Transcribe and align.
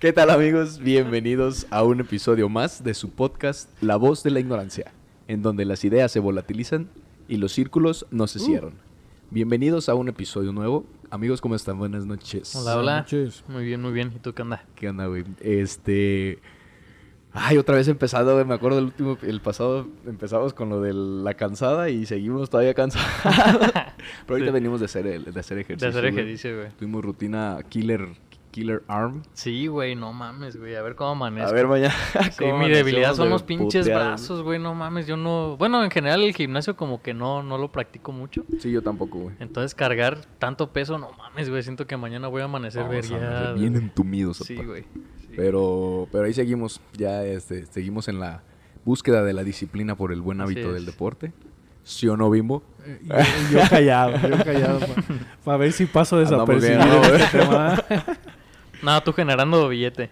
¿Qué 0.00 0.12
tal 0.14 0.30
amigos? 0.30 0.78
Bienvenidos 0.78 1.66
a 1.70 1.82
un 1.82 2.00
episodio 2.00 2.48
más 2.48 2.82
de 2.82 2.94
su 2.94 3.10
podcast 3.10 3.70
La 3.82 3.96
voz 3.96 4.22
de 4.22 4.30
la 4.30 4.40
ignorancia, 4.40 4.92
en 5.28 5.42
donde 5.42 5.64
las 5.66 5.84
ideas 5.84 6.10
se 6.10 6.20
volatilizan 6.20 6.88
y 7.28 7.36
los 7.36 7.52
círculos 7.52 8.06
no 8.10 8.26
se 8.26 8.38
cierran. 8.38 8.72
Bienvenidos 9.30 9.88
a 9.90 9.94
un 9.94 10.08
episodio 10.08 10.52
nuevo. 10.52 10.86
Amigos, 11.10 11.40
¿cómo 11.42 11.54
están? 11.54 11.78
Buenas 11.78 12.06
noches. 12.06 12.54
Hola, 12.56 12.78
hola. 12.78 12.96
noches. 13.00 13.44
Muy 13.48 13.64
bien, 13.64 13.82
muy 13.82 13.92
bien. 13.92 14.12
¿Y 14.16 14.18
tú 14.20 14.32
qué 14.32 14.42
onda? 14.42 14.64
¿Qué 14.74 14.88
onda, 14.88 15.06
güey? 15.06 15.24
Este... 15.40 16.38
Ay, 17.32 17.58
otra 17.58 17.76
vez 17.76 17.86
he 17.86 17.92
empezado, 17.92 18.32
güey. 18.34 18.44
Me 18.44 18.54
acuerdo 18.54 18.76
del 18.78 18.86
último, 18.86 19.16
el 19.22 19.40
pasado 19.40 19.86
empezamos 20.06 20.52
con 20.54 20.68
lo 20.68 20.80
de 20.80 20.92
la 20.94 21.34
cansada 21.34 21.88
y 21.90 22.06
seguimos 22.06 22.50
todavía 22.50 22.74
cansados. 22.74 23.06
Pero 24.26 24.34
ahorita 24.34 24.46
Sí. 24.46 24.52
venimos 24.52 24.80
de 24.80 24.86
hacer, 24.86 25.06
el- 25.06 25.24
de 25.32 25.38
hacer 25.38 25.58
ejercicio. 25.58 25.92
De 25.92 25.98
hacer 25.98 26.06
ejercicio, 26.10 26.56
güey. 26.56 26.70
Tuvimos 26.76 27.04
rutina 27.04 27.58
Killer, 27.68 28.08
killer 28.50 28.82
Arm. 28.88 29.22
Sí, 29.32 29.66
güey, 29.66 29.94
no 29.94 30.12
mames, 30.12 30.56
güey. 30.56 30.74
A 30.76 30.82
ver 30.82 30.94
cómo 30.94 31.10
amanezco. 31.10 31.50
A 31.50 31.52
ver, 31.52 31.66
mañana. 31.68 31.94
Sí, 32.36 32.44
mi 32.44 32.68
debilidad 32.68 33.14
son 33.14 33.26
de 33.26 33.30
los 33.30 33.42
pinches 33.42 33.86
brazos, 33.86 34.42
güey. 34.42 34.58
No 34.58 34.74
mames, 34.74 35.06
yo 35.06 35.16
no... 35.16 35.56
Bueno, 35.56 35.82
en 35.84 35.90
general 35.90 36.22
el 36.22 36.34
gimnasio 36.34 36.76
como 36.76 37.02
que 37.02 37.14
no, 37.14 37.42
no 37.42 37.58
lo 37.58 37.70
practico 37.70 38.12
mucho. 38.12 38.44
Sí, 38.58 38.70
yo 38.70 38.82
tampoco, 38.82 39.18
güey. 39.18 39.36
Entonces 39.40 39.74
cargar 39.74 40.18
tanto 40.38 40.72
peso, 40.72 40.98
no 40.98 41.12
mames, 41.12 41.48
güey. 41.50 41.62
Siento 41.62 41.86
que 41.86 41.96
mañana 41.96 42.28
voy 42.28 42.42
a 42.42 42.44
amanecer 42.44 42.88
vergueado, 42.88 43.54
bien 43.54 43.76
entumidos. 43.76 44.38
Sí, 44.38 44.56
güey. 44.56 44.82
Sí. 44.82 45.34
Pero, 45.36 46.08
pero 46.10 46.24
ahí 46.24 46.34
seguimos, 46.34 46.80
ya 46.96 47.24
este, 47.24 47.66
seguimos 47.66 48.08
en 48.08 48.18
la 48.20 48.42
búsqueda 48.84 49.22
de 49.22 49.32
la 49.32 49.44
disciplina 49.44 49.94
por 49.96 50.12
el 50.12 50.20
buen 50.22 50.40
Así 50.40 50.52
hábito 50.54 50.72
del 50.72 50.82
es. 50.82 50.86
deporte. 50.86 51.32
¿Sí 51.82 52.06
o 52.08 52.16
no, 52.16 52.28
Bimbo? 52.30 52.62
Eh, 52.84 53.00
Yo, 53.50 53.58
yo 53.58 53.68
callado, 53.68 54.28
yo 54.28 54.44
callado. 54.44 54.80
Para 55.44 55.56
ver 55.58 55.72
si 55.72 55.86
paso 55.86 56.18
Andamos 56.18 56.60
desapercibido 56.60 57.02
¿no, 58.82 59.02
tú 59.02 59.12
generando 59.12 59.68
billete. 59.68 60.10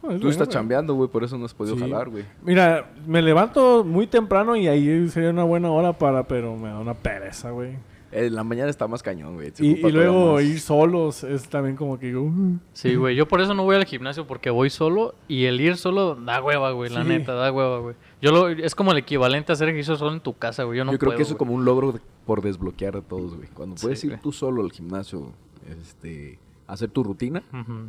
Pues, 0.00 0.20
Tú 0.20 0.28
estás 0.28 0.48
chambeando, 0.48 0.94
güey, 0.94 1.08
por 1.10 1.24
eso 1.24 1.36
no 1.36 1.44
has 1.44 1.52
podido 1.54 1.74
Sí. 1.76 1.82
jalar, 1.82 2.08
güey. 2.08 2.24
Mira, 2.42 2.92
me 3.06 3.20
levanto 3.20 3.84
muy 3.84 4.06
temprano 4.06 4.54
y 4.56 4.68
ahí 4.68 5.08
sería 5.08 5.30
una 5.30 5.44
buena 5.44 5.70
hora 5.70 5.92
para, 5.98 6.22
pero 6.26 6.56
me 6.56 6.68
da 6.68 6.78
una 6.78 6.94
pereza, 6.94 7.50
güey. 7.50 7.72
En 8.10 8.34
la 8.34 8.42
mañana 8.42 8.70
está 8.70 8.86
más 8.88 9.02
cañón, 9.02 9.34
güey. 9.34 9.52
Y, 9.58 9.82
luego 9.90 10.40
ir 10.40 10.60
solos 10.60 11.24
es 11.24 11.46
también 11.48 11.76
como 11.76 11.98
que 11.98 12.16
"Uh". 12.16 12.58
Sí, 12.72 12.94
güey. 12.94 13.14
Yo 13.16 13.28
por 13.28 13.42
eso 13.42 13.52
no 13.52 13.64
voy 13.64 13.76
al 13.76 13.84
gimnasio 13.84 14.26
porque 14.26 14.48
voy 14.48 14.70
solo 14.70 15.14
y 15.28 15.44
el 15.44 15.60
ir 15.60 15.76
solo 15.76 16.14
da 16.14 16.42
hueva, 16.42 16.70
güey. 16.70 16.90
La 16.90 17.04
neta, 17.04 17.34
da 17.34 17.52
hueva, 17.52 17.80
güey. 17.80 17.96
Yo 18.22 18.30
lo... 18.32 18.48
Es 18.48 18.74
como 18.74 18.92
el 18.92 18.98
equivalente 18.98 19.52
a 19.52 19.54
hacer 19.54 19.68
ejercicio 19.68 19.96
solo 19.96 20.12
en 20.14 20.20
tu 20.20 20.32
casa, 20.38 20.62
güey. 20.64 20.78
Yo 20.78 20.86
no 20.86 20.92
Yo 20.92 20.98
creo 20.98 21.08
puedo, 21.10 21.16
que 21.18 21.22
eso 21.24 21.32
es 21.34 21.38
como 21.38 21.52
un 21.52 21.66
logro 21.66 21.92
de- 21.92 22.00
por 22.24 22.40
desbloquear 22.40 22.96
a 22.96 23.02
todos, 23.02 23.36
güey. 23.36 23.48
Cuando 23.52 23.76
Sí, 23.76 23.82
puedes 23.82 24.02
ir 24.04 24.10
güey. 24.12 24.22
tú 24.22 24.32
solo 24.32 24.62
al 24.62 24.72
gimnasio, 24.72 25.32
este, 25.70 26.38
hacer 26.68 26.90
tu 26.90 27.02
rutina, 27.02 27.42
Ujú. 27.52 27.88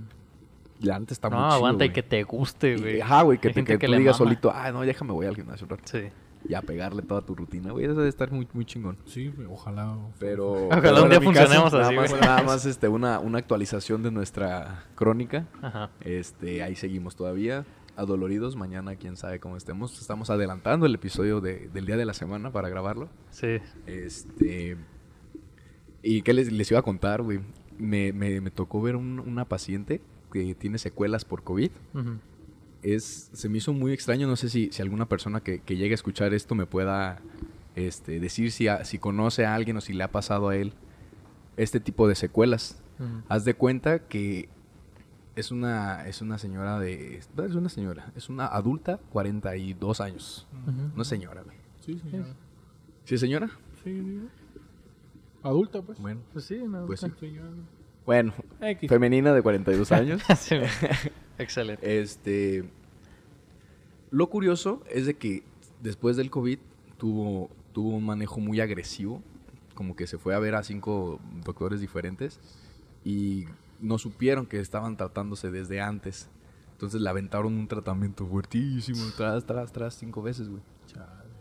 la 0.81 0.95
antes 0.95 1.17
está 1.17 1.29
No, 1.29 1.35
muy 1.37 1.45
chido, 1.45 1.55
aguanta 1.55 1.85
y 1.85 1.91
que 1.91 2.01
te 2.03 2.23
guste, 2.23 2.75
güey. 2.77 3.01
Ajá, 3.01 3.21
güey, 3.21 3.37
que, 3.37 3.49
te, 3.49 3.63
que 3.63 3.77
que 3.77 3.85
tú 3.87 3.93
digas 3.93 4.19
mama. 4.19 4.29
solito, 4.31 4.51
ah, 4.53 4.71
no, 4.71 4.81
déjame 4.81 5.11
voy 5.13 5.27
al 5.27 5.35
gimnasio 5.35 5.65
un 5.65 5.69
rato. 5.69 5.83
Sí. 5.85 6.03
Y 6.47 6.53
a 6.53 6.61
pegarle 6.61 7.01
toda 7.01 7.19
tu 7.21 7.35
rutina, 7.35 7.71
güey. 7.73 7.83
Eso 7.83 7.95
debe 7.95 8.07
estar 8.07 8.31
muy, 8.31 8.47
muy 8.53 8.63
chingón. 8.63 8.97
Sí, 9.05 9.27
güey, 9.27 9.45
ojalá. 9.51 9.93
Pero. 10.19 10.67
Ojalá 10.67 10.81
pero 10.81 11.03
un 11.03 11.09
día 11.09 11.19
caso, 11.19 11.23
funcionemos 11.25 11.73
nada 11.73 11.87
así, 11.87 11.95
más-. 11.97 12.21
Nada 12.21 12.43
más 12.43 12.65
este, 12.65 12.87
una, 12.87 13.19
una 13.19 13.39
actualización 13.39 14.03
de 14.03 14.11
nuestra 14.11 14.85
crónica. 14.95 15.47
Ajá. 15.61 15.89
Este, 15.99 16.63
ahí 16.63 16.75
seguimos 16.77 17.17
todavía. 17.17 17.65
Adoloridos. 17.97 18.55
Mañana, 18.55 18.95
quién 18.95 19.17
sabe 19.17 19.41
cómo 19.41 19.57
estemos. 19.57 19.99
Estamos 19.99 20.29
adelantando 20.29 20.85
el 20.85 20.95
episodio 20.95 21.41
de- 21.41 21.67
del 21.73 21.85
día 21.85 21.97
de 21.97 22.05
la 22.05 22.13
semana 22.13 22.51
para 22.53 22.69
grabarlo. 22.69 23.09
Sí. 23.31 23.57
Este. 23.85 24.77
¿Y 26.01 26.21
qué 26.21 26.31
les, 26.33 26.49
les 26.53 26.71
iba 26.71 26.79
a 26.79 26.83
contar, 26.83 27.21
güey? 27.21 27.41
Me, 27.79 28.13
me- 28.13 28.41
me 28.41 28.51
tocó 28.51 28.81
ver 28.81 28.95
un- 28.95 29.19
una 29.19 29.45
paciente 29.45 30.01
que 30.31 30.53
tiene 30.53 30.77
secuelas 30.77 31.25
por 31.25 31.43
COVID. 31.43 31.71
Es, 32.81 33.29
se 33.33 33.49
me 33.49 33.57
hizo 33.57 33.73
muy 33.73 33.91
extraño, 33.91 34.27
no 34.27 34.35
sé 34.35 34.47
si, 34.49 34.69
si 34.71 34.81
alguna 34.81 35.07
persona 35.07 35.41
que, 35.41 35.59
que 35.59 35.75
llegue 35.75 35.91
a 35.93 35.95
escuchar 35.95 36.33
esto 36.33 36.55
me 36.55 36.65
pueda 36.65 37.19
este, 37.75 38.19
decir 38.19 38.51
si, 38.51 38.67
a- 38.67 38.85
si 38.85 38.99
conoce 38.99 39.45
a 39.45 39.55
alguien 39.55 39.75
o 39.77 39.81
si 39.81 39.93
le 39.93 40.03
ha 40.03 40.11
pasado 40.11 40.49
a 40.49 40.55
él 40.55 40.73
este 41.57 41.79
tipo 41.79 42.07
de 42.07 42.15
secuelas. 42.15 42.81
Haz 43.29 43.43
de 43.45 43.53
cuenta 43.53 43.99
que 44.07 44.49
es 45.35 45.51
una, 45.51 46.05
es 46.07 46.21
una 46.21 46.37
señora 46.37 46.79
de... 46.79 47.21
no, 47.35 47.43
Es 47.45 47.55
una 47.55 47.69
señora, 47.69 48.11
es 48.15 48.27
una 48.29 48.45
adulta, 48.47 48.97
42 49.11 50.01
años. 50.01 50.47
Ujú. 50.67 50.91
No 50.95 51.01
es 51.01 51.07
señora, 51.07 51.41
güey. 51.43 51.57
Sí, 51.81 51.97
señora. 51.99 52.35
¿Sí 53.05 53.17
señora? 53.17 53.49
Sí. 53.83 54.21
Adulta, 55.43 55.81
pues. 55.81 55.99
Bueno, 55.99 56.21
Pues 56.33 56.45
sí, 56.45 56.55
me 56.55 56.85
Pues. 56.85 56.99
Señora. 56.99 57.49
Bueno 58.09 58.33
X. 58.59 58.89
femenina 58.89 59.31
de 59.33 59.43
42 59.43 59.91
años. 59.91 60.23
Sí. 60.35 60.55
Excelente. 61.37 62.01
Este. 62.01 62.67
Lo 64.09 64.31
curioso 64.31 64.81
es 64.89 65.05
de 65.05 65.13
que 65.13 65.43
después 65.79 66.17
del 66.17 66.31
COVID 66.31 66.57
tuvo, 66.97 67.51
tuvo 67.71 67.97
un 67.97 68.03
manejo 68.03 68.39
muy 68.39 68.61
agresivo. 68.61 69.21
Como 69.75 69.95
que 69.95 70.07
se 70.07 70.17
fue 70.17 70.33
a 70.33 70.39
ver 70.39 70.55
a 70.55 70.63
cinco 70.63 71.19
doctores 71.45 71.81
diferentes. 71.81 72.39
Y 73.05 73.45
no 73.79 73.99
supieron 73.99 74.47
que 74.47 74.59
estaban 74.59 74.97
tratándose 74.97 75.51
desde 75.51 75.79
antes. 75.79 76.29
Entonces 76.71 77.01
le 77.01 77.09
aventaron 77.11 77.53
un 77.53 77.67
tratamiento 77.67 78.25
fuertísimo. 78.25 79.05
Tras, 79.17 79.45
tras, 79.45 79.71
tras, 79.71 79.93
cinco 79.93 80.23
veces, 80.23 80.49
güey. 80.49 80.63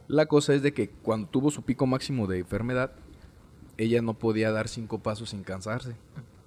La 0.06 0.26
cosa 0.26 0.52
es 0.52 0.62
de 0.62 0.74
que 0.74 0.90
cuando 0.90 1.28
tuvo 1.28 1.50
su 1.50 1.62
pico 1.62 1.86
máximo 1.86 2.26
de 2.26 2.40
enfermedad, 2.40 2.92
ella 3.78 4.02
no 4.02 4.18
podía 4.18 4.52
dar 4.52 4.68
cinco 4.68 4.98
pasos 4.98 5.30
sin 5.30 5.44
cansarse. 5.44 5.96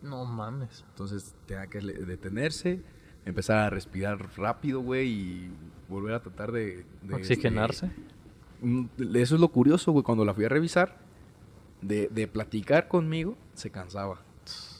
No 0.02 0.26
mames. 0.26 0.84
Entonces 0.90 1.36
tenía 1.46 1.68
que 1.68 1.80
detenerse, 1.80 2.82
empezar 3.26 3.60
a 3.60 3.70
respirar 3.70 4.30
rápido, 4.38 4.82
güey, 4.82 5.10
y 5.10 5.52
volver 5.90 6.14
a 6.14 6.22
tratar 6.22 6.52
de... 6.52 6.86
de, 7.02 7.16
Oxigenarse. 7.16 7.92
este, 8.62 9.22
eso 9.22 9.36
es 9.36 9.42
lo 9.42 9.50
curioso, 9.50 9.92
güey, 9.92 10.04
cuando 10.04 10.26
la 10.26 10.34
fui 10.34 10.46
a 10.46 10.50
revisar, 10.50 10.98
de, 11.82 12.08
de 12.08 12.28
platicar 12.28 12.88
conmigo, 12.88 13.38
se 13.54 13.70
cansaba. 13.70 14.22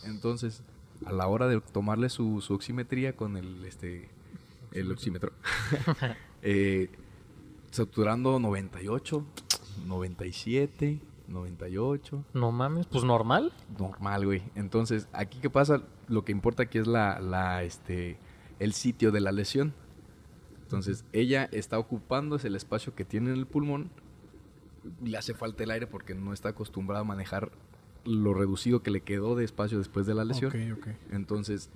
Entonces, 0.06 0.64
a 1.06 1.12
la 1.12 1.28
hora 1.28 1.48
de 1.48 1.62
tomarle 1.62 2.10
su, 2.10 2.42
su 2.42 2.54
oximetría 2.54 3.16
con 3.16 3.38
el, 3.38 3.66
este, 3.66 4.10
el 4.72 4.92
oxímetro, 4.92 5.34
eh, 6.42 6.90
saturando 7.72 8.40
98, 8.40 9.26
97, 9.86 11.00
98, 11.32 12.24
No 12.34 12.52
mames. 12.52 12.88
Pues 12.88 13.04
normal. 13.04 13.52
normal, 13.78 14.26
güey. 14.26 14.44
Entonces, 14.56 15.08
aquí 15.14 15.40
qué 15.42 15.50
pasa, 15.50 15.84
lo 16.08 16.24
que 16.24 16.32
importa 16.32 16.64
aquí 16.64 16.78
es 16.78 16.88
la, 16.88 17.20
la, 17.20 17.64
este, 17.64 18.18
el 18.60 18.74
sitio 18.74 19.12
de 19.12 19.22
la 19.22 19.32
lesión. 19.32 19.74
Entonces, 20.64 21.06
ella 21.12 21.50
está 21.52 21.80
ocupando 21.80 22.36
ese 22.36 22.48
el 22.48 22.56
espacio 22.56 22.96
que 22.96 23.06
tiene 23.06 23.32
en 23.32 23.38
el 23.38 23.46
pulmón. 23.46 23.90
Le 25.04 25.18
hace 25.18 25.34
falta 25.34 25.64
el 25.64 25.72
aire 25.72 25.88
porque 25.88 26.16
no 26.16 26.34
está 26.34 26.50
acostumbrada 26.50 27.02
a 27.02 27.06
manejar 27.06 27.52
lo 28.06 28.34
reducido 28.34 28.82
que 28.82 28.90
le 28.90 29.02
quedó 29.02 29.36
de 29.36 29.44
espacio 29.44 29.78
después 29.78 30.06
de 30.06 30.14
la 30.14 30.26
lesión. 30.26 30.52
Ok, 30.52 30.80
ok. 30.80 30.88
Entonces, 31.12 31.70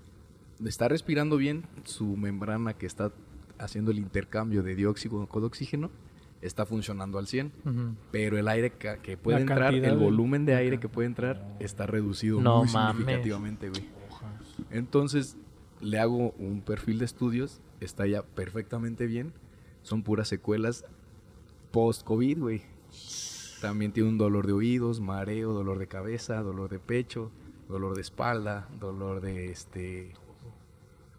está 0.63 0.87
respirando 0.87 1.37
bien, 1.37 1.65
su 1.83 2.17
membrana 2.17 2.73
que 2.73 2.85
está 2.85 3.11
haciendo 3.57 3.91
el 3.91 3.99
intercambio 3.99 4.63
de 4.63 4.75
dióxido 4.75 5.25
con 5.27 5.43
oxígeno 5.43 5.89
está 6.45 6.65
funcionando 6.65 7.17
al 7.17 7.27
100 7.27 7.51
Ujú. 7.65 7.95
pero 8.11 8.37
el 8.37 8.47
aire 8.47 8.71
que 8.71 9.17
puede 9.17 9.37
La 9.37 9.41
entrar, 9.41 9.59
cantidad 9.71 9.91
el 9.91 9.97
volumen 9.97 10.45
de 10.45 10.55
aire 10.55 10.79
que 10.79 10.87
puede 10.89 11.07
entrar 11.07 11.45
está 11.59 11.85
reducido 11.87 12.39
No 12.41 12.63
muy 12.63 12.73
mames. 12.73 12.97
significativamente, 12.97 13.69
güey. 13.69 13.85
Entonces, 14.71 15.37
le 15.81 15.99
hago 15.99 16.31
un 16.37 16.61
perfil 16.61 16.99
de 16.99 17.05
estudios, 17.05 17.61
está 17.79 18.07
ya 18.07 18.23
perfectamente 18.23 19.05
bien, 19.07 19.33
son 19.83 20.03
puras 20.03 20.27
secuelas 20.27 20.85
post-COVID, 21.71 22.39
güey. 22.39 22.61
También 23.61 23.91
tiene 23.91 24.09
un 24.09 24.17
dolor 24.17 24.47
de 24.47 24.53
oídos, 24.53 24.99
mareo, 25.01 25.51
dolor 25.53 25.79
de 25.79 25.87
cabeza, 25.87 26.41
dolor 26.41 26.69
de 26.69 26.79
pecho, 26.79 27.31
dolor 27.67 27.95
de 27.95 28.01
espalda, 28.01 28.67
dolor 28.79 29.21
de 29.21 29.51
este 29.51 30.13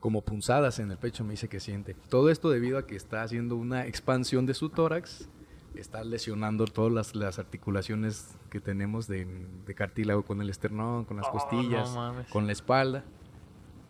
como 0.07 0.23
punzadas 0.23 0.79
en 0.79 0.89
el 0.93 0.99
pecho 0.99 1.25
me 1.25 1.33
dice 1.33 1.49
que 1.49 1.59
siente. 1.59 1.97
Todo 2.09 2.31
esto 2.31 2.49
debido 2.49 2.79
a 2.79 2.87
que 2.87 2.95
está 2.95 3.25
haciendo 3.25 3.57
una 3.57 3.89
expansión 3.89 4.47
de 4.47 4.55
su 4.55 4.69
tórax, 4.69 5.29
está 5.75 6.05
lesionando 6.05 6.65
todas 6.67 6.93
las, 6.93 7.17
las 7.17 7.41
articulaciones 7.41 8.37
que 8.49 8.61
tenemos 8.61 9.09
de, 9.09 9.27
de 9.67 9.75
cartílago 9.75 10.23
con 10.25 10.41
el 10.41 10.49
esternón, 10.49 11.07
con 11.07 11.17
las 11.17 11.27
Oh, 11.27 11.33
costillas, 11.33 11.93
no 11.93 12.25
con 12.31 12.47
la 12.47 12.53
espalda. 12.53 13.03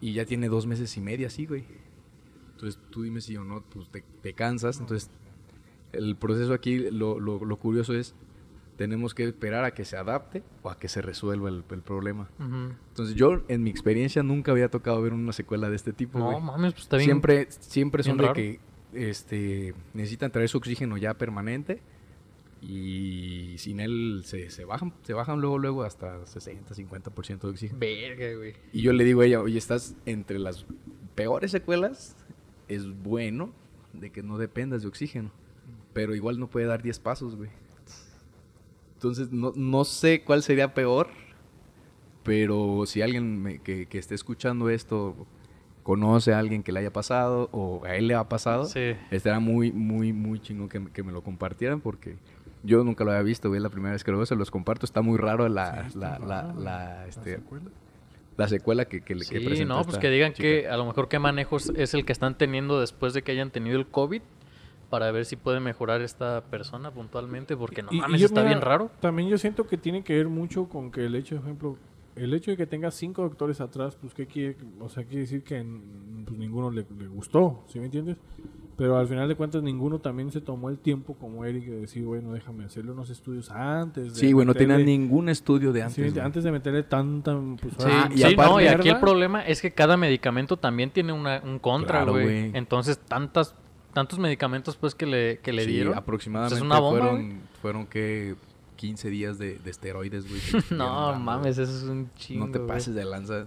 Y 0.01 0.15
ya 0.15 0.25
tiene 0.25 0.49
dos 0.49 0.65
meses 0.67 0.97
y 0.97 1.03
medio 1.03 1.27
así, 1.27 1.45
güey. 1.45 1.67
Entonces 2.53 2.81
tú 2.89 3.03
dime 3.03 3.21
si 3.21 3.37
o 3.37 3.45
no, 3.45 3.61
pues 3.61 3.91
te, 3.91 4.03
te 4.23 4.33
cansas. 4.33 4.81
Entonces 4.81 5.11
el 5.93 6.17
proceso 6.17 6.55
aquí, 6.55 6.79
lo, 6.91 7.21
lo- 7.21 7.45
lo 7.45 7.57
curioso 7.59 7.93
es, 7.93 8.15
tenemos 8.77 9.15
que 9.15 9.25
esperar 9.25 9.65
a 9.65 9.73
que 9.73 9.85
se 9.85 9.97
adapte 9.97 10.43
o 10.63 10.71
a 10.71 10.79
que 10.79 10.89
se 10.89 11.01
resuelva 11.03 11.49
el, 11.49 11.65
el 11.71 11.83
problema. 11.83 12.29
Ujú. 12.39 12.73
Entonces 12.91 13.15
yo, 13.15 13.43
en 13.49 13.63
mi 13.63 13.71
experiencia, 13.71 14.23
nunca 14.23 14.53
había 14.53 14.69
tocado 14.71 15.01
ver 15.03 15.13
una 15.15 15.33
secuela 15.33 15.71
de 15.71 15.77
este 15.77 15.93
tipo, 15.93 16.19
No 16.19 16.27
güey. 16.33 16.41
mames, 16.43 16.73
pues 16.75 16.85
está 16.85 16.97
bien. 16.99 17.07
Siempre, 17.07 17.47
siempre 17.51 18.03
son 18.03 18.17
bien 18.19 18.23
de 18.23 18.23
raro. 18.23 18.35
que 18.35 18.61
este, 19.09 19.75
necesitan 19.95 20.31
traer 20.31 20.49
su 20.49 20.59
oxígeno 20.59 20.97
ya 20.97 21.15
permanente 21.15 21.81
y 22.63 23.55
sin 23.59 23.81
él 23.81 24.23
se, 24.25 24.51
se 24.51 24.65
bajan, 24.65 24.93
se 25.03 25.13
bajan 25.13 25.41
luego, 25.41 25.59
luego 25.59 25.83
hasta 25.85 26.25
60, 26.27 26.75
50% 26.75 27.41
de 27.41 27.49
oxígeno. 27.49 27.79
Verga, 27.79 28.35
güey. 28.37 28.55
Y 28.73 28.83
yo 28.83 28.93
le 28.93 29.05
digo 29.05 29.21
a 29.21 29.27
ella, 29.27 29.41
oye, 29.41 29.59
estás 29.59 29.95
entre 30.07 30.39
las 30.39 30.67
peores 31.15 31.51
secuelas, 31.51 32.17
es 32.69 32.87
bueno 33.03 33.53
de 33.93 34.11
que 34.11 34.23
no 34.23 34.39
dependas 34.39 34.83
de 34.83 34.89
oxígeno. 34.89 35.31
Pero 35.93 36.15
igual 36.15 36.39
no 36.39 36.49
puede 36.49 36.67
dar 36.67 36.83
10 36.83 36.99
pasos, 37.01 37.37
güey. 37.37 37.51
Entonces, 38.97 39.31
no, 39.31 39.53
no 39.55 39.85
sé 39.85 40.23
cuál 40.25 40.43
sería 40.43 40.75
peor. 40.75 41.09
Pero 42.23 42.85
si 42.87 43.03
alguien 43.03 43.41
me- 43.41 43.59
que, 43.61 43.87
que 43.87 43.99
esté 43.99 44.15
escuchando 44.15 44.69
esto 44.69 45.15
conoce 45.85 46.35
a 46.35 46.41
alguien 46.41 46.65
que 46.65 46.73
le 46.73 46.81
haya 46.81 46.93
pasado 46.93 47.49
o 47.53 47.85
a 47.85 47.95
él 47.95 48.09
le 48.09 48.15
ha 48.15 48.29
pasado, 48.29 48.65
Sí. 48.65 48.95
estaría 49.13 49.39
muy, 49.39 49.71
muy, 49.71 50.13
muy 50.13 50.41
chingón 50.41 50.69
que, 50.69 50.81
me- 50.81 50.91
que 50.91 51.05
me 51.05 51.13
lo 51.13 51.23
compartieran 51.23 51.81
porque 51.81 52.17
yo 52.65 52.83
nunca 52.83 53.05
lo 53.05 53.13
había 53.13 53.23
visto, 53.23 53.49
güey. 53.49 53.61
La 53.61 53.69
primera 53.71 53.93
vez 53.93 54.03
que 54.03 54.11
lo 54.11 54.17
veo 54.17 54.27
se 54.27 54.35
los 54.35 54.51
comparto. 54.51 54.85
Está 54.87 55.03
muy 55.03 55.19
raro 55.19 55.49
la, 55.49 55.89
Sí, 55.91 55.99
la, 56.01 56.19
la, 56.19 56.53
la, 56.59 57.07
este, 57.07 57.37
secuela? 57.37 57.67
la 58.37 58.49
secuela 58.49 58.85
que, 58.87 59.03
que, 59.03 59.15
le- 59.15 59.25
que 59.25 59.39
Sí, 59.39 59.45
presenta 59.47 59.75
no, 59.75 59.83
pues 59.85 59.89
esta 59.91 60.01
que 60.01 60.11
digan 60.11 60.33
chica. 60.33 60.43
que 60.49 60.69
a 60.69 60.77
lo 60.77 60.85
mejor 60.87 61.07
qué 61.09 61.21
manejos 61.21 61.71
es 61.77 61.95
el 61.95 62.05
que 62.05 62.13
están 62.13 62.37
teniendo 62.37 62.81
después 62.81 63.15
de 63.15 63.23
que 63.23 63.31
hayan 63.31 63.53
tenido 63.53 63.79
el 63.79 63.87
COVID 63.87 64.23
para 64.91 65.11
ver 65.11 65.25
si 65.25 65.37
puede 65.37 65.61
mejorar 65.61 66.01
esta 66.03 66.43
persona 66.45 66.91
puntualmente, 66.91 67.57
porque 67.57 67.83
no 67.83 67.89
Y- 67.93 67.97
y 67.97 68.01
mames, 68.01 68.21
yo, 68.21 68.27
está 68.27 68.41
mira, 68.41 68.51
bien 68.55 68.61
raro. 68.63 68.91
También 69.01 69.29
yo 69.29 69.39
siento 69.39 69.67
que 69.67 69.77
tiene 69.77 70.03
que 70.05 70.15
ver 70.17 70.29
mucho 70.29 70.69
con 70.69 70.91
que 70.91 71.05
el 71.07 71.15
hecho, 71.15 71.37
por 71.37 71.45
ejemplo, 71.45 71.77
el 72.15 72.33
hecho 72.33 72.51
de 72.51 72.57
que 72.57 72.67
tenga 72.67 72.91
cinco 72.91 73.23
doctores 73.23 73.61
atrás, 73.61 73.97
pues 74.01 74.15
qué 74.15 74.27
quiere, 74.27 74.57
o 74.81 74.89
sea, 74.89 75.05
quiere 75.05 75.21
decir 75.21 75.43
que 75.43 75.63
pues, 76.25 76.39
ninguno 76.39 76.71
le, 76.71 76.87
le 76.99 77.07
gustó, 77.09 77.65
¿sí 77.69 77.79
me 77.79 77.87
entiendes? 77.87 78.17
Pero 78.79 78.99
al 78.99 79.07
final 79.09 79.27
de 79.27 79.35
cuentas 79.37 79.63
ninguno 79.63 79.99
también 80.01 80.31
se 80.31 80.41
tomó 80.43 80.69
el 80.69 80.79
tiempo 80.79 81.15
como 81.15 81.45
Eric 81.47 81.65
de 81.65 81.81
decir, 81.81 82.05
bueno, 82.05 82.33
déjame 82.33 82.65
hacerle 82.65 82.93
unos 82.93 83.09
estudios 83.11 83.51
antes. 83.51 84.13
de 84.15 84.21
Sí, 84.21 84.33
güey, 84.33 84.47
no 84.47 84.53
meterle- 84.55 84.85
ningún 84.85 85.29
estudio 85.31 85.73
de 85.73 85.81
sí, 85.81 85.85
antes. 85.87 86.13
güey. 86.13 86.25
antes 86.25 86.45
de 86.45 86.53
meterle 86.53 86.83
tanta... 86.83 87.39
Pues, 87.61 87.75
Sí, 87.79 87.85
Ah, 87.87 88.09
y 88.13 88.19
sí, 88.19 88.25
aparte- 88.35 88.53
no, 88.53 88.61
y 88.61 88.67
aquí 88.67 88.89
el 88.91 89.01
problema 89.01 89.47
es 89.47 89.61
que 89.63 89.71
cada 89.73 89.97
medicamento 89.97 90.59
también 90.59 90.91
tiene 90.91 91.13
una, 91.15 91.41
un 91.43 91.59
contra, 91.59 91.99
Claro, 92.01 92.13
güey. 92.13 92.25
güey. 92.25 92.51
Entonces, 92.55 92.99
tantas, 92.99 93.55
tantos 93.97 94.19
medicamentos 94.19 94.77
pues 94.77 94.95
que 94.95 95.07
le, 95.07 95.39
que 95.39 95.55
le 95.55 95.65
Sí, 95.65 95.71
dieron. 95.73 95.95
aproximadamente 95.97 96.57
es 96.57 96.61
una 96.61 96.79
bomba, 96.79 97.01
fueron, 97.01 97.41
fueron 97.63 97.87
que 97.87 98.35
15 98.77 99.09
días 99.09 99.39
de, 99.39 99.57
de 99.57 99.71
esteroides, 99.71 100.29
güey. 100.29 100.41
No 100.71 101.07
dando, 101.13 101.25
mames, 101.25 101.57
güey. 101.57 101.67
eso 101.69 101.77
es 101.79 101.83
un 101.85 102.11
chingo. 102.15 102.45
No 102.47 102.53
te 102.53 102.59
güey. 102.59 102.69
pases 102.69 102.95
de 102.95 103.07
lanza. 103.07 103.47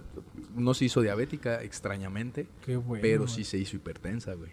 No 0.56 0.74
se 0.74 0.86
hizo 0.86 1.02
diabética, 1.02 1.62
extrañamente, 1.62 2.48
Qué 2.66 2.74
bueno. 2.76 3.00
pero 3.00 3.22
güey. 3.22 3.32
sí 3.32 3.44
se 3.44 3.58
hizo 3.58 3.76
hipertensa, 3.76 4.34
güey. 4.34 4.50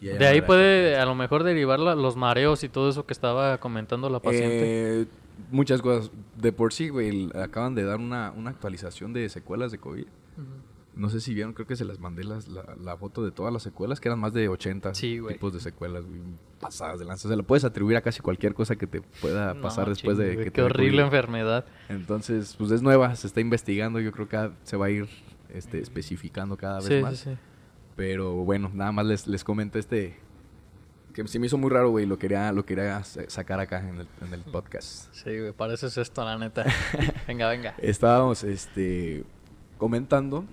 De 0.00 0.26
ahí 0.26 0.40
puede 0.40 0.96
a 0.96 1.04
lo 1.04 1.14
mejor 1.14 1.42
derivar 1.44 1.78
la- 1.80 1.94
los 1.94 2.16
mareos 2.16 2.64
y 2.64 2.70
todo 2.70 2.88
eso 2.88 3.04
que 3.04 3.12
estaba 3.12 3.58
comentando 3.58 4.08
la 4.08 4.20
paciente. 4.20 5.02
Eh, 5.02 5.06
muchas 5.50 5.82
cosas. 5.82 6.10
De 6.36 6.50
por 6.52 6.72
sí, 6.72 6.88
güey, 6.88 7.28
acaban 7.34 7.74
de 7.74 7.82
dar 7.84 7.98
una, 7.98 8.32
una 8.34 8.48
actualización 8.50 9.12
de 9.12 9.28
secuelas 9.28 9.70
de 9.70 9.76
COVID. 9.78 10.06
No 10.96 11.10
sé 11.10 11.20
si 11.20 11.34
vieron, 11.34 11.52
creo 11.52 11.66
que 11.66 11.76
se 11.76 11.84
las 11.84 12.00
mandé 12.00 12.24
las- 12.24 12.48
la, 12.48 12.74
la 12.82 12.96
foto 12.96 13.22
de 13.22 13.30
todas 13.30 13.52
las 13.52 13.62
secuelas, 13.62 14.00
que 14.00 14.08
eran 14.08 14.18
más 14.18 14.32
de 14.32 14.48
80 14.48 14.94
Sí, 14.94 15.18
güey. 15.18 15.34
tipos 15.34 15.52
de 15.52 15.60
secuelas, 15.60 16.06
güey, 16.06 16.20
pasadas 16.58 16.98
de 16.98 17.04
lanza. 17.04 17.28
O 17.28 17.30
sea, 17.30 17.36
lo 17.36 17.42
puedes 17.42 17.64
atribuir 17.64 17.96
a 17.98 18.00
casi 18.00 18.20
cualquier 18.22 18.54
cosa 18.54 18.76
que 18.76 18.86
te 18.86 19.02
pueda 19.20 19.52
No, 19.54 19.60
pasar 19.60 19.88
después 19.90 20.16
de 20.16 20.36
que 20.38 20.44
Qué 20.44 20.50
te 20.50 20.62
horrible 20.62 21.02
enfermedad. 21.02 21.66
Entonces, 21.90 22.54
pues 22.56 22.70
es 22.70 22.80
nueva, 22.80 23.14
se 23.14 23.26
está 23.26 23.40
investigando, 23.42 24.00
yo 24.00 24.10
creo 24.10 24.26
que 24.28 24.50
se 24.64 24.76
va 24.78 24.86
a 24.86 24.90
ir 24.90 25.06
este, 25.52 25.80
especificando 25.80 26.56
cada 26.56 26.78
vez 26.78 26.86
Sí, 26.88 27.02
más. 27.02 27.18
sí, 27.18 27.30
sí. 27.30 27.36
Pero 27.94 28.32
bueno, 28.32 28.70
nada 28.74 28.90
más 28.92 29.04
les, 29.06 29.26
les 29.26 29.44
comento 29.44 29.78
este 29.78 30.16
que 31.14 31.26
se 31.28 31.38
me 31.38 31.46
hizo 31.46 31.56
muy 31.56 31.70
raro, 31.70 31.88
güey, 31.90 32.04
lo 32.04 32.18
quería, 32.18 32.52
lo 32.52 32.66
quería 32.66 33.02
sa- 33.04 33.28
sacar 33.30 33.58
acá 33.58 33.80
en 33.88 34.00
el, 34.00 34.08
en 34.20 34.34
el 34.34 34.40
podcast. 34.42 35.10
Sí, 35.14 35.38
güey, 35.38 35.52
para 35.52 35.72
eso 35.72 35.86
es 35.86 35.96
esto, 35.96 36.22
la 36.24 36.36
neta. 36.36 36.64
venga, 37.26 37.48
venga. 37.48 37.74
Estábamos 37.78 38.44
este, 38.44 39.24
comentando, 39.78 40.44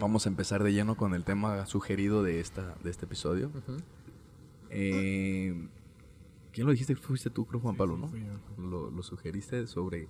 vamos 0.00 0.26
a 0.26 0.28
empezar 0.28 0.62
de 0.62 0.72
lleno 0.72 0.96
con 0.96 1.14
el 1.14 1.24
tema 1.24 1.66
sugerido 1.66 2.22
de, 2.22 2.40
esta, 2.40 2.74
de 2.82 2.90
este 2.90 3.06
episodio. 3.06 3.50
Eh, 4.70 5.68
¿Quién 6.52 6.66
lo 6.66 6.72
dijiste? 6.72 6.96
Fuiste 6.96 7.30
tú, 7.30 7.46
creo, 7.46 7.60
Juan 7.60 7.74
Sí, 7.74 7.78
Pablo, 7.78 7.96
¿no? 7.96 8.10
Lo, 8.58 8.90
lo 8.90 9.02
sugeriste 9.02 9.66
sobre 9.66 10.08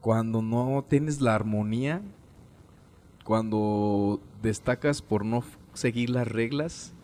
cuando 0.00 0.40
no 0.42 0.84
tienes 0.88 1.20
la 1.20 1.34
armonía, 1.34 2.02
cuando 3.24 4.20
destacas 4.40 5.02
por 5.02 5.24
no 5.24 5.42
seguir 5.74 6.10
las 6.10 6.28
reglas, 6.28 6.94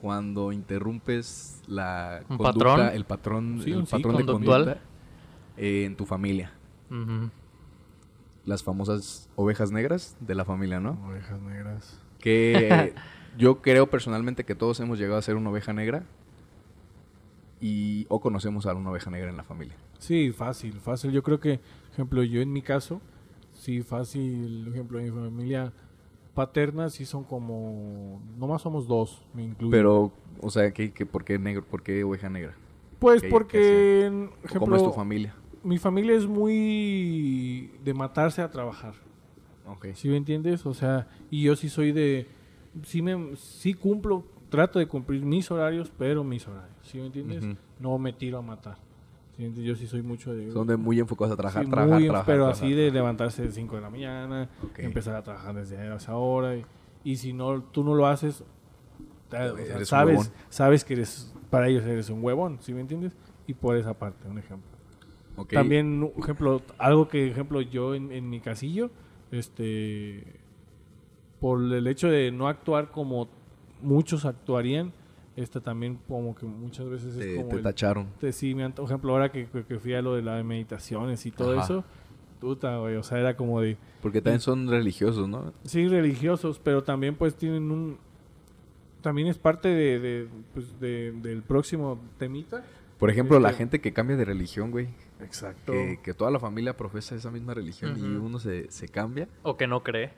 cuando 0.00 0.52
interrumpes 0.52 1.62
la 1.66 2.22
conducta, 2.26 2.52
patrón. 2.52 2.80
el 2.94 3.04
patrón, 3.04 3.62
el 3.66 3.86
patrón 3.86 4.16
de 4.16 4.26
conducta 4.26 4.78
eh, 5.56 5.84
en 5.84 5.96
tu 5.96 6.06
familia. 6.06 6.52
Ujú. 6.90 7.30
Las 8.50 8.64
famosas 8.64 9.28
ovejas 9.36 9.70
negras 9.70 10.16
de 10.18 10.34
la 10.34 10.44
familia, 10.44 10.80
¿no? 10.80 10.98
Ovejas 11.06 11.40
negras. 11.40 12.00
Que 12.18 12.92
yo 13.38 13.62
creo 13.62 13.88
personalmente 13.88 14.42
que 14.44 14.56
todos 14.56 14.80
hemos 14.80 14.98
llegado 14.98 15.18
a 15.18 15.22
ser 15.22 15.36
una 15.36 15.50
oveja 15.50 15.72
negra 15.72 16.02
y 17.60 18.06
o 18.08 18.20
conocemos 18.20 18.66
a 18.66 18.74
una 18.74 18.90
oveja 18.90 19.08
negra 19.08 19.30
en 19.30 19.36
la 19.36 19.44
familia. 19.44 19.76
Sí, 20.00 20.32
fácil, 20.32 20.80
fácil. 20.80 21.12
Yo 21.12 21.22
creo 21.22 21.38
que, 21.38 21.60
ejemplo, 21.92 22.24
yo 22.24 22.40
en 22.40 22.52
mi 22.52 22.60
caso, 22.60 23.00
sí, 23.52 23.82
fácil, 23.82 24.66
ejemplo, 24.68 24.98
en 24.98 25.04
mi 25.04 25.10
familia 25.12 25.72
paterna 26.34 26.90
sí 26.90 27.04
son 27.04 27.22
como, 27.22 28.20
nomás 28.36 28.62
somos 28.62 28.88
dos, 28.88 29.22
me 29.32 29.44
incluyo. 29.44 29.70
Pero, 29.70 30.12
o 30.40 30.50
sea, 30.50 30.72
¿qué, 30.72 30.90
qué- 30.92 31.06
por 31.06 31.24
qué 31.24 31.38
negro? 31.38 31.64
¿Por 31.64 31.82
qué 31.84 32.02
oveja 32.02 32.28
negra? 32.28 32.54
pues 32.98 33.22
¿qué- 33.22 33.28
porque, 33.30 33.58
qué 33.58 34.06
en- 34.06 34.24
¿O 34.26 34.46
ejemplo, 34.46 34.58
¿Cómo 34.60 34.76
es 34.76 34.82
tu 34.82 34.92
familia? 34.92 35.34
Mi 35.62 35.78
familia 35.78 36.16
es 36.16 36.26
muy 36.26 37.70
de 37.84 37.94
matarse 37.94 38.42
a 38.42 38.50
trabajar. 38.50 38.94
Ok. 39.66 39.86
¿Sí 39.94 40.08
me 40.08 40.16
entiendes? 40.16 40.64
O 40.66 40.74
sea, 40.74 41.08
y 41.30 41.42
yo 41.42 41.56
sí 41.56 41.68
soy 41.68 41.92
de, 41.92 42.26
sí 42.84 43.02
me, 43.02 43.36
sí 43.36 43.74
cumplo, 43.74 44.24
trato 44.48 44.78
de 44.78 44.86
cumplir 44.86 45.22
mis 45.22 45.50
horarios, 45.50 45.92
pero 45.96 46.24
mis 46.24 46.46
horarios. 46.48 46.76
¿Sí 46.82 46.98
me 46.98 47.06
entiendes? 47.06 47.44
No 47.78 47.98
me 47.98 48.12
tiro 48.12 48.38
a 48.38 48.42
matar. 48.42 48.78
Yo 49.38 49.74
sí 49.74 49.86
soy 49.86 50.02
mucho 50.02 50.34
de... 50.34 50.50
Son 50.50 50.66
de 50.66 50.76
muy 50.76 51.00
enfocados 51.00 51.32
a 51.32 51.36
trabajar, 51.36 51.64
Sí, 51.64 51.70
trabajar, 51.70 51.94
muy, 51.98 52.04
trabajar. 52.08 52.26
pero 52.26 52.44
trabajar, 52.44 52.64
así 52.66 52.74
de 52.74 52.90
levantarse 52.90 53.42
de 53.42 53.50
5 53.50 53.76
de 53.76 53.80
la 53.80 53.88
mañana, 53.88 54.50
empezar 54.76 55.14
a 55.14 55.22
trabajar 55.22 55.54
desde 55.54 55.94
esa 55.96 56.16
hora. 56.16 56.56
Y, 56.56 56.64
y 57.04 57.16
si 57.16 57.32
no, 57.32 57.62
tú 57.62 57.82
no 57.82 57.94
lo 57.94 58.06
haces, 58.06 58.42
o 59.30 59.56
sea, 59.56 59.84
sabes, 59.86 60.30
sabes 60.50 60.84
que 60.84 60.92
eres, 60.92 61.32
para 61.48 61.68
ellos 61.68 61.84
eres 61.84 62.10
un 62.10 62.22
huevón, 62.22 62.58
¿sí 62.60 62.74
me 62.74 62.80
entiendes? 62.82 63.16
Y 63.46 63.54
por 63.54 63.76
esa 63.76 63.94
parte, 63.94 64.28
un 64.28 64.38
ejemplo. 64.38 64.68
Ok. 65.40 65.52
También, 65.52 66.10
ejemplo, 66.18 66.62
algo 66.78 67.08
que, 67.08 67.28
ejemplo, 67.28 67.60
yo 67.60 67.94
en, 67.94 68.12
en 68.12 68.28
mi 68.30 68.40
casillo, 68.40 68.90
este, 69.30 70.24
por 71.40 71.60
el 71.62 71.86
hecho 71.86 72.08
de 72.08 72.30
no 72.32 72.48
actuar 72.48 72.90
como 72.90 73.28
muchos 73.82 74.24
actuarían, 74.24 74.92
este 75.36 75.60
también 75.60 75.98
como 76.08 76.34
que 76.34 76.44
muchas 76.44 76.88
veces 76.88 77.16
Te, 77.16 77.30
es 77.32 77.36
como 77.38 77.48
te 77.50 77.56
el- 77.56 77.62
tacharon. 77.62 78.06
te- 78.18 78.32
sí, 78.32 78.54
me 78.54 78.64
han- 78.64 78.72
por 78.72 78.84
ejemplo, 78.84 79.12
ahora 79.12 79.30
que, 79.32 79.46
que- 79.46 79.78
fui 79.78 79.94
a 79.94 80.02
lo 80.02 80.14
de 80.14 80.22
las 80.22 80.44
meditaciones 80.44 81.24
y 81.24 81.30
todo 81.30 81.52
Ajá. 81.52 81.64
eso, 81.64 81.84
puta, 82.40 82.76
güey, 82.78 82.96
o 82.96 83.02
sea, 83.02 83.18
era 83.18 83.36
como 83.36 83.60
de, 83.60 83.76
Porque 84.02 84.20
también 84.20 84.40
son 84.40 84.68
religiosos, 84.68 85.28
¿no? 85.28 85.52
sí, 85.64 85.88
religiosos, 85.88 86.58
pero 86.62 86.82
también 86.82 87.14
pues 87.14 87.34
tienen 87.36 87.70
un, 87.70 87.96
también 89.00 89.28
es 89.28 89.38
parte 89.38 89.68
de, 89.68 89.98
de, 89.98 90.28
pues, 90.52 90.78
de- 90.80 91.12
del 91.12 91.42
próximo 91.42 91.98
temita. 92.18 92.62
Por 92.98 93.08
ejemplo, 93.08 93.38
la 93.40 93.48
Este- 93.50 93.58
gente 93.58 93.80
que 93.80 93.92
cambia 93.94 94.16
de 94.16 94.26
religión, 94.26 94.70
güey. 94.70 94.88
Exacto. 95.22 95.72
Que, 95.72 95.98
que 96.02 96.14
toda 96.14 96.30
la 96.30 96.38
familia 96.38 96.76
profesa 96.76 97.14
esa 97.14 97.30
misma 97.30 97.54
religión 97.54 97.96
y 97.98 98.02
uno 98.02 98.38
se, 98.38 98.70
se 98.70 98.88
cambia. 98.88 99.28
O 99.42 99.56
que 99.56 99.66
no 99.66 99.82
cree. 99.82 100.10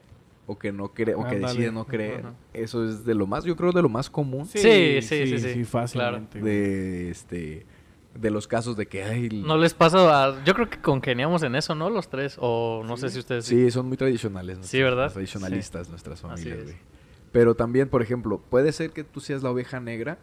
O 0.45 0.59
que 0.59 0.71
no 0.73 0.93
cree, 0.93 1.15
o 1.15 1.25
que 1.25 1.39
decide 1.39 1.71
no 1.71 1.85
creer. 1.85 2.25
Eso 2.53 2.83
es 2.85 3.05
de 3.05 3.13
lo 3.15 3.25
más, 3.27 3.45
yo 3.45 3.55
creo, 3.55 3.71
de 3.71 3.81
lo 3.81 3.87
más 3.89 4.09
común. 4.09 4.45
Sí, 4.45 4.59
sí, 4.59 5.01
sí, 5.01 5.39
sí, 5.39 5.63
fácilmente. 5.63 6.39
güey. 6.39 6.51
de 6.53 7.09
este 7.11 7.65
de 8.13 8.29
los 8.29 8.47
casos 8.47 8.77
de 8.77 8.85
que 8.85 9.03
ay, 9.03 9.27
No 9.43 9.57
les 9.57 9.73
pasa 9.73 10.25
a... 10.27 10.43
Yo 10.43 10.53
creo 10.53 10.69
que 10.69 10.79
congeniamos 10.79 11.41
en 11.41 11.55
eso, 11.55 11.73
¿no? 11.73 11.89
Los 11.89 12.09
tres. 12.09 12.37
O 12.39 12.83
no 12.85 12.95
sé 12.95 13.09
si 13.09 13.17
ustedes... 13.17 13.45
sí 13.45 13.71
son 13.71 13.87
muy 13.87 13.97
tradicionales 13.97 14.59
Sí, 14.61 14.81
¿verdad? 14.83 15.11
tradicionalistas 15.11 15.89
nuestras 15.89 16.21
familias 16.21 16.63
güey. 16.63 16.75
pero 17.31 17.55
también 17.55 17.89
por 17.89 18.03
ejemplo 18.03 18.37
puede 18.37 18.71
ser 18.71 18.91
que 18.91 19.03
tú 19.03 19.19
seas 19.19 19.41
la 19.41 19.49
oveja 19.49 19.79
negra 19.79 20.19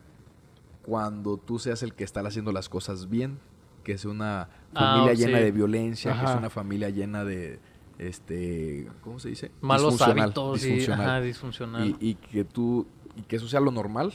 cuando 0.82 1.36
tú 1.36 1.58
seas 1.58 1.82
el 1.82 1.94
que 1.94 2.04
está 2.04 2.20
haciendo 2.20 2.52
las 2.52 2.68
cosas 2.68 3.10
bien 3.10 3.38
que 3.82 3.92
es 3.92 4.04
una 4.04 4.48
Ah, 4.74 4.94
familia 4.98 5.16
sí. 5.16 5.24
llena 5.26 5.38
de 5.40 5.50
violencia 5.50 6.12
que 6.18 6.24
es 6.24 6.36
una 6.36 6.48
familia 6.50 6.90
llena 6.90 7.24
de 7.24 7.58
este 7.98 8.88
cómo 9.02 9.18
se 9.18 9.28
dice 9.30 9.50
Malos 9.60 9.94
Disfuncional, 9.94 10.24
hábitos 10.24 10.62
y... 10.62 10.66
disfuncional. 10.66 11.06
Ajá, 11.08 11.20
disfuncional. 11.20 11.96
y, 12.00 12.10
y 12.10 12.14
que 12.14 12.44
tú 12.44 12.86
y 13.16 13.22
que 13.22 13.36
eso 13.36 13.48
sea 13.48 13.60
lo 13.60 13.70
normal 13.72 14.12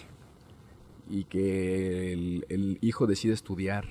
y 1.10 1.26
que 1.26 2.14
el, 2.14 2.46
el 2.50 2.78
hijo 2.82 3.06
decide 3.06 3.34
estudiar 3.34 3.86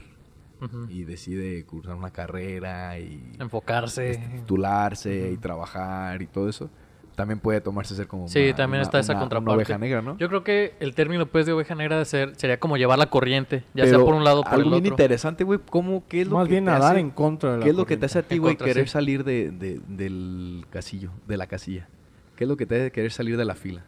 y 0.89 1.05
decide 1.05 1.63
cursar 1.67 1.95
una 1.95 2.11
carrera 2.11 2.99
y 2.99 3.33
Enfocarse. 3.39 4.17
titularse 4.37 5.31
y 5.33 5.37
trabajar 5.37 6.23
y 6.23 6.27
todo 6.27 6.49
eso, 6.49 6.71
también 7.15 7.39
puede 7.41 7.61
tomarse 7.61 7.95
ser 7.95 8.07
como 8.09 8.29
Sí, 8.29 8.47
una- 8.49 8.57
también 8.57 8.79
una- 8.79 8.83
está 8.83 8.99
esa 8.99 9.13
una- 9.13 9.21
contraparte. 9.21 9.51
una 9.51 9.57
oveja 9.57 9.79
negra, 9.79 10.03
¿no? 10.03 10.17
Yo 10.19 10.29
creo 10.29 10.43
que 10.45 10.75
el 10.81 10.95
término 10.95 11.27
pues 11.27 11.47
de 11.47 11.53
oveja 11.53 11.75
negra 11.75 11.99
de 11.99 12.05
ser, 12.05 12.35
sería 12.37 12.59
como 12.59 12.77
llevar 12.77 12.99
la 12.99 13.07
corriente, 13.07 13.65
ya 13.75 13.87
sea 13.87 13.99
por 13.99 14.15
un 14.15 14.25
lado 14.25 14.41
o 14.41 14.45
por 14.45 14.53
algo 14.55 14.65
el 14.65 14.71
bien 14.81 14.93
otro. 14.93 14.95
interesante, 15.05 15.45
güey, 15.45 15.61
¿cómo, 15.71 16.05
qué 16.09 16.23
es 16.23 16.29
lo 16.29 16.37
Más 16.37 16.47
que 16.47 16.53
bien 16.53 16.65
te 16.65 16.71
nadar 16.73 16.93
hace- 16.93 17.01
en 17.01 17.11
contra 17.11 17.53
de 17.53 17.59
la 17.59 17.65
¿Qué 17.65 17.71
es 17.71 17.77
lo 17.77 17.87
que 17.87 17.97
te 17.97 18.07
hace 18.07 18.19
a 18.19 18.23
ti, 18.23 18.39
güey, 18.39 18.57
querer 18.57 18.87
sí. 18.89 18.93
salir 18.93 19.25
de, 19.25 19.51
de- 19.51 19.81
del 19.89 20.67
casillo, 20.71 21.11
de 21.29 21.37
la 21.37 21.47
casilla? 21.47 21.89
¿Qué 22.37 22.45
es 22.45 22.49
lo 22.49 22.57
que 22.57 22.67
te 22.67 22.77
hace 22.77 22.91
querer 22.91 23.13
salir 23.13 23.37
de 23.37 23.45
la 23.45 23.55
fila? 23.55 23.85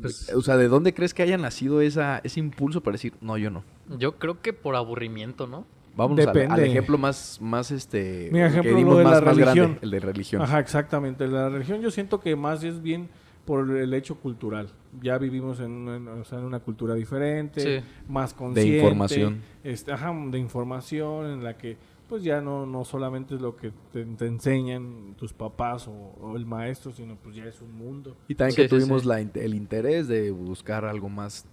Pues, 0.00 0.32
O 0.34 0.40
sea, 0.40 0.56
¿de 0.56 0.68
dónde 0.68 0.94
crees 0.94 1.12
que 1.12 1.22
haya 1.22 1.36
nacido 1.36 1.80
esa, 1.82 2.20
ese 2.24 2.40
impulso 2.40 2.80
para 2.80 2.92
decir, 2.94 3.12
no, 3.20 3.36
yo 3.36 3.50
no? 3.50 3.62
yo 3.98 4.16
creo 4.18 4.40
que 4.40 4.52
por 4.52 4.74
aburrimiento, 4.74 5.46
¿no? 5.46 5.66
Vamos 5.96 6.18
al, 6.20 6.28
al 6.28 6.34
Depende. 6.34 6.66
ejemplo 6.66 6.98
más, 6.98 7.38
más 7.40 7.70
este... 7.70 8.28
Mi 8.30 8.38
que 8.38 8.46
ejemplo, 8.46 8.72
lo 8.72 8.78
dimos 8.78 8.98
de 8.98 9.04
la 9.04 9.10
más, 9.10 9.22
más 9.24 9.38
grande, 9.38 9.60
religión. 9.62 9.78
el 9.82 9.90
de 9.90 10.00
religión. 10.00 10.42
Ajá, 10.42 10.60
exactamente. 10.60 11.26
La 11.26 11.48
religión 11.48 11.80
yo 11.80 11.90
siento 11.90 12.20
que 12.20 12.36
más 12.36 12.62
es 12.64 12.82
bien 12.82 13.08
por 13.46 13.70
el 13.76 13.94
hecho 13.94 14.16
cultural. 14.16 14.68
Ya 15.00 15.16
vivimos 15.18 15.60
en 15.60 15.70
una, 15.70 16.12
o 16.14 16.24
sea, 16.24 16.38
en 16.38 16.44
una 16.44 16.60
cultura 16.60 16.94
diferente, 16.94 17.80
Sí. 17.80 17.86
más 18.08 18.34
consciente. 18.34 18.76
información. 18.76 19.40
este, 19.64 19.92
ajá, 19.92 20.12
de 20.30 20.38
información 20.38 21.26
en 21.30 21.44
la 21.44 21.56
que 21.56 21.76
pues 22.08 22.22
ya 22.22 22.40
no, 22.40 22.66
no 22.66 22.84
solamente 22.84 23.34
es 23.34 23.40
lo 23.40 23.56
que 23.56 23.72
te, 23.92 24.04
te 24.04 24.26
enseñan 24.26 25.14
tus 25.18 25.32
papás 25.32 25.88
o, 25.88 25.92
o 26.20 26.36
el 26.36 26.46
maestro, 26.46 26.92
sino 26.92 27.16
pues 27.16 27.34
ya 27.34 27.44
es 27.46 27.60
un 27.60 27.72
mundo. 27.76 28.16
Y 28.28 28.34
también 28.36 28.54
Sí, 28.54 28.62
que 28.62 28.68
sí, 28.68 28.76
tuvimos 28.76 29.02
sí. 29.02 29.08
la 29.08 29.20
in- 29.20 29.32
el 29.34 29.54
interés 29.54 30.06
de 30.08 30.30
buscar 30.30 30.84
algo 30.84 31.08
más 31.08 31.46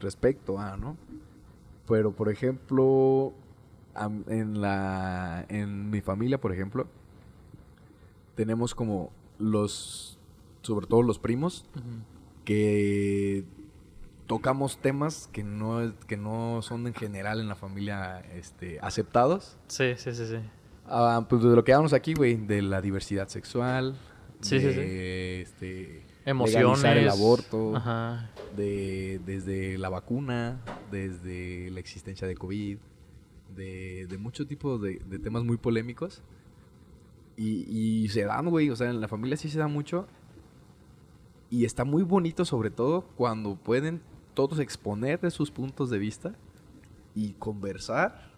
respecto 0.00 0.58
a, 0.58 0.76
¿no? 0.76 0.96
Pero, 1.86 2.12
por 2.12 2.30
ejemplo, 2.30 3.32
en 4.28 4.60
la 4.60 5.44
en 5.48 5.90
mi 5.90 6.00
familia, 6.00 6.40
por 6.40 6.52
ejemplo, 6.52 6.86
tenemos 8.34 8.74
como 8.74 9.10
los, 9.38 10.18
sobre 10.62 10.86
todo 10.86 11.02
los 11.02 11.18
primos, 11.18 11.66
que 12.44 13.44
tocamos 14.26 14.78
temas 14.78 15.28
que 15.32 15.42
no, 15.42 15.92
que 16.06 16.16
no 16.16 16.60
son 16.62 16.86
en 16.86 16.94
general 16.94 17.40
en 17.40 17.48
la 17.48 17.56
familia 17.56 18.20
este, 18.34 18.78
aceptados. 18.80 19.56
Sí, 19.68 19.94
sí, 19.96 20.14
sí, 20.14 20.26
sí. 20.26 20.36
Ah, 20.86 21.26
pues 21.28 21.42
de 21.42 21.48
lo 21.50 21.64
que 21.64 21.72
hablamos 21.72 21.92
aquí, 21.92 22.14
güey, 22.14 22.36
de 22.36 22.62
la 22.62 22.80
diversidad 22.80 23.28
sexual, 23.28 23.96
Sí, 24.40 24.58
sí, 24.58 24.66
de, 24.66 24.72
sí. 24.72 24.80
este, 25.52 26.02
Emociones. 26.24 26.82
el 26.84 27.08
aborto, 27.08 27.76
Ajá. 27.76 28.30
de, 28.56 29.20
desde 29.26 29.76
la 29.78 29.88
vacuna, 29.90 30.60
desde 30.90 31.70
la 31.70 31.80
existencia 31.80 32.26
de 32.26 32.36
COVID, 32.36 32.78
de, 33.56 34.06
de 34.08 34.18
muchos 34.18 34.46
tipos 34.46 34.80
de, 34.80 35.00
de 35.06 35.18
temas 35.18 35.44
muy 35.44 35.56
polémicos. 35.56 36.22
Y, 37.36 37.64
y 38.04 38.08
se 38.08 38.24
dan, 38.24 38.48
güey, 38.50 38.70
o 38.70 38.76
sea, 38.76 38.90
en 38.90 39.00
la 39.00 39.08
familia 39.08 39.36
sí 39.36 39.48
se 39.48 39.58
da 39.58 39.68
mucho. 39.68 40.06
Y 41.50 41.64
está 41.64 41.84
muy 41.84 42.02
bonito, 42.02 42.44
sobre 42.44 42.70
todo, 42.70 43.02
cuando 43.16 43.56
pueden 43.56 44.00
todos 44.34 44.58
exponer 44.60 45.20
de 45.20 45.30
sus 45.30 45.50
puntos 45.50 45.90
de 45.90 45.98
vista 45.98 46.34
y 47.14 47.32
conversar 47.32 48.30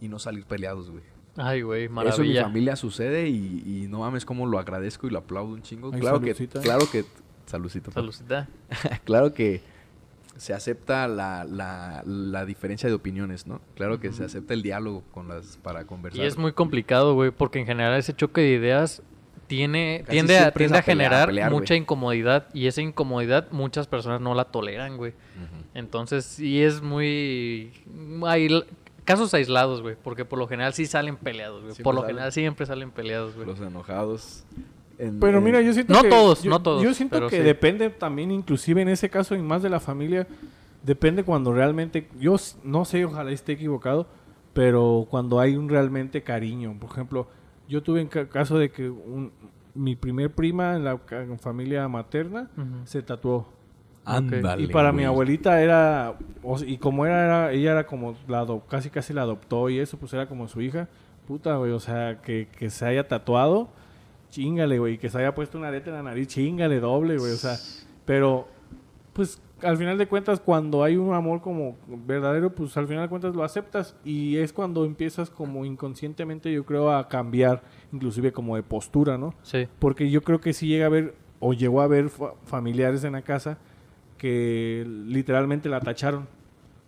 y 0.00 0.08
no 0.08 0.18
salir 0.18 0.44
peleados, 0.44 0.90
güey. 0.90 1.02
Ay, 1.36 1.62
güey, 1.62 1.84
Eso 1.84 1.88
en 1.88 1.92
mi 1.92 1.94
maravilla. 1.94 2.42
familia 2.42 2.76
sucede 2.76 3.28
y, 3.28 3.62
y 3.64 3.86
no 3.88 4.00
mames 4.00 4.26
cómo 4.26 4.44
lo 4.46 4.58
agradezco 4.58 5.06
y 5.06 5.10
lo 5.10 5.18
aplaudo 5.18 5.54
un 5.54 5.62
chingo. 5.62 5.90
Ay, 5.94 6.00
claro 6.00 6.20
que, 6.20 6.34
claro 6.34 6.84
que, 6.90 7.04
saludcita, 7.46 7.90
pa. 7.90 8.00
Salucita. 8.00 8.48
claro 9.04 9.32
que 9.32 9.62
se 10.36 10.54
acepta 10.54 11.06
la, 11.08 11.44
la, 11.44 12.02
la 12.06 12.44
diferencia 12.44 12.88
de 12.88 12.94
opiniones, 12.94 13.46
¿no? 13.46 13.60
Claro 13.74 14.00
que 14.00 14.12
se 14.12 14.24
acepta 14.24 14.54
el 14.54 14.62
diálogo 14.62 15.02
con 15.12 15.28
las 15.28 15.56
para 15.58 15.84
conversar. 15.84 16.22
Y 16.22 16.26
es 16.26 16.36
muy 16.36 16.52
complicado, 16.52 17.14
güey, 17.14 17.30
porque 17.30 17.60
en 17.60 17.66
general 17.66 17.98
ese 17.98 18.14
choque 18.14 18.40
de 18.40 18.52
ideas 18.52 19.02
tiene, 19.46 20.04
tiende 20.08 20.38
a, 20.38 20.50
tiende 20.50 20.78
a 20.78 20.82
pelear, 20.82 20.84
generar 20.84 21.22
a 21.22 21.26
pelear, 21.26 21.50
güey. 21.50 21.60
mucha 21.60 21.74
incomodidad 21.74 22.46
y 22.54 22.66
esa 22.66 22.80
incomodidad 22.80 23.48
muchas 23.50 23.86
personas 23.86 24.20
no 24.20 24.34
la 24.34 24.46
toleran, 24.46 24.96
güey. 24.96 25.12
Entonces 25.74 26.24
sí 26.24 26.62
es 26.62 26.82
muy... 26.82 27.72
Hay 28.26 28.48
casos 29.04 29.32
aislados, 29.34 29.82
güey, 29.82 29.96
porque 30.02 30.24
por 30.24 30.38
lo 30.38 30.48
general 30.48 30.74
sí 30.74 30.86
salen 30.86 31.16
peleados, 31.16 31.62
güey. 31.64 31.74
Por 31.82 31.94
lo 31.94 32.00
salen. 32.00 32.14
general 32.16 32.32
siempre 32.32 32.66
salen 32.66 32.90
peleados, 32.90 33.34
güey. 33.34 33.46
Los 33.46 33.60
enojados. 33.60 34.44
En- 34.98 35.20
Pero 35.20 35.38
en- 35.38 35.44
mira, 35.44 35.60
yo 35.60 35.72
siento 35.72 35.92
No 35.92 36.02
que... 36.02 36.08
todos, 36.08 36.42
yo- 36.42 36.50
no 36.50 36.62
todos, 36.62 36.82
Yo 36.82 36.92
siento 36.94 37.26
que 37.28 37.36
sí. 37.38 37.42
depende 37.42 37.90
también, 37.90 38.30
inclusive 38.30 38.82
en 38.82 38.88
ese 38.88 39.08
caso, 39.10 39.34
y 39.34 39.42
más 39.42 39.62
de 39.62 39.70
la 39.70 39.80
familia, 39.80 40.26
depende 40.82 41.24
cuando 41.24 41.52
realmente... 41.52 42.08
Yo 42.18 42.36
no 42.64 42.84
sé, 42.84 43.04
ojalá 43.04 43.30
esté 43.30 43.52
equivocado, 43.52 44.06
pero 44.52 45.06
cuando 45.10 45.40
hay 45.40 45.56
un 45.56 45.68
realmente 45.68 46.22
cariño. 46.22 46.76
Por 46.80 46.90
ejemplo, 46.90 47.28
yo 47.68 47.82
tuve 47.82 48.00
en 48.00 48.08
ca- 48.08 48.28
caso 48.28 48.58
de 48.58 48.70
que 48.70 48.88
un- 48.90 49.32
mi 49.74 49.96
primer 49.96 50.30
prima 50.30 50.76
en 50.76 50.84
la 50.84 50.98
ca- 50.98 51.24
familia 51.40 51.88
materna 51.88 52.50
Ujú. 52.56 52.66
se 52.84 53.02
tatuó. 53.02 53.48
Ándale, 54.04 54.64
y 54.64 54.66
para 54.66 54.90
mi 54.92 55.04
abuelita 55.04 55.62
era, 55.62 56.16
o 56.42 56.58
sea, 56.58 56.68
y 56.68 56.76
como 56.76 57.06
era, 57.06 57.24
era- 57.24 57.52
ella 57.52 57.70
era 57.70 57.86
como, 57.86 58.16
la 58.26 58.44
casi 58.68 58.90
casi 58.90 59.12
la 59.14 59.22
adoptó 59.22 59.70
y 59.70 59.78
eso, 59.78 59.96
pues 59.96 60.12
era 60.12 60.26
como 60.26 60.48
su 60.48 60.60
hija. 60.60 60.88
Puta, 61.26 61.54
güey, 61.56 61.70
o 61.70 61.78
sea, 61.78 62.20
que, 62.20 62.48
que 62.58 62.68
se 62.68 62.84
haya 62.84 63.06
tatuado, 63.06 63.68
chingale, 64.32 64.78
güey, 64.78 64.96
que 64.98 65.08
se 65.10 65.18
haya 65.18 65.34
puesto 65.34 65.58
una 65.58 65.68
arete 65.68 65.90
en 65.90 65.96
la 65.96 66.02
nariz, 66.02 66.26
chingale 66.28 66.80
doble, 66.80 67.18
güey, 67.18 67.32
o 67.32 67.36
sea, 67.36 67.56
pero, 68.06 68.48
pues, 69.12 69.40
al 69.62 69.76
final 69.76 69.96
de 69.98 70.08
cuentas, 70.08 70.40
cuando 70.40 70.82
hay 70.82 70.96
un 70.96 71.14
amor 71.14 71.40
como 71.40 71.76
verdadero, 71.86 72.52
pues 72.52 72.76
al 72.76 72.88
final 72.88 73.04
de 73.04 73.08
cuentas 73.08 73.36
lo 73.36 73.44
aceptas 73.44 73.94
y 74.04 74.38
es 74.38 74.52
cuando 74.52 74.84
empiezas 74.84 75.30
como 75.30 75.64
inconscientemente, 75.64 76.50
yo 76.52 76.64
creo, 76.66 76.90
a 76.90 77.06
cambiar, 77.08 77.62
inclusive 77.92 78.32
como 78.32 78.56
de 78.56 78.64
postura, 78.64 79.18
¿no? 79.18 79.34
Sí. 79.42 79.68
Porque 79.78 80.10
yo 80.10 80.22
creo 80.22 80.40
que 80.40 80.52
sí 80.52 80.66
llega 80.66 80.86
a 80.86 80.88
haber, 80.88 81.14
o 81.38 81.52
llegó 81.52 81.80
a 81.80 81.84
haber 81.84 82.08
fa- 82.08 82.32
familiares 82.46 83.04
en 83.04 83.12
la 83.12 83.22
casa 83.22 83.58
que 84.18 84.84
literalmente 85.06 85.68
la 85.68 85.80
tacharon 85.80 86.26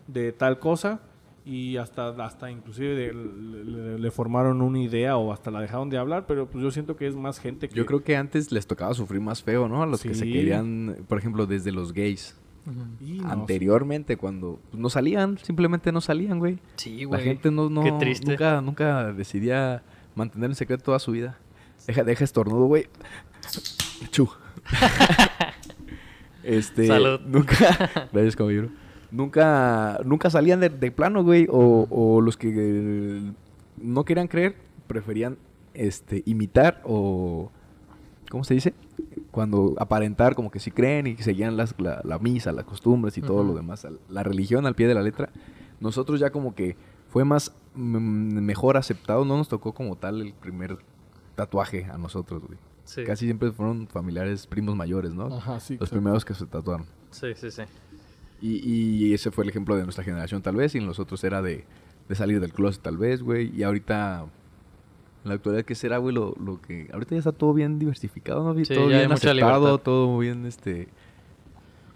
de 0.08 0.32
tal 0.32 0.58
cosa 0.58 1.00
y 1.46 1.76
hasta, 1.76 2.08
hasta 2.24 2.50
inclusive 2.50 2.94
de- 2.94 3.12
le, 3.12 3.64
le- 3.64 3.98
le 3.98 4.10
formaron 4.10 4.62
una 4.62 4.78
idea 4.78 5.16
o 5.18 5.32
hasta 5.32 5.50
la 5.50 5.60
dejaron 5.60 5.90
de 5.90 5.98
hablar, 5.98 6.24
pero 6.26 6.46
pues 6.48 6.62
yo 6.64 6.70
siento 6.70 6.96
que 6.96 7.06
es 7.06 7.14
más 7.16 7.38
gente 7.38 7.68
que... 7.68 7.74
Yo 7.74 7.84
creo 7.86 8.02
que 8.02 8.16
antes 8.16 8.50
les 8.52 8.66
tocaba 8.66 8.94
sufrir 8.94 9.20
más 9.20 9.42
feo, 9.42 9.68
¿no? 9.68 9.82
A 9.82 9.86
los 9.86 10.02
que 10.02 10.14
se 10.14 10.24
querían, 10.24 10.96
por 11.08 11.18
ejemplo, 11.18 11.46
desde 11.46 11.70
los 11.72 11.92
gays. 11.92 12.36
Y 12.98 13.18
no, 13.18 13.30
Anteriormente, 13.30 14.16
cuando 14.16 14.58
pues, 14.70 14.80
no 14.80 14.88
salían, 14.88 15.36
simplemente 15.36 15.92
no 15.92 16.00
salían, 16.00 16.38
güey. 16.38 16.58
Sí, 16.76 17.00
La 17.02 17.06
güey. 17.08 17.24
gente 17.24 17.50
no, 17.50 17.68
no 17.68 17.82
Qué 17.84 17.92
triste. 17.92 18.30
nunca, 18.30 18.60
nunca 18.62 19.12
decidía 19.12 19.82
mantener 20.14 20.48
en 20.50 20.56
secreto 20.56 20.82
toda 20.84 20.98
su 20.98 21.12
vida. 21.12 21.36
Deja, 21.86 22.04
deja 22.04 22.24
estornudo, 22.24 22.64
güey. 22.64 22.86
Chu. 24.10 24.30
este. 26.42 26.86
Salud. 26.86 27.20
Nunca. 27.26 27.54
Gracias, 28.12 28.36
caballero. 28.36 28.70
Nunca, 29.14 30.00
nunca 30.04 30.28
salían 30.28 30.59
de, 30.59 30.71
de 30.71 30.90
plano, 30.90 31.23
güey. 31.23 31.47
O, 31.49 31.87
o 31.88 32.21
los 32.21 32.37
que 32.37 32.52
eh, 32.52 33.33
no 33.80 34.04
querían 34.04 34.26
creer, 34.26 34.56
preferían 34.88 35.38
este, 35.73 36.25
imitar 36.26 36.83
o. 36.85 37.52
¿Cómo 38.28 38.42
se 38.42 38.54
dice? 38.54 38.75
Cuando 39.30 39.76
aparentar 39.78 40.35
como 40.35 40.50
que 40.50 40.59
sí 40.59 40.73
creen 40.73 41.06
y 41.06 41.14
que 41.14 41.23
seguían 41.23 41.56
las, 41.56 41.76
la, 41.78 42.00
la 42.02 42.18
misa, 42.18 42.50
las 42.50 42.64
costumbres 42.64 43.16
y 43.16 43.21
todo 43.21 43.44
lo 43.44 43.54
demás. 43.54 43.87
La 44.09 44.25
religión 44.25 44.66
al 44.66 44.75
pie 44.75 44.88
de 44.88 44.94
la 44.94 45.02
letra. 45.02 45.30
Nosotros 45.78 46.18
ya 46.18 46.30
como 46.30 46.56
que 46.56 46.76
fue 47.09 47.25
más 47.25 47.54
mm, 47.76 48.40
mejor 48.40 48.76
aceptado. 48.76 49.25
No 49.25 49.37
nos 49.37 49.49
tocó 49.49 49.75
como 49.75 49.94
tal 49.94 50.23
el 50.23 50.33
primer 50.33 50.78
tatuaje 51.37 51.85
a 51.85 51.99
nosotros, 51.99 52.42
güey. 52.44 52.59
Sí. 52.85 53.04
Casi 53.04 53.26
siempre 53.26 53.52
fueron 53.52 53.87
familiares, 53.87 54.49
primos 54.49 54.75
mayores, 54.75 55.14
¿no? 55.14 55.26
Ajá, 55.26 55.61
sí, 55.61 55.76
Los 55.78 55.90
primeros 55.90 56.25
que 56.25 56.35
se 56.35 56.47
tatuaron. 56.47 56.87
Sí, 57.11 57.28
sí, 57.37 57.52
sí. 57.52 57.62
Y, 58.46 59.06
y 59.06 59.14
ese 59.14 59.30
fue 59.30 59.44
el 59.44 59.48
ejemplo 59.48 59.74
de 59.74 59.84
nuestra 59.84 60.04
generación, 60.04 60.42
tal 60.42 60.56
vez. 60.56 60.74
Y 60.74 60.78
en 60.78 60.86
los 60.86 60.98
otros 60.98 61.24
era 61.24 61.40
de, 61.40 61.64
de 62.08 62.14
salir 62.14 62.40
del 62.40 62.52
closet, 62.52 62.82
tal 62.82 62.98
vez, 62.98 63.22
güey. 63.22 63.50
Y 63.56 63.62
ahorita, 63.62 64.26
en 65.24 65.28
la 65.28 65.34
actualidad, 65.36 65.64
¿qué 65.64 65.74
será, 65.74 65.96
güey? 65.96 66.14
Lo, 66.14 66.34
lo 66.38 66.60
que... 66.60 66.90
Ahorita 66.92 67.14
ya 67.14 67.20
está 67.20 67.32
todo 67.32 67.54
bien 67.54 67.78
diversificado, 67.78 68.44
¿no? 68.44 68.54
Sí, 68.62 68.74
todo 68.74 68.90
ya 68.90 68.98
bien 68.98 69.12
aceptado, 69.12 69.78
todo 69.78 70.18
bien, 70.18 70.44
este... 70.44 70.88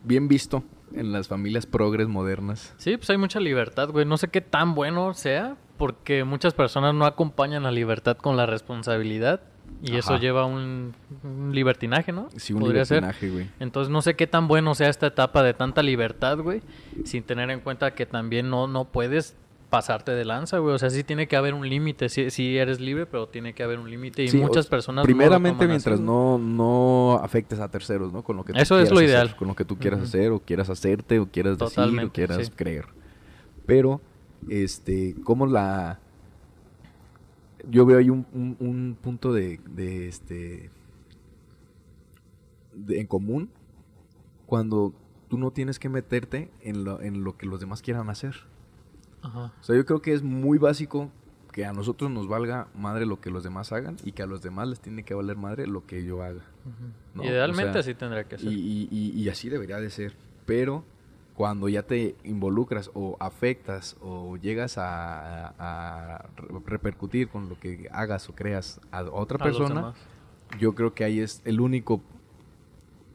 Bien 0.04 0.26
visto 0.26 0.62
en 0.94 1.12
las 1.12 1.28
familias 1.28 1.66
progres 1.66 2.08
modernas. 2.08 2.72
Sí, 2.78 2.96
pues 2.96 3.10
hay 3.10 3.18
mucha 3.18 3.40
libertad, 3.40 3.90
güey. 3.90 4.06
No 4.06 4.16
sé 4.16 4.28
qué 4.28 4.40
tan 4.40 4.74
bueno 4.74 5.12
sea, 5.12 5.58
porque 5.76 6.24
muchas 6.24 6.54
personas 6.54 6.94
no 6.94 7.04
acompañan 7.04 7.64
la 7.64 7.72
libertad 7.72 8.16
con 8.16 8.38
la 8.38 8.46
responsabilidad. 8.46 9.42
Y 9.82 9.96
eso 9.96 10.18
lleva 10.18 10.44
un, 10.44 10.94
un 11.22 11.54
libertinaje, 11.54 12.12
¿no? 12.12 12.28
Sí, 12.36 12.52
un 12.52 12.60
Podría 12.60 12.82
libertinaje, 12.82 13.30
güey. 13.30 13.48
Entonces 13.60 13.90
no 13.90 14.02
sé 14.02 14.14
qué 14.14 14.26
tan 14.26 14.48
bueno 14.48 14.74
sea 14.74 14.88
esta 14.88 15.06
etapa 15.06 15.42
de 15.42 15.54
tanta 15.54 15.82
libertad, 15.82 16.38
güey, 16.38 16.62
sin 17.04 17.22
tener 17.22 17.50
en 17.50 17.60
cuenta 17.60 17.94
que 17.94 18.06
también 18.06 18.50
no, 18.50 18.66
no 18.66 18.86
puedes 18.86 19.36
pasarte 19.70 20.12
de 20.12 20.24
lanza, 20.24 20.58
güey. 20.58 20.74
O 20.74 20.78
sea, 20.78 20.90
sí 20.90 21.04
tiene 21.04 21.28
que 21.28 21.36
haber 21.36 21.54
un 21.54 21.68
límite. 21.68 22.08
Sí, 22.08 22.30
sí 22.30 22.56
eres 22.56 22.80
libre, 22.80 23.06
pero 23.06 23.28
tiene 23.28 23.52
que 23.52 23.62
haber 23.62 23.78
un 23.78 23.90
límite. 23.90 24.24
Y 24.24 24.28
Sí, 24.28 24.38
muchas 24.38 24.66
personas... 24.66 25.04
Primeramente, 25.04 25.66
mientras 25.66 26.00
no, 26.00 26.38
no 26.38 27.20
afectes 27.22 27.60
a 27.60 27.68
terceros, 27.68 28.12
¿no? 28.12 28.22
Con 28.22 28.36
lo 28.36 28.44
que 28.44 28.52
tú 28.52 28.58
Eso 28.58 28.78
es 28.78 28.90
lo 28.90 28.96
hacer, 28.96 29.08
ideal. 29.08 29.36
con 29.36 29.48
lo 29.48 29.54
que 29.54 29.64
tú 29.64 29.76
quieras 29.76 30.00
hacer, 30.00 30.32
o 30.32 30.40
quieras 30.40 30.70
hacerte, 30.70 31.18
o 31.18 31.26
quieras 31.26 31.58
decir, 31.58 32.00
o 32.04 32.12
quieras 32.12 32.46
sí. 32.46 32.52
creer. 32.54 32.86
Pero, 33.66 34.00
este, 34.48 35.14
como 35.22 35.46
la... 35.46 36.00
Yo 37.68 37.84
veo 37.86 37.98
ahí 37.98 38.10
un, 38.10 38.26
un- 38.32 38.56
un 38.60 38.96
punto 39.00 39.32
de, 39.32 39.60
de, 39.70 40.08
este... 40.08 40.70
de- 42.74 43.00
en 43.00 43.06
común 43.06 43.50
cuando 44.46 44.94
tú 45.28 45.36
no 45.38 45.50
tienes 45.50 45.78
que 45.78 45.88
meterte 45.88 46.50
en 46.62 46.84
lo, 46.84 47.00
en 47.02 47.22
lo 47.24 47.36
que 47.36 47.46
los 47.46 47.60
demás 47.60 47.82
quieran 47.82 48.08
hacer. 48.10 48.34
Ajá. 49.22 49.52
O 49.60 49.62
sea, 49.62 49.76
yo 49.76 49.84
creo 49.84 50.00
que 50.00 50.14
es 50.14 50.22
muy 50.22 50.58
básico 50.58 51.10
que 51.52 51.64
a 51.66 51.72
nosotros 51.72 52.10
nos 52.10 52.28
valga 52.28 52.68
madre 52.74 53.04
lo 53.04 53.20
que 53.20 53.30
los 53.30 53.42
demás 53.42 53.72
hagan 53.72 53.96
y 54.04 54.12
que 54.12 54.22
a 54.22 54.26
los 54.26 54.42
demás 54.42 54.68
les 54.68 54.80
tiene 54.80 55.02
que 55.02 55.12
valer 55.14 55.36
madre 55.36 55.66
lo 55.66 55.84
que 55.86 56.04
yo 56.04 56.22
haga. 56.22 56.44
¿no? 57.14 57.24
Idealmente 57.24 57.70
O 57.70 57.72
sea, 57.72 57.80
así 57.80 57.94
tendría 57.94 58.24
que 58.24 58.38
ser. 58.38 58.52
y, 58.52 58.54
y- 58.54 58.88
y- 58.90 59.20
y 59.22 59.28
así 59.28 59.48
debería 59.48 59.78
de 59.78 59.90
ser. 59.90 60.14
Pero 60.46 60.84
cuando 61.38 61.68
ya 61.68 61.84
te 61.84 62.16
involucras 62.24 62.90
o 62.94 63.16
afectas 63.20 63.96
o 64.00 64.36
llegas 64.38 64.76
a, 64.76 65.54
a 65.56 66.26
re- 66.34 66.48
repercutir 66.66 67.28
con 67.28 67.48
lo 67.48 67.56
que 67.60 67.88
hagas 67.92 68.28
o 68.28 68.34
creas 68.34 68.80
a 68.90 69.02
otra 69.04 69.36
A 69.40 69.44
persona, 69.44 69.94
yo 70.58 70.74
creo 70.74 70.94
que 70.94 71.04
ahí 71.04 71.20
es 71.20 71.40
el 71.44 71.60
único 71.60 72.00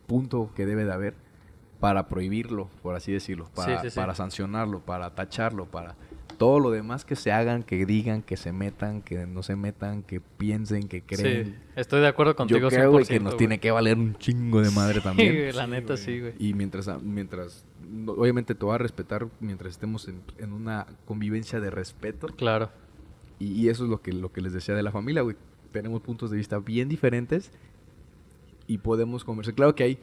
punto 0.08 0.52
que 0.56 0.66
debe 0.66 0.86
de 0.86 0.94
haber 0.94 1.16
para 1.82 2.08
prohibirlo, 2.08 2.70
por 2.82 2.96
así 2.96 3.12
decirlo, 3.12 3.50
para, 3.54 3.82
sí, 3.82 3.90
sí. 3.90 3.96
para 4.00 4.16
sancionarlo, 4.16 4.80
para 4.80 5.14
tacharlo, 5.16 5.66
para 5.66 5.98
todo 6.38 6.60
lo 6.60 6.72
demás 6.72 7.06
que 7.06 7.16
se 7.16 7.32
hagan, 7.32 7.64
que 7.64 7.86
digan, 7.86 8.22
que 8.22 8.38
se 8.38 8.52
metan, 8.52 9.02
que 9.02 9.26
no 9.26 9.44
se 9.44 9.56
metan, 9.56 10.04
que 10.04 10.20
piensen, 10.22 10.88
que 10.88 11.02
creen. 11.02 11.46
Sí, 11.46 11.56
estoy 11.76 12.02
de 12.02 12.08
acuerdo 12.08 12.36
contigo 12.36 12.60
Yo 12.60 12.70
creo, 12.70 12.92
que 12.98 13.04
100%, 13.06 13.22
nos 13.22 13.38
tiene 13.38 13.60
que 13.60 13.72
valer 13.72 13.98
un 13.98 14.16
chingo 14.18 14.62
de 14.62 14.70
madre 14.72 14.96
Sí, 14.96 15.02
también. 15.04 15.34
güey, 15.34 15.52
la 15.54 15.66
Sí, 15.66 15.72
neta 15.72 15.86
güey. 15.94 15.98
sí, 15.98 16.20
güey. 16.20 16.34
Y 16.40 16.54
mientras, 16.54 17.02
mientras, 17.02 17.66
no- 17.90 18.14
obviamente 18.14 18.56
te 18.56 18.66
voy 18.66 18.76
a 18.76 18.78
respetar 18.78 19.28
mientras 19.40 19.72
estemos 19.72 20.08
en, 20.08 20.22
en 20.38 20.54
una 20.54 20.86
convivencia 21.06 21.60
de 21.60 21.70
respeto. 21.70 22.28
Claro. 22.28 22.70
Y, 23.40 23.48
y 23.54 23.70
eso 23.70 23.84
es 23.86 23.90
lo 23.90 24.02
que, 24.02 24.14
lo 24.14 24.32
que 24.32 24.42
les 24.42 24.54
decía 24.54 24.76
de 24.76 24.84
la 24.84 24.92
familia, 24.92 25.22
güey. 25.22 25.36
Tenemos 25.72 26.02
puntos 26.02 26.30
de 26.32 26.38
vista 26.38 26.60
bien 26.60 26.88
diferentes 26.90 27.52
y 28.68 28.78
podemos 28.78 29.24
conversar. 29.24 29.54
Claro 29.56 29.76
que 29.76 29.84
hay 29.84 29.98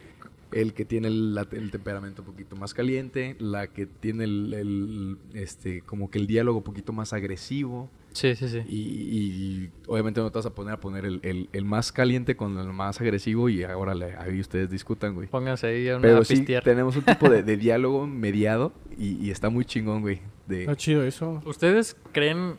el 0.52 0.74
que 0.74 0.84
tiene 0.84 1.08
el, 1.08 1.34
la- 1.34 1.46
el 1.52 1.70
temperamento 1.70 2.22
un 2.22 2.26
poquito 2.26 2.56
más 2.56 2.74
caliente, 2.74 3.36
la 3.38 3.68
que 3.68 3.86
tiene 3.86 4.24
el, 4.24 4.52
el, 4.54 5.18
este, 5.34 5.82
como 5.82 6.10
que 6.10 6.18
el 6.18 6.26
diálogo 6.26 6.58
un 6.58 6.64
poquito 6.64 6.92
más 6.92 7.12
agresivo. 7.12 7.88
Sí, 8.12 8.34
sí, 8.34 8.48
sí. 8.48 8.58
Y, 8.68 8.76
y 8.76 9.70
obviamente 9.86 10.20
no 10.20 10.32
te 10.32 10.38
vas 10.38 10.46
a 10.46 10.50
poner 10.54 10.74
a 10.74 10.80
poner 10.80 11.04
el, 11.04 11.20
el- 11.22 11.48
el 11.52 11.64
más 11.64 11.92
caliente 11.92 12.34
con 12.36 12.58
el 12.58 12.72
más 12.72 13.00
agresivo 13.00 13.48
y 13.48 13.62
ahora 13.62 13.94
le- 13.94 14.16
ahí 14.16 14.40
ustedes 14.40 14.68
discutan, 14.70 15.14
güey. 15.14 15.28
Pónganse 15.28 15.68
ahí 15.68 15.88
a, 15.88 15.92
una, 15.96 16.02
Pero 16.02 16.18
a 16.18 16.24
sí, 16.24 16.44
tenemos 16.64 16.96
un 16.96 17.04
tipo 17.04 17.30
de, 17.30 17.44
de 17.44 17.56
diálogo 17.56 18.06
mediado 18.08 18.72
y, 18.98 19.24
y 19.24 19.30
está 19.30 19.48
muy 19.50 19.64
chingón, 19.64 20.00
güey. 20.02 20.20
De, 20.48 20.62
Está 20.62 20.74
chido 20.74 21.04
eso. 21.04 21.40
¿Ustedes 21.46 21.96
creen 22.10 22.56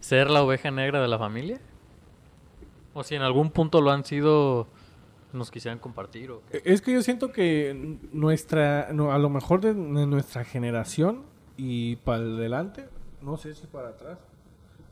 ser 0.00 0.30
la 0.30 0.42
oveja 0.42 0.70
negra 0.70 1.02
de 1.02 1.08
la 1.08 1.18
familia? 1.18 1.60
O 2.94 3.04
si 3.04 3.14
en 3.14 3.22
algún 3.22 3.50
punto 3.50 3.80
lo 3.82 3.90
han 3.90 4.04
sido, 4.04 4.68
nos 5.32 5.50
quisieran 5.50 5.78
compartir 5.78 6.30
o 6.30 6.42
qué? 6.50 6.62
Es 6.64 6.80
que 6.82 6.92
yo 6.92 7.02
siento 7.02 7.32
que 7.32 7.98
nuestra, 8.12 8.88
no, 8.92 9.12
a 9.12 9.18
lo 9.18 9.28
mejor 9.30 9.60
de, 9.60 9.74
de 9.74 10.06
nuestra 10.06 10.44
generación 10.44 11.22
y 11.56 11.96
para 11.96 12.22
adelante, 12.22 12.86
no 13.22 13.36
sé 13.36 13.54
si 13.54 13.66
para 13.66 13.88
atrás, 13.90 14.18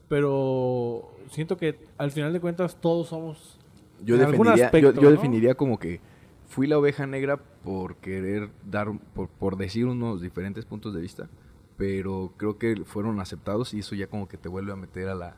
pero 0.08 1.10
siento 1.30 1.56
que 1.56 1.78
al 1.98 2.10
final 2.10 2.32
de 2.32 2.40
cuentas 2.40 2.76
todos 2.80 3.08
somos 3.08 3.58
yo, 4.02 4.14
en 4.16 4.22
algún 4.22 4.46
definiría, 4.46 4.56
yo- 4.56 4.64
aspecto, 4.66 4.92
yo, 5.00 5.02
¿no? 5.02 5.10
definiría 5.10 5.54
como 5.54 5.78
que 5.78 6.00
fui 6.48 6.66
la 6.66 6.78
oveja 6.78 7.06
negra 7.06 7.38
por 7.38 7.96
querer 7.96 8.50
dar, 8.64 8.88
por, 9.14 9.28
por 9.28 9.56
decir 9.56 9.86
unos 9.86 10.20
diferentes 10.20 10.64
puntos 10.64 10.94
de 10.94 11.00
vista, 11.00 11.28
pero 11.76 12.32
creo 12.36 12.58
que 12.58 12.84
fueron 12.84 13.20
aceptados 13.20 13.74
y 13.74 13.80
eso 13.80 13.94
ya 13.94 14.06
como 14.06 14.28
que 14.28 14.36
te 14.36 14.48
vuelve 14.48 14.72
a 14.72 14.76
meter 14.76 15.08
a 15.08 15.14
la, 15.14 15.36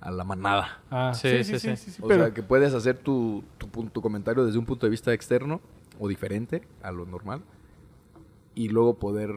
a 0.00 0.10
la 0.10 0.24
manada. 0.24 0.80
Ah, 0.90 1.12
Sí, 1.14 1.42
sí, 1.44 1.58
sí. 1.58 1.96
O 2.00 2.08
pero 2.08 2.24
sea, 2.24 2.34
que 2.34 2.42
puedes 2.42 2.74
hacer 2.74 2.98
tu, 2.98 3.42
tu, 3.58 3.66
tu 3.88 4.00
comentario 4.00 4.44
desde 4.44 4.58
un 4.58 4.64
punto 4.66 4.86
de 4.86 4.90
vista 4.90 5.12
externo 5.12 5.60
o 5.98 6.08
diferente 6.08 6.62
a 6.82 6.92
lo 6.92 7.06
normal 7.06 7.42
y 8.54 8.68
luego 8.68 8.94
poder 8.98 9.30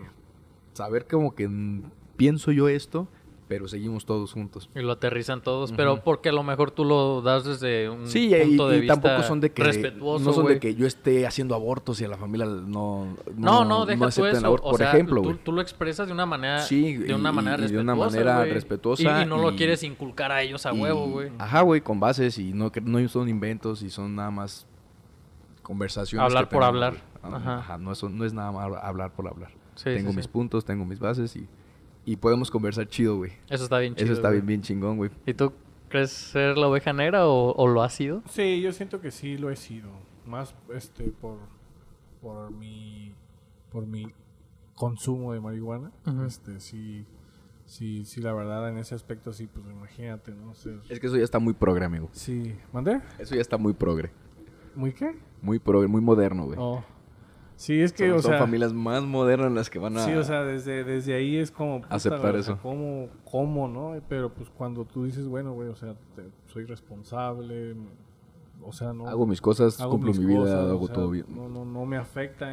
saber 0.73 1.07
como 1.07 1.33
que 1.35 1.47
mm, 1.47 1.83
pienso 2.17 2.51
yo 2.51 2.69
esto, 2.69 3.07
pero 3.51 3.67
seguimos 3.67 4.05
todos 4.05 4.31
juntos. 4.31 4.69
Y 4.73 4.79
lo 4.79 4.93
aterrizan 4.93 5.41
todos, 5.41 5.73
pero 5.73 6.01
porque 6.05 6.29
a 6.29 6.31
lo 6.31 6.41
mejor 6.41 6.71
tú 6.71 6.85
lo 6.85 7.21
das 7.21 7.43
desde 7.43 7.89
un 7.89 8.07
Sí, 8.07 8.33
y, 8.33 8.39
punto 8.47 8.69
de 8.69 8.77
y 8.77 8.79
vista 8.79 9.01
tampoco 9.01 9.27
son 9.27 9.41
de 9.41 9.51
que 9.51 9.61
respetuoso, 9.61 10.23
no 10.23 10.31
son 10.31 10.45
de 10.47 10.57
que 10.57 10.73
yo 10.73 10.87
esté 10.87 11.27
haciendo 11.27 11.53
abortos 11.53 11.99
y 11.99 12.05
a 12.05 12.07
la 12.07 12.15
familia 12.15 12.45
no 12.45 13.17
No, 13.35 13.65
no, 13.65 13.85
deja 13.85 13.99
tú 13.99 14.05
acepten 14.05 14.31
el 14.31 14.37
eso. 14.37 14.47
aborto, 14.47 14.67
o 14.67 14.69
por 14.71 14.77
sea, 14.79 14.93
ejemplo, 14.93 15.21
tú, 15.21 15.35
tú 15.35 15.51
lo 15.51 15.59
expresas 15.59 16.07
de 16.07 16.13
una 16.13 16.25
manera, 16.25 16.61
Sí, 16.61 16.95
de 16.95 17.13
una 17.13 17.31
y- 17.31 17.33
manera 17.33 17.57
de 17.57 17.63
respetuosa, 17.63 17.81
una 17.83 17.95
manera 18.05 18.37
güey. 18.37 18.51
respetuosa 18.53 19.21
Y, 19.21 19.25
no 19.25 19.37
lo 19.37 19.53
quieres 19.57 19.83
inculcar 19.83 20.31
a 20.31 20.41
ellos 20.41 20.65
a 20.65 20.71
huevo, 20.71 21.09
güey. 21.09 21.29
Ajá, 21.37 21.59
güey, 21.63 21.81
con 21.81 21.99
bases 21.99 22.37
y 22.37 22.53
no, 22.53 22.71
no 22.85 23.09
son 23.09 23.27
inventos 23.27 23.81
y 23.81 23.89
son 23.89 24.15
nada 24.15 24.31
más 24.31 24.65
conversaciones. 25.61 26.23
Hablar 26.25 26.45
por 26.49 26.61
tenemos, 26.61 26.67
hablar. 26.67 26.93
güey. 27.21 27.33
Ajá. 27.35 27.57
Ajá, 27.57 27.77
no, 27.77 27.91
es, 27.91 28.01
no 28.01 28.23
es 28.25 28.33
nada 28.33 28.53
más 28.53 28.71
hablar 28.81 29.11
por 29.11 29.27
hablar. 29.27 29.51
Sí, 29.75 29.85
tengo 29.93 30.11
sí, 30.11 30.15
mis 30.15 30.27
puntos, 30.29 30.63
tengo 30.63 30.85
mis 30.85 30.99
bases 30.99 31.35
y, 31.35 31.47
y 32.05 32.15
podemos 32.15 32.49
conversar 32.51 32.87
chido, 32.87 33.17
güey. 33.17 33.31
Eso 33.49 33.63
está 33.63 33.79
bien 33.79 33.95
chido. 33.95 34.05
Eso 34.05 34.13
está 34.13 34.29
güey. 34.29 34.39
bien, 34.39 34.47
bien 34.47 34.61
chingón, 34.61 34.97
güey. 34.97 35.11
¿Y 35.25 35.33
tú 35.33 35.53
crees 35.89 36.11
ser 36.11 36.57
la 36.57 36.67
oveja 36.67 36.93
negra 36.93 37.27
o, 37.27 37.53
o 37.53 37.67
lo 37.67 37.83
has 37.83 37.93
sido? 37.93 38.23
Sí, 38.29 38.61
yo 38.61 38.71
siento 38.71 39.01
que 39.01 39.11
sí 39.11 39.37
lo 39.37 39.49
he 39.49 39.55
sido. 39.55 39.89
Más 40.25 40.55
este 40.73 41.05
por 41.05 41.37
por 42.21 42.51
mi 42.51 43.13
por 43.71 43.85
mi 43.85 44.07
consumo 44.75 45.33
de 45.33 45.39
marihuana. 45.41 45.91
Este 46.25 46.59
sí 46.59 47.05
sí 47.65 48.05
sí 48.05 48.21
la 48.21 48.33
verdad 48.33 48.69
en 48.69 48.77
ese 48.77 48.95
aspecto 48.95 49.33
sí 49.33 49.47
pues 49.47 49.65
imagínate, 49.65 50.31
¿no? 50.31 50.53
Es 50.89 50.99
que 50.99 51.07
eso 51.07 51.17
ya 51.17 51.23
está 51.23 51.39
muy 51.39 51.53
progre, 51.53 51.85
amigo. 51.85 52.09
sí, 52.13 52.55
¿mandé? 52.71 53.01
Eso 53.19 53.35
ya 53.35 53.41
está 53.41 53.57
muy 53.57 53.73
progre. 53.73 54.11
¿Muy 54.75 54.93
qué? 54.93 55.15
Muy 55.41 55.59
progre, 55.59 55.87
muy 55.87 56.01
moderno, 56.01 56.45
güey. 56.45 56.57
Oh. 56.59 56.83
Sí, 57.61 57.79
es 57.79 57.93
que 57.93 58.07
son, 58.09 58.17
o 58.17 58.21
son 58.23 58.31
sea, 58.31 58.39
familias 58.39 58.73
más 58.73 59.03
modernas 59.03 59.51
las 59.51 59.69
que 59.69 59.77
van 59.77 59.95
a... 59.95 60.03
Sí, 60.03 60.13
o 60.13 60.23
sea, 60.23 60.43
desde, 60.43 60.83
desde 60.83 61.13
ahí 61.13 61.37
es 61.37 61.51
como... 61.51 61.81
puta, 61.81 61.93
Aceptar 61.95 62.35
eso. 62.35 62.57
¿cómo, 62.59 63.07
¿Cómo, 63.23 63.67
no? 63.67 64.01
Pero 64.09 64.33
pues 64.33 64.49
cuando 64.49 64.83
tú 64.83 65.03
dices, 65.03 65.27
bueno, 65.27 65.53
güey, 65.53 65.69
o 65.69 65.75
sea, 65.75 65.93
te- 66.15 66.31
soy 66.51 66.65
responsable, 66.65 67.75
o 68.63 68.73
sea, 68.73 68.93
no... 68.93 69.07
hago 69.07 69.27
mis 69.27 69.39
cosas, 69.41 69.79
hago 69.79 69.91
cumplo 69.91 70.07
mis 70.09 70.19
mi 70.19 70.25
vida, 70.25 70.39
cosas, 70.39 70.55
o 70.65 70.69
hago 70.71 70.85
sea, 70.87 70.95
todo 70.95 71.09
bien. 71.11 71.25
No, 71.29 71.47
no, 71.49 71.63
no 71.63 71.85
me 71.85 71.97
afecta 71.97 72.47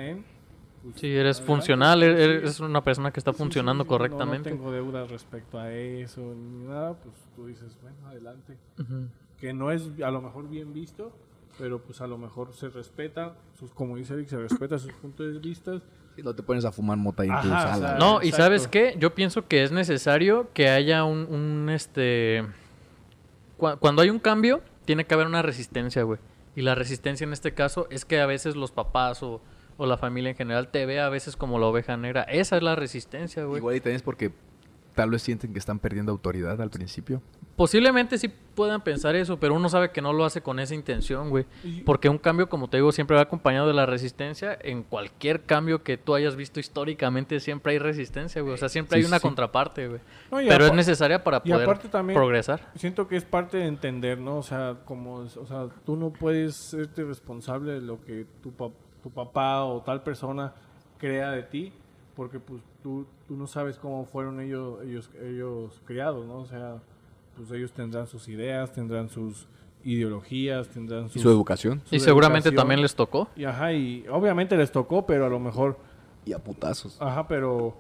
pues, 0.83 0.97
Sí, 0.97 1.09
eres 1.17 1.41
funcional, 1.41 2.01
pues, 2.01 2.11
eres, 2.11 2.27
sí. 2.27 2.33
eres 2.43 2.61
una 2.61 2.85
persona 2.85 3.11
que 3.11 3.21
está 3.21 3.33
Sí, 3.33 3.37
sí, 3.39 3.43
funcionando 3.45 3.85
sí, 3.85 3.89
no- 3.89 3.97
correctamente. 3.97 4.51
No, 4.51 4.57
tengo 4.57 4.73
deudas 4.73 5.11
respecto 5.11 5.59
a 5.59 5.73
eso 5.73 6.21
ni 6.21 6.67
nada, 6.67 6.93
pues 6.93 7.15
tú 7.35 7.47
dices, 7.47 7.79
bueno, 7.81 7.97
adelante. 8.09 8.59
Ujú. 8.79 9.09
Que 9.39 9.55
no 9.55 9.71
es 9.71 9.91
a 10.05 10.11
lo 10.11 10.21
mejor 10.21 10.51
bien 10.51 10.75
visto, 10.75 11.13
pero 11.59 11.81
pues 11.83 12.01
a 12.01 12.07
lo 12.07 12.17
mejor 12.19 12.53
se 12.55 12.69
respeta, 12.69 13.35
sus, 13.59 13.73
como 13.73 13.97
dice 13.97 14.15
Eric, 14.15 14.29
se 14.29 14.37
respeta 14.39 14.79
sus 14.79 14.93
puntos 14.93 15.33
de 15.35 15.39
vista. 15.41 15.81
Si 16.17 16.23
no 16.23 16.35
te 16.35 16.43
pones 16.43 16.65
a 16.65 16.73
fumar 16.73 16.97
mota 16.97 17.23
ahí 17.23 17.29
en 17.29 17.41
tu 17.41 17.49
o 17.49 17.51
sea. 17.51 17.97
No, 17.99 18.23
y. 18.23 18.33
¿sabes 18.33 18.67
qué? 18.69 18.95
Yo 18.99 19.15
pienso 19.15 19.47
que 19.47 19.63
es 19.63 19.71
necesario 19.73 20.49
que 20.53 20.69
haya 20.69 21.05
un, 21.05 21.27
un, 21.33 21.69
este... 21.71 22.45
cua- 23.59 23.79
Cuando 23.79 24.03
hay 24.03 24.11
un 24.11 24.19
cambio, 24.19 24.61
tiene 24.85 25.05
que 25.07 25.15
haber 25.15 25.27
una 25.27 25.43
resistencia, 25.43 26.03
güey. 26.03 26.19
Y 26.57 26.63
la 26.63 26.75
resistencia 26.75 27.25
en 27.25 27.33
este 27.33 27.55
caso 27.55 27.87
es 27.91 28.05
que 28.05 28.21
a 28.21 28.27
veces 28.27 28.57
los 28.57 28.73
papás 28.73 29.23
o, 29.23 29.41
o 29.77 29.87
la 29.87 29.97
familia 29.97 30.31
en 30.31 30.37
general 30.37 30.69
te 30.69 30.87
ve 30.87 30.99
a 31.01 31.09
veces 31.09 31.37
como 31.37 31.59
la 31.61 31.67
oveja 31.67 31.97
negra. 31.97 32.23
Esa 32.23 32.57
es 32.57 32.63
la 32.65 32.75
resistencia, 32.75 33.45
güey. 33.45 33.59
Igual 33.59 33.77
y 33.77 33.81
también 33.81 33.97
es 33.97 34.03
porque 34.03 34.33
tal 34.97 35.11
vez 35.11 35.23
sienten 35.23 35.53
que 35.53 35.61
están 35.61 35.79
perdiendo 35.79 36.11
autoridad 36.11 36.61
al 36.61 36.71
principio. 36.71 37.23
Posiblemente 37.59 38.19
sí 38.19 38.29
puedan 38.55 38.83
pensar 38.83 39.17
eso, 39.17 39.39
pero 39.41 39.53
uno 39.53 39.69
sabe 39.69 39.91
que 39.91 40.01
no 40.01 40.13
lo 40.13 40.25
hace 40.25 40.41
con 40.43 40.61
esa 40.61 40.77
intención, 40.77 41.29
güey. 41.29 41.45
Porque 41.85 42.09
un 42.09 42.17
cambio, 42.17 42.49
como 42.49 42.69
te 42.71 42.77
digo, 42.77 42.93
siempre 42.93 43.17
va 43.17 43.23
acompañado 43.23 43.67
de 43.67 43.75
la 43.75 43.85
resistencia. 43.85 44.57
En 44.63 44.85
cualquier 44.85 45.43
cambio 45.43 45.83
que 45.83 45.97
tú 45.99 46.15
hayas 46.15 46.37
visto 46.37 46.61
históricamente, 46.61 47.41
siempre 47.41 47.73
hay 47.73 47.81
resistencia, 47.81 48.41
güey. 48.43 48.55
O 48.55 48.57
sea, 48.57 48.69
siempre 48.69 48.97
Sí, 48.99 49.05
hay 49.05 49.09
una 49.09 49.19
sí. 49.19 49.23
contraparte, 49.23 49.89
güey. 49.89 50.01
No, 50.31 50.39
Pero 50.39 50.67
es 50.67 50.73
necesaria 50.73 51.25
para 51.25 51.43
y 51.45 51.51
poder 51.51 51.65
aparte 51.65 51.89
también- 51.89 52.17
progresar. 52.17 52.71
Siento 52.77 53.09
que 53.09 53.17
es 53.17 53.25
parte 53.25 53.57
de 53.57 53.67
entender, 53.67 54.19
¿no? 54.21 54.37
O 54.39 54.43
sea, 54.45 54.77
como, 54.85 55.15
o 55.17 55.29
sea, 55.47 55.67
tú 55.85 55.97
no 55.97 56.11
puedes 56.13 56.55
serte 56.55 57.03
responsable 57.03 57.73
de 57.73 57.81
lo 57.81 58.01
que 58.05 58.25
tu, 58.41 58.53
pa- 58.53 58.71
tu 59.03 59.11
papá 59.11 59.65
o 59.65 59.83
tal 59.83 60.05
persona 60.05 60.55
crea 60.99 61.33
de 61.33 61.43
ti, 61.43 61.73
porque 62.15 62.39
pues 62.39 62.63
tú, 62.85 63.05
tú 63.27 63.37
no 63.37 63.49
sabes 63.49 63.79
cómo 63.79 64.05
fueron 64.05 64.41
ellos, 64.41 64.79
ellos, 64.85 65.11
ellos 65.21 65.81
criados, 65.85 66.25
¿no? 66.25 66.39
O 66.39 66.47
sea, 66.47 66.77
pues 67.39 67.51
ellos 67.53 67.73
tendrán 67.73 68.07
sus 68.07 68.29
ideas, 68.29 68.73
tendrán 68.73 69.09
sus 69.09 69.47
ideologías, 69.85 70.69
tendrán 70.69 71.07
Y 71.07 71.11
sus... 71.11 71.23
su 71.23 71.31
educación. 71.31 71.81
su 71.87 71.95
Y 71.97 72.01
seguramente 72.01 72.49
educación. 72.49 72.63
también 72.63 72.83
les 72.83 72.95
tocó. 72.95 73.29
Y 73.37 73.45
ajá, 73.45 73.73
y 73.73 74.05
obviamente 74.11 74.57
les 74.57 74.71
tocó, 74.71 75.07
pero 75.07 75.25
a 75.27 75.29
lo 75.29 75.39
mejor 75.41 75.79
Y 76.27 76.33
a 76.35 76.39
putazos. 76.39 77.01
Ajá, 77.01 77.27
pero, 77.27 77.75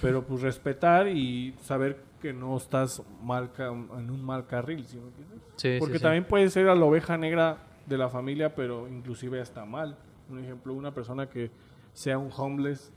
pero 0.00 0.22
pues 0.24 0.42
respetar 0.42 1.08
y 1.08 1.54
saber 1.62 1.98
que 2.22 2.32
no 2.32 2.56
estás 2.56 3.02
mal 3.22 3.50
en 3.58 4.10
un 4.10 4.22
mal 4.24 4.46
carril, 4.46 4.84
¿sí 4.86 4.96
me 4.98 5.08
entiendes? 5.08 5.38
Sí, 5.56 5.72
sí, 5.74 5.76
Porque 5.80 5.96
sí. 5.98 6.02
también 6.02 6.24
puede 6.24 6.48
ser 6.50 6.68
a 6.68 6.74
la 6.74 6.84
oveja 6.84 7.16
negra 7.16 7.58
de 7.86 7.96
la 7.98 8.08
familia, 8.08 8.54
pero 8.54 8.86
inclusive 8.88 9.40
está 9.40 9.64
mal. 9.64 9.96
Un 10.30 10.38
ejemplo, 10.44 10.74
una 10.74 10.92
persona 10.92 11.28
que 11.28 11.50
sea 11.92 12.18
un 12.18 12.30
homeless 12.36 12.92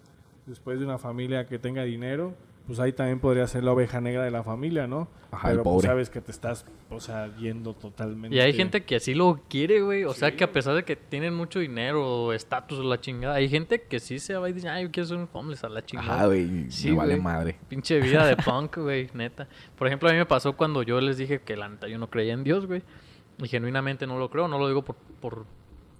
después 0.45 0.79
de 0.79 0.85
una 0.85 0.97
familia 0.97 1.47
que 1.47 1.57
tenga 1.59 1.83
dinero 1.83 2.33
pues 2.67 2.79
ahí 2.79 2.93
también 2.93 3.19
podría 3.19 3.47
ser 3.47 3.63
la 3.63 3.71
oveja 3.71 3.99
negra 4.01 4.23
de 4.23 4.31
la 4.31 4.43
familia, 4.43 4.87
¿no? 4.87 5.07
Ajá, 5.31 5.49
Pero 5.49 5.63
pues 5.63 5.85
sabes 5.85 6.09
que 6.09 6.21
te 6.21 6.31
estás, 6.31 6.65
o 6.89 6.99
sea, 6.99 7.33
yendo 7.37 7.73
totalmente. 7.73 8.35
Y 8.35 8.39
hay 8.39 8.53
gente 8.53 8.83
que 8.83 8.97
así 8.97 9.13
lo 9.13 9.41
quiere, 9.49 9.81
güey. 9.81 10.03
O 10.03 10.13
sea, 10.13 10.35
que 10.35 10.43
a 10.43 10.51
pesar 10.51 10.75
de 10.75 10.83
que 10.83 10.95
tienen 10.95 11.33
mucho 11.33 11.59
dinero 11.59 12.05
o 12.05 12.33
estatus 12.33 12.79
o 12.79 12.83
la 12.83 12.99
chingada, 12.99 13.35
hay 13.35 13.49
gente 13.49 13.81
que 13.81 13.99
sí 13.99 14.19
se 14.19 14.35
va 14.35 14.49
y 14.49 14.53
dice, 14.53 14.69
ay, 14.69 14.83
yo 14.83 14.91
quiero 14.91 15.07
ser 15.07 15.17
un 15.17 15.29
homeless 15.31 15.63
a 15.63 15.69
la 15.69 15.83
chingada. 15.85 16.15
Ajá, 16.15 16.25
güey. 16.27 16.69
Sí, 16.69 16.91
me 16.91 16.97
vale 16.97 17.13
güey. 17.15 17.23
madre. 17.23 17.59
Pinche 17.67 17.99
vida 17.99 18.25
de 18.25 18.35
punk, 18.45 18.77
güey, 18.77 19.09
neta. 19.13 19.47
Por 19.77 19.87
ejemplo, 19.87 20.09
a 20.09 20.11
mí 20.11 20.17
me 20.17 20.25
pasó 20.25 20.55
cuando 20.55 20.83
yo 20.83 20.99
les 21.01 21.17
dije 21.17 21.41
que 21.41 21.55
la 21.55 21.69
neta 21.69 21.87
yo 21.87 21.97
no 21.97 22.09
creía 22.09 22.33
en 22.33 22.43
Dios, 22.43 22.67
güey. 22.67 22.83
Y 23.39 23.47
genuinamente 23.47 24.05
no 24.05 24.19
lo 24.19 24.29
creo, 24.29 24.47
no 24.47 24.59
lo 24.59 24.67
digo 24.67 24.83
por, 24.83 24.95
por, 25.19 25.45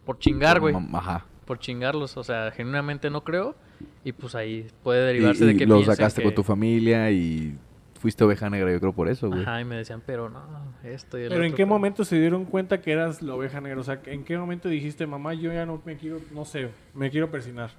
por 0.05 0.19
chingar, 0.19 0.59
güey. 0.59 0.75
Ajá. 0.93 1.25
Por 1.45 1.57
chingarlos, 1.59 2.17
o 2.17 2.23
sea, 2.23 2.51
genuinamente 2.51 3.09
no 3.09 3.23
creo. 3.23 3.55
Y 4.03 4.11
pues 4.11 4.35
ahí 4.35 4.67
puede 4.83 5.03
Y, 5.03 5.05
derivarse 5.13 5.45
de 5.45 5.53
y 5.53 5.57
que 5.57 5.65
lo 5.65 5.75
piensen 5.75 5.95
sacaste 5.95 6.21
que- 6.21 6.25
con 6.25 6.35
tu 6.35 6.43
familia 6.43 7.09
y 7.11 7.55
fuiste 7.99 8.23
oveja 8.23 8.49
negra, 8.49 8.71
yo 8.71 8.79
creo, 8.79 8.93
por 8.93 9.07
eso, 9.09 9.27
güey. 9.29 9.41
Ajá, 9.43 9.61
y 9.61 9.65
me 9.65 9.75
decían, 9.75 10.01
pero 10.05 10.27
no, 10.29 10.41
esto 10.83 11.19
y 11.19 11.23
el 11.23 11.29
Pero 11.29 11.43
en 11.43 11.51
qué 11.51 11.57
pero- 11.57 11.67
momento 11.67 12.03
se 12.03 12.19
dieron 12.19 12.45
cuenta 12.45 12.81
que 12.81 12.91
eras 12.91 13.21
la 13.21 13.35
oveja 13.35 13.61
negra? 13.61 13.79
O 13.79 13.83
sea, 13.83 14.01
¿en 14.07 14.23
qué 14.23 14.37
momento 14.37 14.69
dijiste, 14.69 15.05
mamá, 15.05 15.33
yo 15.35 15.53
ya 15.53 15.65
no 15.67 15.81
me 15.85 15.97
quiero, 15.97 16.19
no 16.33 16.43
sé, 16.45 16.69
me 16.95 17.11
quiero 17.11 17.29
persinar? 17.29 17.69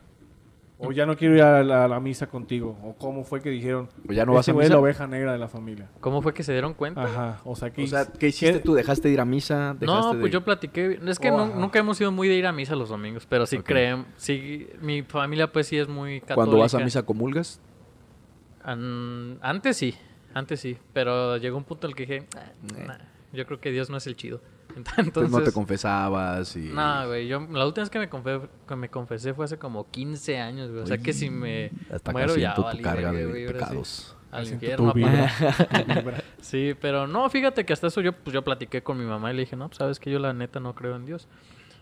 O 0.85 0.91
ya 0.93 1.07
no 1.07 1.17
quiero 1.17 1.35
ir 1.37 1.43
a 1.43 1.63
la, 1.63 1.85
a 1.85 1.89
la 1.89 2.01
misa 2.01 2.27
contigo. 2.29 2.77
O 2.83 2.95
cómo 2.95 3.23
fue 3.25 3.41
que 3.41 3.51
dijeron, 3.51 3.89
O 4.09 4.13
ya 4.13 4.27
no 4.27 4.33
vas 4.33 4.41
"Este 4.41 4.51
a 4.51 4.55
güey 4.55 4.65
es 4.65 4.71
misa. 4.71 4.75
la 4.77 4.81
oveja 4.83 5.07
negra 5.07 5.33
de 5.33 5.39
la 5.39 5.49
familia. 5.49 5.89
¿Cómo 6.01 6.21
fue 6.23 6.35
que 6.35 6.43
se 6.43 6.53
dieron 6.53 6.75
cuenta? 6.75 7.05
Ajá, 7.05 7.41
o 7.45 7.55
sea, 7.55 7.71
¿qué, 7.73 7.85
O 7.85 7.87
sea, 7.87 8.03
hic- 8.03 8.19
¿qué 8.19 8.29
hiciste 8.29 8.55
qué- 8.55 8.61
tú? 8.65 8.75
¿Dejaste 8.75 9.09
de 9.09 9.15
ir 9.15 9.21
a 9.21 9.25
misa? 9.25 9.75
No, 9.75 9.79
¿Dejaste 9.79 10.11
pues 10.19 10.23
de- 10.25 10.31
yo 10.31 10.45
platiqué. 10.45 10.99
Es 11.07 11.19
que 11.19 11.31
Oh, 11.31 11.47
nunca 11.47 11.79
hemos 11.79 11.97
sido 11.99 12.11
muy 12.11 12.27
de 12.29 12.35
ir 12.35 12.47
a 12.47 12.53
misa 12.53 12.75
los 12.75 12.89
domingos, 12.89 13.27
pero 13.27 13.47
sí 13.47 13.59
Ok. 13.59 13.65
creen. 13.67 14.07
Sí, 14.17 14.69
mi 14.81 15.03
familia, 15.03 15.53
pues 15.53 15.69
sí 15.69 15.79
es 15.79 15.87
muy 15.89 16.21
católica. 16.21 16.35
Cuando 16.35 16.59
vas 16.59 16.75
a 16.75 16.79
misa 16.81 17.03
comulgas, 17.05 17.61
An- 18.65 19.39
antes 19.43 19.77
sí, 19.77 19.95
antes 20.35 20.61
sí. 20.61 20.79
Pero 20.93 21.37
llegó 21.37 21.57
un 21.57 21.65
punto 21.65 21.87
en 21.87 21.91
el 21.91 21.97
que 21.97 22.07
dije, 22.07 22.27
"Ah, 22.37 22.53
Eh. 22.79 22.85
nah, 22.87 22.97
yo 23.33 23.47
creo 23.47 23.61
que 23.61 23.71
Dios 23.71 23.91
no 23.91 23.97
es 23.97 24.07
el 24.07 24.17
chido. 24.17 24.41
Entonces 24.77 24.99
Entonces, 25.07 25.31
no 25.31 25.43
te 25.43 25.53
confesabas 25.53 26.57
y... 26.57 26.71
No, 26.71 27.07
güey, 27.07 27.27
yo 27.29 27.41
la 27.41 27.67
última 27.67 27.83
vez 27.83 27.91
que 27.91 27.99
me, 27.99 28.11
confe- 28.11 28.49
que 28.67 28.77
me 28.77 28.89
confesé 28.89 29.35
fue 29.35 29.45
hace 29.45 29.59
como 29.59 29.91
15 29.91 30.39
años, 30.39 30.71
güey. 30.71 30.83
O 30.83 30.87
sea 30.87 30.99
que 30.99 31.13
si 31.13 31.31
me 31.31 31.71
Hasta 31.91 32.13
muero 32.13 32.37
ya 32.37 32.55
tu 32.55 32.63
carga 32.63 32.95
verga, 32.95 33.13
de 33.13 33.27
güey, 33.27 33.47
pecados. 33.47 34.17
Al 34.31 34.49
infierno. 34.49 34.95
Sí, 36.41 36.75
pero 36.81 37.07
no, 37.07 37.29
fíjate 37.31 37.65
que 37.65 37.73
hasta 37.73 37.87
eso 37.87 38.01
yo, 38.01 38.13
pues 38.13 38.35
yo 38.35 38.43
platiqué 38.43 38.83
con 38.83 38.99
mi 38.99 39.05
mamá 39.05 39.31
y 39.33 39.37
le 39.37 39.43
dije, 39.43 39.57
no, 39.57 39.69
pues, 39.69 39.79
sabes 39.79 40.01
que 40.01 40.11
yo 40.11 40.19
la 40.19 40.33
neta 40.33 40.59
no 40.59 40.75
creo 40.75 40.97
en 40.97 41.07
Dios. 41.07 41.29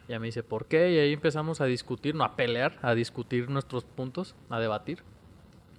Y 0.08 0.12
ella 0.12 0.20
me 0.20 0.26
dice, 0.26 0.42
¿por 0.42 0.66
qué? 0.66 0.92
Y 0.92 0.98
ahí 0.98 1.12
empezamos 1.12 1.60
a 1.60 1.64
discutir, 1.66 2.14
no 2.14 2.24
a 2.24 2.36
pelear, 2.36 2.78
a 2.82 2.94
discutir 2.94 3.48
nuestros 3.48 3.84
puntos, 3.84 4.34
a 4.50 4.58
debatir. 4.58 5.02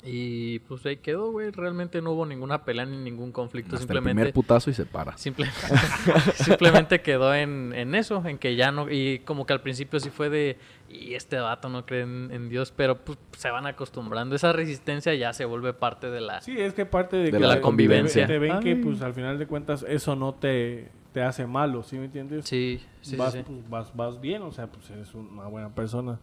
Y 0.04 0.60
pues 0.60 0.84
ahí 0.88 0.98
quedó, 0.98 1.32
güey. 1.32 1.52
Realmente 1.52 2.02
no 2.02 2.12
hubo 2.14 2.26
ninguna 2.26 2.64
pelea 2.66 2.86
ni 2.86 2.98
ningún 2.98 3.32
conflicto. 3.32 3.76
Hasta 3.76 3.84
el 3.84 3.88
simplemente, 3.88 4.22
primer 4.22 4.34
putazo 4.34 4.70
y 4.72 4.74
se 4.74 4.86
para. 4.86 5.16
simple- 5.18 5.48
simplemente 6.36 7.02
quedó 7.02 7.34
en, 7.34 7.74
en 7.76 7.96
eso, 7.96 8.24
en 8.26 8.38
que 8.38 8.56
ya 8.56 8.72
no. 8.72 8.90
Y 8.90 9.20
como 9.20 9.46
que 9.46 9.54
al 9.54 9.62
principio 9.62 10.00
sí 10.00 10.10
fue 10.10 10.30
de. 10.30 10.58
Y 10.90 11.14
este 11.14 11.38
vato 11.40 11.70
no 11.70 11.86
cree 11.86 12.02
en, 12.02 12.30
en 12.32 12.50
Dios, 12.50 12.74
pero 12.76 12.98
pues 12.98 13.18
se 13.38 13.50
van 13.50 13.66
acostumbrando. 13.68 14.36
Esa 14.36 14.52
resistencia 14.54 15.14
ya 15.16 15.34
se 15.34 15.46
vuelve 15.46 15.74
parte 15.74 16.10
de 16.10 16.22
la. 16.22 16.42
Sí, 16.42 16.60
es 16.60 16.74
que 16.74 16.86
parte 16.86 17.18
de, 17.18 17.24
De 17.26 17.32
que 17.32 17.40
la 17.40 17.56
te- 17.56 17.62
convivencia. 17.62 18.28
Te, 18.28 18.40
ven 18.40 18.60
que, 18.60 18.70
Ay. 18.72 18.76
pues, 18.76 19.02
al 19.02 19.14
final 19.14 19.38
de 19.40 19.48
cuentas, 19.48 19.86
eso 19.88 20.16
no 20.16 20.34
te, 20.34 20.90
te 21.14 21.22
hace 21.22 21.46
malo, 21.46 21.84
¿sí 21.84 21.98
me 21.98 22.06
entiendes? 22.06 22.46
Sí, 22.46 22.82
sí, 23.02 23.12
sí, 23.12 23.16
vas, 23.16 23.34
sí. 23.34 23.44
pues, 23.46 23.70
vas, 23.70 23.96
vas 23.96 24.20
bien, 24.20 24.42
o 24.42 24.52
sea, 24.52 24.68
pues 24.68 24.90
eres 24.90 25.14
una 25.14 25.46
buena 25.48 25.74
persona. 25.74 26.20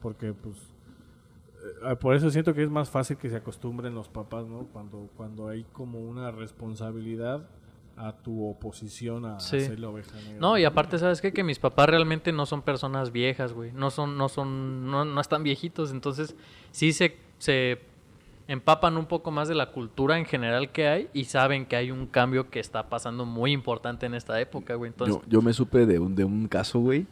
Porque, 0.00 0.32
pues, 0.32 0.56
por 2.00 2.14
eso 2.16 2.30
siento 2.30 2.54
que 2.54 2.62
es 2.62 2.70
más 2.70 2.90
fácil 2.90 3.16
que 3.16 3.28
se 3.30 3.36
acostumbren 3.36 3.94
los 3.94 4.08
papás, 4.08 4.46
¿no? 4.46 4.66
Cuando, 4.72 5.08
cuando 5.16 5.48
hay 5.48 5.64
como 5.72 6.00
una 6.00 6.30
responsabilidad 6.30 7.46
a 7.96 8.12
tu 8.16 8.46
oposición 8.48 9.26
a, 9.26 9.38
Sí. 9.38 9.60
ser 9.60 9.78
la 9.78 9.90
oveja 9.90 10.16
negra. 10.16 10.40
No, 10.40 10.56
y 10.58 10.64
aparte, 10.64 10.98
¿sabes 10.98 11.20
qué? 11.20 11.32
Que 11.32 11.44
mis 11.44 11.58
papás 11.58 11.88
realmente 11.88 12.32
no 12.32 12.46
son 12.46 12.62
personas 12.62 13.12
viejas, 13.12 13.52
güey. 13.52 13.70
No 13.72 13.90
son, 13.90 14.16
no 14.16 14.28
son, 14.28 14.90
no, 14.90 15.04
no 15.04 15.20
están 15.20 15.42
viejitos. 15.42 15.90
Entonces, 15.92 16.34
sí 16.70 16.92
se, 16.92 17.16
se 17.38 17.78
empapan 18.48 18.96
un 18.96 19.06
poco 19.06 19.30
más 19.30 19.46
de 19.48 19.54
la 19.54 19.70
cultura 19.72 20.18
en 20.18 20.24
general 20.24 20.72
que 20.72 20.88
hay 20.88 21.08
y 21.12 21.24
saben 21.24 21.66
que 21.66 21.76
hay 21.76 21.90
un 21.90 22.06
cambio 22.06 22.48
que 22.50 22.60
está 22.60 22.88
pasando 22.88 23.24
muy 23.26 23.52
importante 23.52 24.06
en 24.06 24.14
esta 24.14 24.40
época, 24.40 24.74
güey. 24.74 24.90
Entonces, 24.90 25.16
Yo, 25.16 25.22
yo 25.28 25.42
me 25.42 25.52
supe 25.52 25.84
de 25.86 25.98
un, 25.98 26.14
de 26.16 26.24
un 26.24 26.48
caso, 26.48 26.80
güey, 26.80 27.06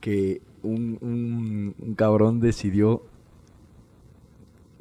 que 0.00 0.42
un, 0.62 0.98
un- 1.00 1.74
un 1.78 1.94
cabrón 1.94 2.38
decidió, 2.40 3.02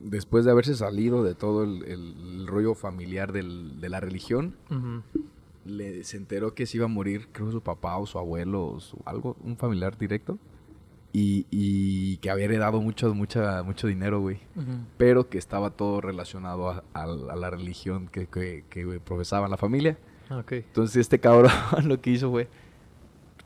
después 0.10 0.46
de 0.46 0.52
haberse 0.52 0.76
salido 0.76 1.24
de 1.24 1.36
todo 1.36 1.63
el, 1.63 1.84
el 1.86 2.48
rollo 2.48 2.76
familiar 2.76 3.32
del- 3.34 3.80
de 3.82 3.89
la 3.89 4.00
religión, 4.00 4.56
le, 5.65 6.04
se 6.04 6.18
enteró 6.18 6.54
que 6.54 6.65
se 6.65 6.78
iba 6.78 6.86
a 6.86 6.89
morir, 6.89 7.28
creo 7.32 7.52
su 7.52 7.62
papá 7.62 7.98
o 7.98 8.06
su 8.06 8.20
abuelo 8.20 8.65
o 8.68 8.80
su, 8.80 8.98
algo, 9.06 9.36
un 9.44 9.58
familiar 9.58 9.98
directo, 9.98 10.38
y, 11.12 11.46
y 11.50 12.18
que 12.18 12.30
había 12.30 12.46
heredado 12.46 12.82
mucho, 12.82 13.13
mucha, 13.15 13.63
mucho 13.63 13.88
dinero, 13.88 14.20
güey. 14.20 14.39
Pero 14.98 15.30
que 15.30 15.38
estaba 15.38 15.70
todo 15.72 16.02
relacionado 16.02 16.70
a, 16.70 16.84
a- 16.94 17.04
a 17.04 17.36
la 17.36 17.50
religión 17.50 18.08
que, 18.12 18.28
que, 18.28 18.63
que 18.70 18.86
profesaba 19.00 19.48
la 19.48 19.58
familia. 19.58 19.98
Ok. 20.30 20.52
Entonces 20.54 20.98
este 20.98 21.20
cabrón 21.20 21.52
lo 21.86 22.00
que 22.02 22.10
hizo 22.12 22.30
fue 22.32 22.48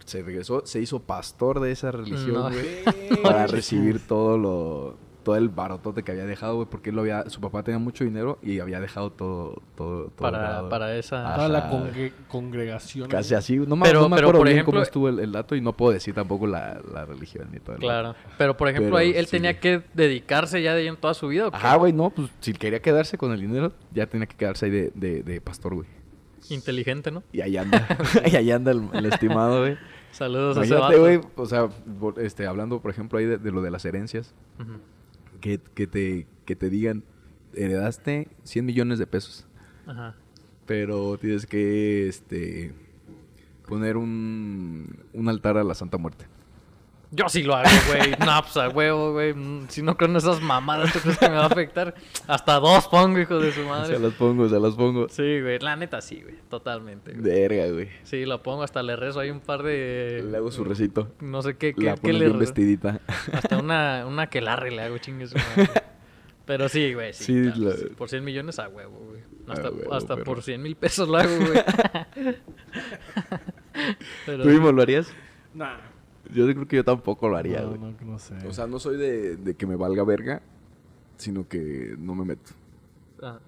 se 0.05 0.23
regresó, 0.23 0.65
se 0.65 0.81
hizo 0.81 0.99
pastor 1.03 1.59
de 1.59 1.71
esa 1.71 1.91
religión, 1.91 2.33
No. 2.33 2.49
güey, 2.49 2.65
para 3.23 3.45
recibir 3.45 3.99
todo 3.99 4.37
lo 4.39 4.97
todo 5.29 5.37
el 5.37 5.49
barotote 5.49 6.01
que 6.03 6.11
había 6.11 6.25
dejado, 6.25 6.55
güey, 6.55 6.67
porque 6.67 6.89
él 6.89 6.95
lo 6.95 7.01
había 7.03 7.29
su 7.29 7.39
papá 7.39 7.61
tenía 7.61 7.77
mucho 7.77 8.03
dinero 8.03 8.39
y 8.41 8.59
había 8.59 8.79
dejado 8.79 9.11
todo 9.11 9.61
todo, 9.75 10.05
todo 10.05 10.15
Para, 10.17 10.67
para 10.69 10.95
esa... 10.95 11.35
Toda 11.35 11.47
la 11.49 11.59
Ajá. 11.59 11.71
congre- 11.71 12.11
congregación. 12.27 13.07
casi 13.09 13.35
así, 13.35 13.57
no 13.57 13.75
me, 13.75 13.83
Pero- 13.85 14.01
no 14.01 14.09
me 14.09 14.15
pero, 14.15 14.27
acuerdo 14.29 14.39
por 14.39 14.47
bien 14.47 14.57
ejemplo- 14.57 14.71
cómo 14.73 14.81
estuvo 14.83 15.09
el, 15.09 15.19
el 15.19 15.31
dato 15.31 15.55
y 15.55 15.61
no 15.61 15.73
puedo 15.73 15.91
decir 15.93 16.15
tampoco 16.15 16.47
la, 16.47 16.81
la 16.93 17.05
religión 17.05 17.47
ni 17.51 17.59
todo 17.59 17.75
el 17.75 17.81
Claro. 17.81 18.15
Pero, 18.37 18.57
por 18.57 18.69
ejemplo, 18.69 18.87
Pero 18.89 18.97
ahí 18.97 19.11
él 19.15 19.25
sí, 19.25 19.31
tenía 19.31 19.59
que 19.59 19.83
dedicarse 19.93 20.61
ya 20.63 20.73
de 20.73 20.83
lleno 20.83 20.97
toda 20.97 21.13
su 21.13 21.27
vida. 21.27 21.47
¿o 21.47 21.51
qué? 21.51 21.57
Ajá, 21.57 21.75
güey, 21.75 21.93
no, 21.93 22.09
pues 22.09 22.29
si 22.39 22.53
quería 22.53 22.81
quedarse 22.81 23.17
con 23.17 23.31
el 23.31 23.39
dinero, 23.39 23.71
ya 23.93 24.07
tenía 24.07 24.25
que 24.25 24.35
quedarse 24.35 24.65
ahí 24.65 24.71
de, 24.71 24.91
de, 24.95 25.21
de 25.21 25.41
pastor, 25.41 25.75
güey. 25.75 25.87
Inteligente, 26.49 27.11
¿no? 27.11 27.21
Y 27.31 27.41
ahí 27.41 27.57
anda, 27.57 27.87
y 28.25 28.35
ahí 28.35 28.49
anda 28.51 28.71
el, 28.71 28.89
el 28.93 29.05
estimado, 29.05 29.59
güey. 29.59 29.77
Saludos 30.11 30.57
a 30.57 30.63
ese 30.63 30.73
Imagínate, 30.73 30.99
vato. 30.99 31.19
güey, 31.21 31.31
o 31.35 31.45
sea, 31.45 31.67
por- 31.99 32.19
este, 32.19 32.47
hablando, 32.47 32.81
por 32.81 32.89
ejemplo, 32.89 33.19
ahí 33.19 33.25
de, 33.25 33.37
de 33.37 33.51
lo 33.51 33.61
de 33.61 33.69
las 33.69 33.85
herencias, 33.85 34.33
Ujú. 34.59 34.79
Que, 35.39 35.59
que, 35.73 35.87
te, 35.87 36.27
que 36.45 36.55
te 36.55 36.69
digan, 36.69 37.03
heredaste 37.53 38.27
100 38.43 38.65
millones 38.65 38.99
de 38.99 39.07
pesos, 39.07 39.47
Ajá. 39.85 40.15
pero 40.65 41.17
tienes 41.17 41.45
que 41.45 42.07
este, 42.07 42.73
poner 43.67 43.97
un, 43.97 45.03
un 45.13 45.29
altar 45.29 45.57
a 45.57 45.63
la 45.63 45.75
Santa 45.75 45.97
Muerte. 45.97 46.25
Yo 47.11 47.27
sí 47.27 47.41
lo 47.41 47.55
hago, 47.55 47.67
güey. 47.87 48.11
no, 48.25 48.41
pues 48.43 48.55
a 48.57 48.69
huevo, 48.69 49.13
güey. 49.13 49.33
Mm, 49.33 49.67
Si 49.67 49.81
no 49.81 49.97
creo 49.97 50.09
en 50.11 50.17
esas 50.17 50.41
mamadas, 50.41 50.93
¿tú 50.93 50.99
crees 50.99 51.17
que 51.17 51.27
me 51.27 51.35
va 51.37 51.43
a 51.43 51.47
afectar? 51.47 51.95
Hasta 52.27 52.59
dos 52.59 52.87
pongo, 52.87 53.17
hijo 53.17 53.39
de 53.39 53.51
su 53.51 53.61
Se 53.63 53.67
madre. 53.67 53.97
las 53.99 54.13
pongo, 54.13 54.47
se 54.47 54.59
las 54.59 54.75
pongo. 54.75 55.09
Sí, 55.09 55.41
güey. 55.41 55.57
La 55.59 55.75
neta 55.75 56.01
sí, 56.01 56.21
güey. 56.21 56.35
Totalmente. 56.49 57.13
güey. 57.13 57.23
Verga, 57.23 57.71
güey. 57.71 57.89
Sí, 58.03 58.25
lo 58.25 58.43
pongo. 58.43 58.61
Hasta 58.61 58.83
le 58.83 58.95
rezo. 58.95 59.19
Hay 59.21 59.31
un 59.31 59.39
par 59.39 59.63
de... 59.63 60.23
Le 60.29 60.37
hago 60.37 60.51
su 60.51 60.63
recito. 60.63 61.11
No 61.19 61.41
sé 61.41 61.57
qué, 61.57 61.73
qué, 61.73 61.85
La 61.85 61.95
qué 61.97 62.13
le 62.13 62.19
bien 62.19 62.29
rezo. 62.33 62.39
vestidita. 62.39 62.99
Hasta 63.33 63.57
una, 63.57 64.05
una 64.05 64.27
que 64.27 64.41
larre 64.41 64.69
le 64.69 64.83
hago, 64.83 64.99
chingue 64.99 65.25
su 65.27 65.35
madre. 65.35 65.69
Pero 66.45 66.69
sí, 66.69 66.93
güey, 66.93 67.13
sí. 67.13 67.23
Sí, 67.23 67.51
claro, 67.51 67.69
la- 67.71 67.75
sí. 67.75 67.85
Por 67.97 68.09
100 68.09 68.23
millones 68.23 68.59
a 68.59 68.67
huevo, 68.69 68.97
güey. 69.09 69.21
A 69.47 69.53
Hasta, 69.53 69.69
huevo, 69.71 69.93
hasta 69.95 70.13
perro. 70.15 70.25
por 70.25 70.43
100 70.43 70.61
mil 70.61 70.75
pesos 70.75 71.07
lo 71.09 71.17
hago, 71.17 71.35
güey. 71.37 71.63
Pero 74.25 74.43
¿Tú 74.43 74.49
mismo 74.49 74.71
lo 74.71 74.81
harías? 74.81 75.11
Nah. 75.53 75.77
Yo 76.33 76.45
creo 76.45 76.67
que 76.67 76.75
yo 76.77 76.83
tampoco 76.83 77.27
lo 77.27 77.37
haría, 77.37 77.61
No, 77.61 77.69
güey. 77.69 77.79
no, 77.79 77.93
no 78.05 78.19
sé. 78.19 78.35
O 78.47 78.53
sea, 78.53 78.67
no 78.67 78.79
soy 78.79 78.97
de, 78.97 79.35
de 79.37 79.55
que 79.55 79.65
me 79.65 79.75
valga 79.75 80.03
verga, 80.03 80.41
sino 81.17 81.47
que 81.47 81.95
no 81.97 82.13
me 82.15 82.25
meto. 82.25 82.51
Ah, 83.21 83.39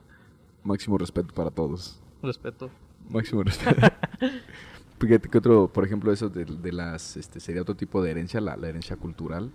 Máximo 0.64 0.98
respeto 0.98 1.34
para 1.34 1.50
todos. 1.52 2.00
respeto. 2.22 2.70
Máximo 3.10 3.44
respeto. 3.44 3.82
Fíjate 5.00 5.30
que 5.30 5.38
otro, 5.40 5.68
por 5.68 5.84
ejemplo, 5.86 6.12
eso 6.12 6.30
de, 6.30 6.46
de 6.46 6.72
las, 6.72 7.18
este, 7.18 7.40
sería 7.40 7.62
otro 7.64 7.76
tipo 7.76 8.04
de 8.04 8.12
herencia, 8.12 8.40
la, 8.40 8.56
la 8.56 8.70
herencia 8.70 8.96
cultural. 8.96 9.52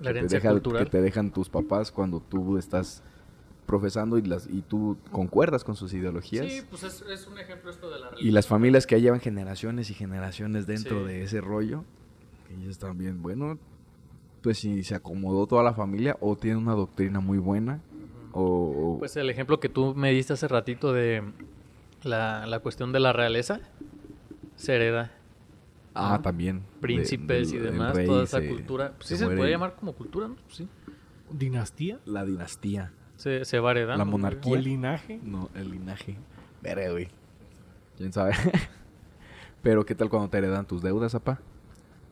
La 0.00 0.10
herencia 0.10 0.38
deja- 0.38 0.50
cultural. 0.52 0.84
Que 0.84 0.90
te 0.90 1.00
dejan 1.00 1.30
tus 1.32 1.48
papás 1.48 1.90
cuando 1.90 2.20
tú 2.20 2.58
estás 2.58 3.02
profesando 3.66 4.18
y, 4.18 4.22
las, 4.22 4.46
y 4.48 4.62
tú 4.62 4.98
concuerdas 5.10 5.64
con 5.64 5.76
sus 5.76 5.94
ideologías. 5.94 6.46
Sí, 6.50 6.62
pues 6.68 6.82
es, 6.82 7.02
es 7.02 7.26
un 7.26 7.38
ejemplo 7.38 7.70
esto 7.70 7.88
de 7.90 8.00
la 8.00 8.10
Y 8.18 8.30
las 8.32 8.46
familias 8.46 8.86
que 8.86 8.96
ya 8.96 9.02
llevan 9.04 9.20
generaciones 9.20 9.88
y 9.90 9.94
generaciones 9.94 10.66
dentro 10.66 11.00
Sí. 11.00 11.04
de 11.06 11.22
ese 11.22 11.40
rollo, 11.40 11.84
ellos 12.50 12.78
también, 12.78 13.22
bueno, 13.22 13.58
pues 14.42 14.58
si 14.58 14.82
se 14.84 14.94
acomodó 14.94 15.46
toda 15.46 15.62
la 15.62 15.74
familia 15.74 16.16
o 16.20 16.36
tiene 16.36 16.56
una 16.56 16.72
doctrina 16.74 17.20
muy 17.20 17.38
buena 17.38 17.80
o... 18.32 18.96
Pues 18.98 19.16
el 19.16 19.28
ejemplo 19.30 19.60
que 19.60 19.68
tú 19.68 19.94
me 19.94 20.10
diste 20.12 20.32
hace 20.32 20.48
ratito 20.48 20.92
de 20.92 21.22
la, 22.02 22.46
la 22.46 22.60
cuestión 22.60 22.92
de 22.92 23.00
la 23.00 23.12
realeza 23.12 23.60
se 24.56 24.74
hereda. 24.76 25.12
ah, 25.94 26.14
¿no? 26.16 26.22
también. 26.22 26.60
de- 26.60 26.80
Príncipes 26.80 27.52
y 27.52 27.58
demás, 27.58 27.94
rey 27.96 28.06
toda 28.06 28.24
esa 28.24 28.40
se- 28.40 28.48
cultura. 28.48 28.92
Pues 28.96 29.08
sí 29.08 29.14
se 29.14 29.18
se 29.18 29.24
muere 29.24 29.38
puede 29.40 29.50
llamar 29.50 29.74
como 29.76 29.92
cultura, 29.94 30.28
¿no? 30.28 30.36
Sí. 30.48 30.68
¿Dinastía? 31.32 31.98
La 32.06 32.24
dinastía. 32.24 32.92
se, 33.16 33.44
se 33.44 33.60
va 33.60 33.70
heredando. 33.72 33.98
La 34.04 34.10
monarquía. 34.10 34.52
¿O 34.52 34.56
el 34.56 34.64
linaje? 34.64 35.20
No, 35.22 35.48
el 35.54 35.70
linaje. 35.70 36.16
Güey. 36.62 37.08
¿Quién 37.96 38.12
sabe? 38.12 38.32
Pero 39.62 39.84
¿qué 39.84 39.94
tal 39.94 40.08
cuando 40.08 40.28
te 40.30 40.38
heredan 40.38 40.66
tus 40.66 40.82
deudas, 40.82 41.14
apá? 41.14 41.40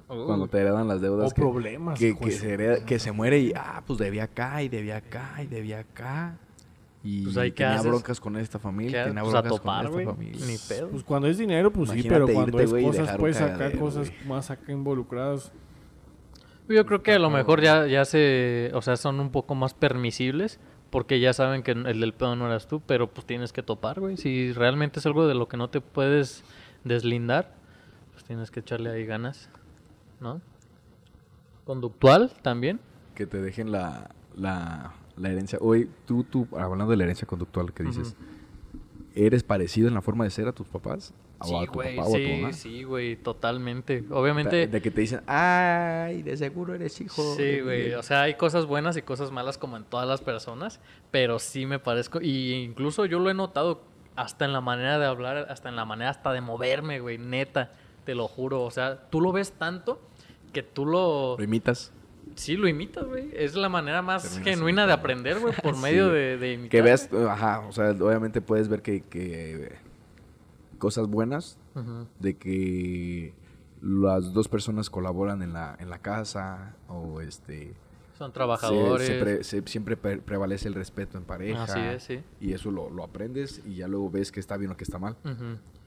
Uh, 0.08 0.24
Cuando 0.26 0.46
te 0.48 0.58
heredan 0.58 0.88
las 0.88 1.00
deudas 1.02 1.30
O 1.32 1.34
que, 1.34 1.40
problemas. 1.42 1.98
que, 1.98 2.16
que 2.16 2.30
se 2.30 2.38
su- 2.40 2.46
hereda- 2.46 2.84
que 2.84 2.98
se 2.98 3.12
muere 3.12 3.38
y, 3.40 3.52
ah, 3.54 3.82
pues 3.86 3.98
debía 3.98 4.24
acá 4.24 4.62
y 4.62 4.68
debía 4.68 4.96
acá 4.98 5.34
y 5.42 5.46
debía 5.46 5.80
acá. 5.80 6.38
Y 7.04 7.24
Pues 7.24 7.36
ahí, 7.36 7.50
¿qué 7.52 7.64
tenía 7.64 7.74
haces? 7.78 7.86
broncas 7.90 8.18
con 8.20 8.36
esta 8.36 8.58
¿qué 8.58 8.62
familia, 8.62 9.04
tenía 9.04 9.22
Pues 9.22 9.32
broncas 9.34 9.50
topar, 9.52 9.84
con 9.84 9.92
güey. 9.92 10.04
esta 10.06 10.14
familia. 10.16 10.46
Ni 10.46 10.56
pedo. 10.58 10.88
Pues 10.88 11.04
cuando 11.04 11.28
es 11.28 11.36
dinero, 11.38 11.70
pues 11.72 11.90
sí, 11.90 12.02
pero 12.08 12.26
cuando 12.26 12.60
irte, 12.62 12.76
es 12.78 12.84
cosas, 12.84 13.16
pues 13.18 13.36
acá 13.40 13.52
cagadero, 13.52 13.80
cosas 13.80 14.10
güey. 14.10 14.26
más 14.28 14.50
acá 14.50 14.72
involucradas. 14.72 15.52
Yo 16.68 16.84
creo 16.86 17.02
que 17.02 17.12
a 17.12 17.18
lo 17.18 17.30
mejor 17.30 17.60
ya, 17.62 17.86
ya 17.86 18.04
se, 18.04 18.70
o 18.74 18.82
sea, 18.82 18.96
son 18.96 19.20
un 19.20 19.30
poco 19.30 19.54
más 19.54 19.72
permisibles 19.74 20.58
porque 20.90 21.20
ya 21.20 21.32
saben 21.32 21.62
que 21.62 21.70
el 21.72 22.00
del 22.00 22.12
pedo 22.14 22.34
no 22.36 22.46
eras 22.46 22.66
tú, 22.66 22.80
pero 22.84 23.08
pues 23.10 23.26
tienes 23.26 23.52
que 23.52 23.62
topar, 23.62 24.00
güey. 24.00 24.16
Si 24.16 24.52
realmente 24.52 24.98
es 25.00 25.06
algo 25.06 25.26
de 25.26 25.34
lo 25.34 25.48
que 25.48 25.56
no 25.56 25.68
te 25.70 25.80
puedes 25.80 26.44
deslindar, 26.84 27.54
pues 28.12 28.24
tienes 28.24 28.50
que 28.50 28.60
echarle 28.60 28.90
ahí 28.90 29.06
ganas, 29.06 29.48
¿no? 30.20 30.40
Conductual 31.64 32.32
también. 32.42 32.80
Que 33.14 33.26
te 33.26 33.40
dejen 33.42 33.70
la, 33.72 34.10
la, 34.36 34.92
la 35.16 35.28
herencia. 35.30 35.58
Oye, 35.60 35.88
tú, 36.06 36.24
tú, 36.24 36.46
hablando 36.56 36.90
de 36.90 36.96
la 36.96 37.04
herencia 37.04 37.26
conductual 37.26 37.72
que 37.72 37.82
dices, 37.82 38.16
¿eres 39.14 39.42
parecido 39.42 39.88
en 39.88 39.94
la 39.94 40.00
forma 40.02 40.24
de 40.24 40.30
ser 40.30 40.48
a 40.48 40.52
tus 40.52 40.66
papás? 40.68 41.12
¿O 41.40 41.44
Sí, 41.46 41.54
a 41.54 41.66
tu 41.66 41.72
güey, 41.74 41.94
papá 41.96 42.08
o 42.08 42.14
a 42.14 42.18
tu 42.18 42.24
sí, 42.24 42.32
mamá? 42.40 42.52
sí, 42.52 42.82
güey, 42.84 43.16
totalmente. 43.16 44.04
Obviamente, 44.10 44.66
de 44.66 44.82
que 44.82 44.90
te 44.90 45.00
dicen, 45.02 45.20
ay, 45.26 46.22
de 46.22 46.36
seguro 46.36 46.74
eres 46.74 47.00
hijo. 47.00 47.22
sí, 47.36 47.60
güey. 47.60 47.84
Miguel". 47.84 47.94
O 47.96 48.02
sea, 48.02 48.22
hay 48.22 48.34
cosas 48.34 48.66
buenas 48.66 48.96
y 48.96 49.02
cosas 49.02 49.30
malas 49.30 49.56
como 49.58 49.76
en 49.76 49.84
todas 49.84 50.08
las 50.08 50.20
personas, 50.20 50.80
pero 51.10 51.38
sí 51.38 51.66
me 51.66 51.78
parezco, 51.78 52.20
y 52.20 52.54
incluso 52.54 53.04
yo 53.06 53.18
lo 53.20 53.30
he 53.30 53.34
notado 53.34 53.82
hasta 54.16 54.46
en 54.46 54.52
la 54.52 54.60
manera 54.60 54.98
de 54.98 55.06
hablar, 55.06 55.46
hasta 55.48 55.68
en 55.68 55.76
la 55.76 55.84
manera 55.84 56.10
hasta 56.10 56.32
de 56.32 56.40
moverme, 56.40 56.98
güey, 56.98 57.18
neta, 57.18 57.72
te 58.08 58.14
lo 58.14 58.26
juro. 58.26 58.62
O 58.62 58.70
sea, 58.70 59.10
tú 59.10 59.20
lo 59.20 59.32
ves 59.32 59.52
tanto 59.52 60.00
que 60.54 60.62
tú 60.62 60.86
lo... 60.86 61.36
¿Lo 61.36 61.44
imitas? 61.44 61.92
Sí, 62.36 62.56
lo 62.56 62.66
imitas, 62.66 63.04
güey. 63.04 63.28
Es 63.34 63.54
la 63.54 63.68
manera 63.68 64.00
más 64.00 64.22
Terminas 64.22 64.44
genuina 64.48 64.86
de 64.86 64.94
aprender, 64.94 65.38
güey, 65.40 65.52
por 65.62 65.74
Sí, 65.76 65.82
medio 65.82 66.08
de, 66.08 66.38
de 66.38 66.54
imitar. 66.54 66.70
Que 66.70 66.80
veas, 66.80 67.10
ajá, 67.12 67.60
o 67.68 67.72
sea, 67.72 67.90
obviamente 67.90 68.40
puedes 68.40 68.68
ver 68.70 68.80
que, 68.80 69.02
que 69.02 69.76
cosas 70.78 71.06
buenas 71.06 71.58
de 72.18 72.34
que 72.38 73.34
las 73.82 74.32
dos 74.32 74.48
personas 74.48 74.88
colaboran 74.88 75.42
en 75.42 75.52
la, 75.52 75.76
en 75.78 75.90
la 75.90 75.98
casa 75.98 76.74
o 76.88 77.20
este 77.20 77.74
Son 78.16 78.32
trabajadores. 78.32 79.06
se 79.06 79.18
pre- 79.20 79.44
se- 79.44 79.62
siempre 79.66 79.98
pre- 79.98 80.16
prevalece 80.22 80.66
el 80.68 80.72
respeto 80.74 81.18
en 81.18 81.24
pareja 81.24 81.64
Así 81.64 81.78
es, 81.80 82.02
sí. 82.04 82.20
y 82.40 82.54
eso 82.54 82.70
lo, 82.70 82.88
lo 82.88 83.04
aprendes 83.04 83.60
y 83.66 83.74
ya 83.76 83.86
luego 83.86 84.10
ves 84.10 84.32
que 84.32 84.40
está 84.40 84.56
bien 84.56 84.70
o 84.72 84.76
que 84.78 84.84
está 84.84 84.98
mal 84.98 85.14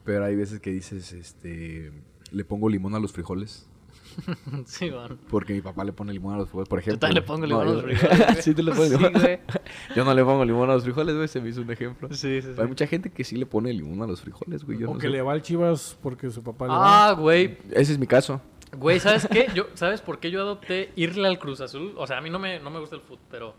pero 0.03 0.25
hay 0.25 0.35
veces 0.35 0.59
que 0.59 0.71
dices 0.71 1.11
este 1.13 1.91
le 2.31 2.43
pongo 2.45 2.69
limón 2.69 2.95
a 2.95 2.99
los 2.99 3.11
frijoles 3.11 3.67
sí, 4.65 4.89
van. 4.89 5.17
porque 5.29 5.53
mi 5.53 5.61
papá 5.61 5.85
le 5.85 5.93
pone 5.93 6.11
limón 6.11 6.33
a 6.33 6.37
los 6.37 6.47
frijoles 6.49 6.67
por 6.67 6.79
ejemplo 6.79 6.99
también 6.99 7.15
le 7.15 7.27
pongo 7.27 7.45
limón 7.45 7.67
a 7.67 7.71
los 7.71 7.81
yo- 7.83 7.87
frijoles, 7.87 8.17
güey. 8.27 8.41
sí 8.41 8.53
tú 8.53 8.63
le 8.63 8.71
pones 8.73 8.89
Sí, 8.91 8.97
limón 8.97 9.13
güey. 9.13 9.39
yo 9.95 10.03
no 10.05 10.13
le 10.13 10.23
pongo 10.25 10.43
limón 10.45 10.69
a 10.69 10.73
los 10.73 10.83
frijoles 10.83 11.15
güey 11.15 11.27
se 11.29 11.39
me 11.41 11.49
hizo 11.49 11.61
un 11.61 11.71
ejemplo 11.71 12.09
Sí, 12.09 12.41
sí, 12.41 12.53
sí. 12.53 12.59
hay 12.61 12.67
mucha 12.67 12.87
gente 12.87 13.09
que 13.09 13.23
sí 13.23 13.37
le 13.37 13.45
pone 13.45 13.71
limón 13.73 14.01
a 14.01 14.07
los 14.07 14.19
frijoles 14.21 14.65
güey 14.65 14.79
yo 14.79 14.89
o 14.89 14.93
no 14.93 14.99
que 14.99 15.07
sé. 15.07 15.11
le 15.13 15.21
va 15.21 15.31
al 15.33 15.41
Chivas 15.41 15.97
porque 16.01 16.29
su 16.29 16.43
papá 16.43 16.65
le 16.65 16.71
va. 16.73 17.09
Ah, 17.09 17.11
güey. 17.13 17.57
ese 17.71 17.93
es 17.93 17.99
mi 17.99 18.07
caso 18.07 18.41
Güey, 18.77 19.01
¿sabes 19.01 19.27
qué? 19.29 19.47
Yo, 19.53 19.65
¿Sabes 19.73 19.99
por 19.99 20.19
qué 20.19 20.31
yo 20.31 20.39
adopté 20.41 20.93
irle 20.95 21.27
al 21.27 21.37
Cruz 21.39 21.59
Azul? 21.59 21.93
O 21.97 22.07
sea, 22.07 22.19
a 22.19 22.21
mí 22.21 22.29
no 22.29 22.39
me, 22.39 22.57
no 22.61 22.69
me 22.69 22.79
gusta 22.79 22.95
el 22.95 23.01
fútbol, 23.01 23.19
pero 23.29 23.53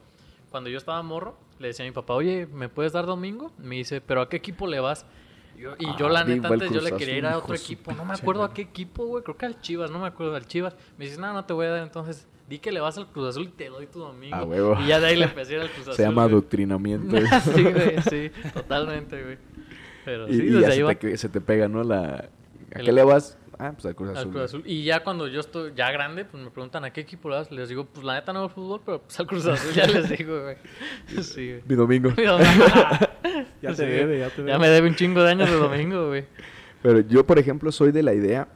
cuando 0.51 0.71
yo 0.71 0.79
estaba 0.79 1.03
morro, 1.03 1.37
le 1.59 1.69
decía 1.69 1.85
a 1.85 1.89
mi 1.89 1.93
papá, 1.93 2.15
oye, 2.15 2.47
¿me 2.47 2.71
puedes 2.71 2.93
dar 2.95 3.05
domingo? 3.05 3.53
Me 3.59 3.77
dice, 3.77 4.01
¿pero 4.01 4.23
a 4.23 4.31
qué 4.31 4.39
equipo 4.39 4.67
le 4.67 4.81
vas? 4.81 5.05
Yo- 5.59 5.75
y 5.79 5.87
yo, 5.99 6.07
Ah, 6.07 6.11
la 6.11 6.25
neta, 6.25 6.49
antes 6.49 6.71
yo 6.73 6.81
le 6.81 6.93
quería 6.93 7.17
ir 7.19 7.27
a 7.27 7.39
otro 7.39 7.55
equipo. 7.55 7.93
No 7.93 8.05
me 8.05 8.15
acuerdo 8.15 8.43
a 8.45 8.53
qué 8.53 8.63
equipo, 8.63 9.05
güey. 9.07 9.23
Creo 9.23 9.37
que 9.37 9.47
al 9.47 9.61
Chivas, 9.61 9.91
no 9.91 10.01
me 10.01 10.07
acuerdo 10.09 10.35
al 10.35 10.47
Chivas. 10.47 10.75
Me 10.99 11.05
dices, 11.05 11.19
no, 11.21 11.33
no 11.33 11.45
te 11.45 11.53
voy 11.53 11.67
a 11.67 11.71
dar, 11.71 11.83
entonces 11.83 12.27
di 12.49 12.59
que 12.59 12.73
le 12.73 12.81
vas 12.81 12.99
al 12.99 13.07
Cruz 13.07 13.29
Azul 13.29 13.45
y 13.45 13.49
te 13.49 13.69
doy 13.69 13.87
tu 13.87 14.01
domingo. 14.01 14.35
A 14.35 14.45
huevo. 14.45 14.77
Y 14.83 14.89
ya 14.89 14.99
de 15.01 15.07
ahí 15.07 15.17
le 15.17 15.25
empecé 15.27 15.55
a 15.55 15.57
ir 15.57 15.63
al 15.63 15.71
Cruz 15.73 15.83
Azul. 15.83 15.95
se 15.95 16.03
llama 16.03 16.25
adoctrinamiento 16.25 17.17
sí, 17.55 17.63
güey, 17.63 18.03
sí, 18.11 18.31
totalmente, 18.53 19.23
güey. 19.23 19.39
Pero 20.05 20.29
y, 20.29 20.33
sí, 20.35 20.43
y 20.43 20.47
desde 20.47 20.61
ya 20.61 20.69
ahí 20.69 20.77
se 20.77 20.83
va. 20.83 20.95
te, 20.97 21.17
se 21.17 21.29
te 21.29 21.41
pega 21.41 21.69
no 21.69 21.85
la 21.85 22.29
¿a 22.75 22.79
El- 22.79 22.85
qué 22.85 22.93
le 22.93 23.05
vas? 23.05 23.39
ah 23.59 23.71
pues 23.75 23.87
al 23.87 23.95
Cruz 23.95 24.11
Al 24.11 24.17
Azul 24.17 24.31
Cruz 24.33 24.43
Azul. 24.43 24.63
Y 24.67 24.83
ya 24.83 25.05
cuando 25.05 25.29
yo 25.29 25.39
estoy 25.39 25.73
ya 25.77 25.93
grande, 25.93 26.25
pues 26.25 26.43
me 26.43 26.51
preguntan 26.51 26.85
a 26.85 26.93
qué 26.93 27.03
equipo 27.03 27.29
le 27.29 27.37
vas. 27.37 27.53
Les 27.53 27.69
digo, 27.69 27.85
pues 27.85 28.05
la 28.05 28.15
neta 28.15 28.33
no 28.33 28.41
veo 28.41 28.49
fútbol, 28.49 28.81
pero 28.85 29.01
pues 29.03 29.21
al 29.21 29.27
Cruz 29.29 29.47
Azul 29.47 29.73
ya 29.73 29.87
les 29.87 30.09
digo, 30.11 30.43
güey. 30.43 30.57
Sí, 31.23 31.49
güey. 31.51 31.63
mi 31.69 31.75
domingo 31.77 32.11
Ya 33.63 33.71
te 33.71 33.77
Sí, 33.77 33.83
debe, 33.85 34.19
ya 34.19 34.29
te 34.31 34.39
Ya 34.39 34.43
debe. 34.45 34.59
me 34.59 34.69
debe 34.69 34.89
un 34.89 34.95
chingo 34.97 35.23
de 35.23 35.31
años 35.31 35.49
de 35.51 35.57
domingo, 35.57 36.07
güey. 36.09 36.25
Pero 36.83 37.01
yo, 37.01 37.25
por 37.27 37.39
ejemplo, 37.39 37.71
soy 37.73 37.93
de 37.93 38.03
la 38.03 38.13
idea 38.15 38.49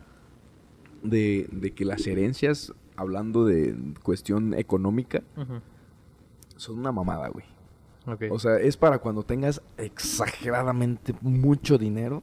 de, 1.02 1.46
de 1.52 1.70
que 1.72 1.84
las 1.84 2.06
herencias, 2.06 2.72
hablando 2.96 3.44
de 3.44 3.74
cuestión 4.02 4.52
económica, 4.54 5.22
son 6.56 6.78
una 6.80 6.90
mamada, 6.92 7.28
güey. 7.28 7.44
Ok. 8.06 8.24
O 8.30 8.38
sea, 8.38 8.56
es 8.58 8.76
para 8.76 8.98
cuando 8.98 9.22
tengas 9.22 9.60
exageradamente 9.78 11.14
mucho 11.20 11.78
dinero 11.78 12.22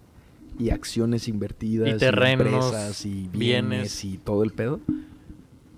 y 0.59 0.69
acciones 0.69 1.27
invertidas, 1.27 1.89
Y 1.89 1.97
terrenos, 1.97 2.45
empresas 2.47 3.05
y 3.05 3.27
bienes, 3.29 3.33
bienes. 3.69 4.05
y 4.05 4.17
todo 4.17 4.43
el 4.43 4.51
pedo. 4.51 4.79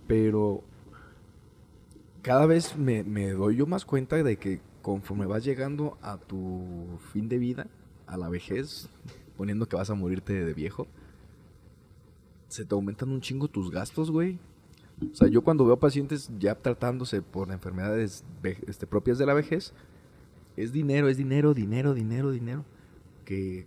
Pero 0.08 0.64
cada 2.22 2.46
vez 2.46 2.76
me, 2.78 3.04
me 3.04 3.32
doy 3.32 3.58
yo 3.58 3.66
más 3.68 3.86
cuenta 3.86 4.16
de 4.22 4.38
que 4.38 4.60
conforme 4.86 5.26
vas 5.26 5.44
llegando 5.44 5.98
a 6.04 6.20
tu 6.20 7.00
fin 7.12 7.28
de 7.28 7.40
vida, 7.40 7.66
a 8.06 8.18
la 8.18 8.30
vejez, 8.30 8.88
poniendo 9.36 9.68
que 9.68 9.76
vas 9.76 9.90
a 9.90 9.96
morirte 9.96 10.46
de 10.46 10.54
viejo, 10.54 10.86
se 12.50 12.66
te 12.66 12.76
aumentan 12.76 13.10
un 13.10 13.20
chingo 13.20 13.48
tus 13.48 13.72
gastos, 13.72 14.12
güey. 14.12 14.38
O 15.12 15.16
sea, 15.16 15.28
yo 15.28 15.42
cuando 15.42 15.66
veo 15.66 15.80
pacientes 15.80 16.30
ya 16.38 16.54
tratándose 16.54 17.24
por 17.24 17.52
enfermedades 17.52 18.24
este, 18.68 18.86
propias 18.86 19.18
de 19.18 19.26
la 19.26 19.34
vejez, 19.34 19.74
es 20.56 20.72
dinero, 20.72 21.10
es 21.10 21.18
dinero, 21.18 21.56
dinero, 21.56 21.96
dinero, 21.96 22.30
dinero. 22.30 22.64
Que 23.26 23.66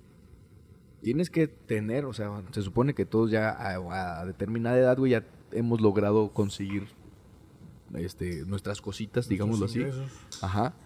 tienes 1.03 1.31
que 1.31 1.49
tener, 1.49 2.05
o 2.05 2.13
sea, 2.13 2.45
se 2.53 2.63
supone 2.63 2.95
que 2.95 3.05
todos 3.05 3.33
ya 3.33 3.51
a, 3.51 4.21
a 4.21 4.25
determinada 4.25 4.79
edad, 4.79 4.97
güey, 4.97 5.11
ya 5.11 5.27
hemos 5.51 5.81
logrado 5.81 6.33
conseguir 6.33 6.87
este, 7.95 8.45
nuestras 8.47 8.81
cositas, 8.81 9.29
digámoslo 9.29 9.67
así. 9.67 9.81
Ingresos. 9.81 10.13
Ajá. 10.43 10.77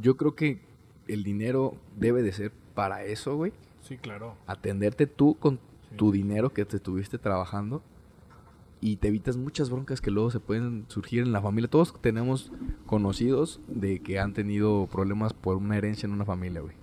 Yo 0.00 0.16
creo 0.16 0.34
que 0.34 0.60
el 1.06 1.24
dinero 1.24 1.74
debe 1.96 2.22
de 2.22 2.32
ser 2.32 2.52
para 2.74 3.04
eso, 3.04 3.36
güey. 3.36 3.52
Sí, 3.82 3.96
claro. 3.96 4.36
Atenderte 4.46 5.06
tú 5.06 5.36
con 5.38 5.58
Sí. 5.90 5.96
tu 5.96 6.12
dinero 6.12 6.52
que 6.52 6.64
te 6.66 6.76
estuviste 6.76 7.16
trabajando 7.16 7.82
y 8.80 8.96
te 8.96 9.08
evitas 9.08 9.36
muchas 9.38 9.70
broncas 9.70 10.00
que 10.02 10.10
luego 10.10 10.30
se 10.30 10.38
pueden 10.38 10.84
surgir 10.88 11.22
en 11.22 11.32
la 11.32 11.40
familia. 11.40 11.70
Todos 11.70 11.94
tenemos 12.02 12.52
conocidos 12.84 13.60
de 13.68 14.00
que 14.00 14.18
han 14.18 14.34
tenido 14.34 14.86
problemas 14.92 15.32
por 15.32 15.56
una 15.56 15.76
herencia 15.78 16.06
en 16.06 16.12
una 16.12 16.24
familia, 16.26 16.60
güey. 16.60 16.76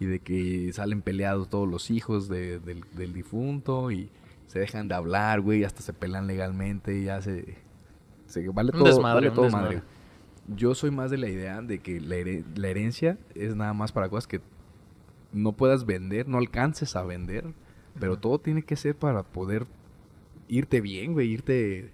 Y 0.00 0.04
de 0.06 0.18
que 0.18 0.72
salen 0.72 1.00
peleados 1.00 1.48
todos 1.48 1.68
los 1.68 1.90
hijos 1.90 2.28
de- 2.28 2.58
del, 2.58 2.84
del 2.96 3.12
difunto 3.12 3.90
y 3.92 4.10
se 4.46 4.58
dejan 4.58 4.88
de 4.88 4.94
hablar, 4.96 5.40
güey, 5.40 5.62
hasta 5.64 5.80
se 5.80 5.92
pelean 5.92 6.26
legalmente 6.26 6.98
y 6.98 7.04
ya 7.04 7.22
se... 7.22 7.56
se 8.26 8.46
vale 8.50 8.72
Un 8.72 8.78
todo, 8.80 8.88
desmadre, 8.88 9.14
vale 9.14 9.28
un 9.30 9.34
todo 9.34 9.44
desmadre. 9.44 9.76
madre. 9.76 9.88
Yo 10.48 10.74
soy 10.74 10.90
más 10.90 11.10
de 11.10 11.18
la 11.18 11.28
idea 11.28 11.62
de 11.62 11.78
que 11.78 12.00
la, 12.00 12.16
la 12.56 12.68
herencia 12.68 13.18
es 13.34 13.54
nada 13.56 13.72
más 13.72 13.92
para 13.92 14.08
cosas 14.08 14.26
que 14.26 14.40
no 15.32 15.52
puedas 15.52 15.86
vender, 15.86 16.28
no 16.28 16.38
alcances 16.38 16.96
a 16.96 17.02
vender, 17.02 17.44
pero 17.98 18.18
todo 18.18 18.38
tiene 18.38 18.62
que 18.62 18.76
ser 18.76 18.94
para 18.94 19.22
poder 19.22 19.66
irte 20.48 20.80
bien, 20.80 21.12
güey, 21.14 21.28
irte, 21.30 21.90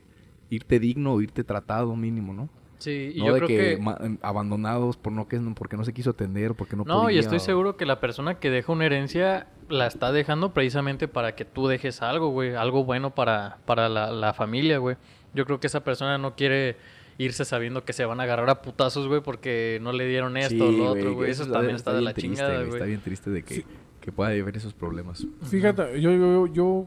irte 0.51 0.79
digno, 0.79 1.21
irte 1.21 1.45
tratado 1.45 1.95
mínimo, 1.97 2.33
¿no? 2.33 2.49
Sí, 2.79 3.13
y 3.15 3.19
no 3.19 3.27
yo 3.27 3.35
de 3.35 3.39
creo 3.41 3.49
que, 3.49 3.73
em, 3.75 4.19
abandonados 4.23 4.97
por 4.97 5.13
no 5.13 5.29
que 5.29 5.39
porque 5.55 5.77
no 5.77 5.85
se 5.85 5.93
quiso 5.93 6.11
atender, 6.11 6.55
porque 6.55 6.77
no, 6.77 6.85
No, 6.85 7.11
y 7.11 7.19
estoy 7.19 7.37
o- 7.37 7.41
seguro 7.41 7.77
que 7.77 7.85
la 7.85 8.01
persona 8.01 8.37
que 8.39 8.51
deja 8.51 8.73
una 8.73 8.87
herencia 8.87 9.47
la 9.69 9.87
está 9.87 10.13
dejando 10.13 10.55
precisamente 10.55 11.07
para 11.07 11.37
que 11.37 11.45
tú 11.45 11.67
dejes 11.69 12.01
algo, 12.01 12.31
güey. 12.31 12.55
Algo 12.55 12.85
bueno 12.85 13.15
para, 13.15 13.59
para 13.67 13.89
la, 13.91 14.11
la 14.11 14.33
familia, 14.33 14.79
güey. 14.79 14.97
Yo 15.35 15.45
creo 15.45 15.61
que 15.61 15.67
esa 15.67 15.85
persona 15.85 16.17
no 16.17 16.35
quiere 16.35 16.77
irse 17.23 17.45
sabiendo 17.45 17.85
que 17.85 17.93
se 17.93 18.05
van 18.05 18.21
a 18.21 18.23
agarrar 18.23 18.49
a 18.51 18.63
putazos, 18.63 19.07
güey, 19.09 19.21
porque 19.23 19.79
no 19.83 19.93
le 19.93 20.07
dieron 20.07 20.37
esto 20.37 20.55
Sí, 20.55 20.61
o 20.63 20.71
lo 20.73 20.85
otro, 20.93 21.15
güey. 21.15 21.31
Eso 21.31 21.47
también 21.51 21.77
está, 21.77 21.93
de 21.93 22.01
la 22.03 22.15
triste, 22.15 22.37
chingada, 22.37 22.61
güey, 22.63 22.73
Está 22.75 22.85
bien 22.87 23.01
triste 23.01 23.31
de 23.31 23.43
que, 23.43 23.55
Sí. 23.57 23.65
que 24.01 24.13
pueda 24.13 24.31
haber 24.31 24.57
esos 24.57 24.73
problemas. 24.75 25.27
Fíjate, 25.43 26.01
yo, 26.01 26.13
yo, 26.13 26.47
yo 26.47 26.87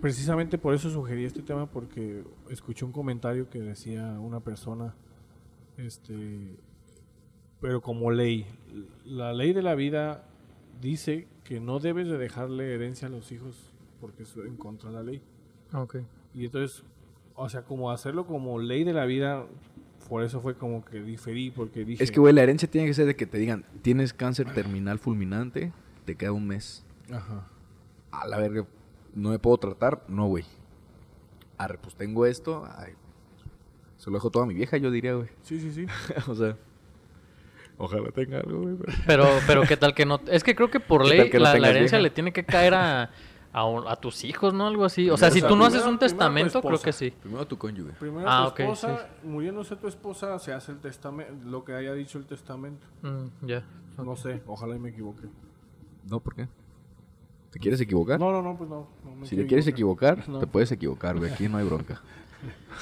precisamente 0.00 0.58
por 0.58 0.74
eso 0.74 0.90
sugerí 0.90 1.24
este 1.24 1.42
tema 1.42 1.66
porque 1.66 2.22
escuché 2.50 2.84
un 2.84 2.92
comentario 2.92 3.50
que 3.50 3.60
decía 3.60 4.18
una 4.20 4.40
persona, 4.40 4.94
este, 5.76 6.56
pero 7.60 7.80
como 7.80 8.10
ley, 8.10 8.46
la 9.04 9.32
ley 9.32 9.52
de 9.52 9.62
la 9.62 9.74
vida 9.74 10.24
dice 10.80 11.26
que 11.44 11.60
no 11.60 11.78
debes 11.78 12.08
de 12.08 12.18
dejarle 12.18 12.74
herencia 12.74 13.08
a 13.08 13.10
los 13.10 13.32
hijos 13.32 13.56
porque 14.00 14.22
es 14.22 14.36
en 14.36 14.56
contra 14.56 14.90
de 14.90 14.96
la 14.96 15.02
ley. 15.02 15.20
Ok. 15.72 15.96
Y 16.34 16.44
entonces, 16.44 16.84
o 17.38 17.48
sea, 17.48 17.62
como 17.62 17.90
hacerlo 17.90 18.26
como 18.26 18.58
ley 18.58 18.84
de 18.84 18.92
la 18.92 19.04
vida 19.06 19.46
por 20.08 20.22
eso 20.24 20.40
fue 20.40 20.54
como 20.56 20.84
que 20.84 21.00
diferí, 21.02 21.50
porque 21.50 21.84
dije... 21.84 22.02
Es 22.02 22.10
que, 22.10 22.18
güey, 22.18 22.32
la 22.32 22.42
herencia 22.42 22.68
tiene 22.70 22.86
que 22.86 22.94
ser 22.94 23.06
de 23.06 23.14
que 23.14 23.26
te 23.26 23.36
digan, 23.38 23.64
tienes 23.82 24.14
cáncer 24.14 24.52
terminal 24.54 24.98
fulminante, 24.98 25.72
te 26.06 26.16
queda 26.16 26.32
un 26.32 26.46
mes. 26.46 26.84
Ajá. 27.12 27.46
A 28.10 28.26
la 28.26 28.38
verga, 28.38 28.64
no 29.14 29.30
me 29.30 29.38
puedo 29.38 29.58
tratar, 29.58 30.02
no, 30.08 30.26
güey. 30.26 30.44
Arre, 31.58 31.78
pues 31.78 31.94
tengo 31.94 32.24
esto, 32.24 32.66
ay, 32.78 32.94
se 33.98 34.10
lo 34.10 34.16
dejo 34.16 34.30
toda 34.30 34.46
mi 34.46 34.54
vieja, 34.54 34.78
yo 34.78 34.90
diría, 34.90 35.14
güey. 35.14 35.28
Sí, 35.42 35.60
sí, 35.60 35.72
sí. 35.72 35.86
o 36.26 36.34
sea, 36.34 36.56
ojalá 37.76 38.10
tenga 38.10 38.38
algo, 38.38 38.60
güey. 38.62 38.76
pero- 39.06 39.28
Pero, 39.46 39.62
qué 39.64 39.76
tal 39.76 39.94
que 39.94 40.06
no. 40.06 40.20
Es 40.30 40.42
que 40.42 40.54
creo 40.54 40.70
que 40.70 40.80
por 40.80 41.02
¿Qué 41.02 41.08
ley 41.10 41.30
no 41.32 41.38
la, 41.40 41.52
herencia 41.52 41.98
vieja? 41.98 41.98
le 41.98 42.10
tiene 42.10 42.32
que 42.32 42.44
caer 42.44 42.74
a, 42.74 43.10
a, 43.52 43.64
un- 43.64 43.86
a 43.88 43.96
tus 43.96 44.24
hijos, 44.24 44.52
¿no? 44.54 44.66
Algo 44.66 44.84
así. 44.84 45.08
O 45.10 45.16
sea, 45.16 45.30
si 45.30 45.40
tú 45.42 45.56
no 45.56 45.64
haces 45.64 45.84
un 45.86 45.98
testamento, 45.98 46.60
creo 46.62 46.80
que 46.80 46.92
sí. 46.92 47.10
Primero 47.10 47.46
tu 47.46 47.56
cónyuge. 47.58 47.92
Primero 47.92 48.26
Ah, 48.28 48.52
tu 48.54 48.62
esposa, 48.62 49.08
muriéndose 49.24 49.76
tu 49.76 49.88
esposa, 49.88 50.38
se 50.38 50.52
hace 50.52 50.72
el 50.72 50.78
testamento, 50.78 51.32
lo 51.48 51.64
que 51.64 51.74
haya 51.74 51.92
dicho 51.94 52.18
el 52.18 52.26
testamento. 52.26 52.86
Mm, 53.02 53.46
ya. 53.46 53.64
No 53.96 54.14
sé, 54.16 54.42
ojalá 54.46 54.76
y 54.76 54.78
me 54.78 54.90
equivoque. 54.90 55.28
No, 56.08 56.20
¿por 56.20 56.34
qué? 56.34 56.48
¿Te 57.50 57.58
quieres 57.58 57.80
equivocar? 57.80 58.20
No, 58.20 58.30
no, 58.30 58.42
no, 58.42 58.56
pues 58.56 58.68
no. 58.68 58.86
no 59.04 59.16
me 59.16 59.26
si 59.26 59.34
te 59.34 59.46
quieres 59.46 59.66
equivocar. 59.66 60.12
equivocar, 60.18 60.32
No. 60.34 60.38
te 60.40 60.46
puedes 60.46 60.70
equivocar, 60.70 61.16
güey. 61.18 61.32
Aquí 61.32 61.48
no 61.48 61.56
hay 61.58 61.64
bronca. 61.64 62.00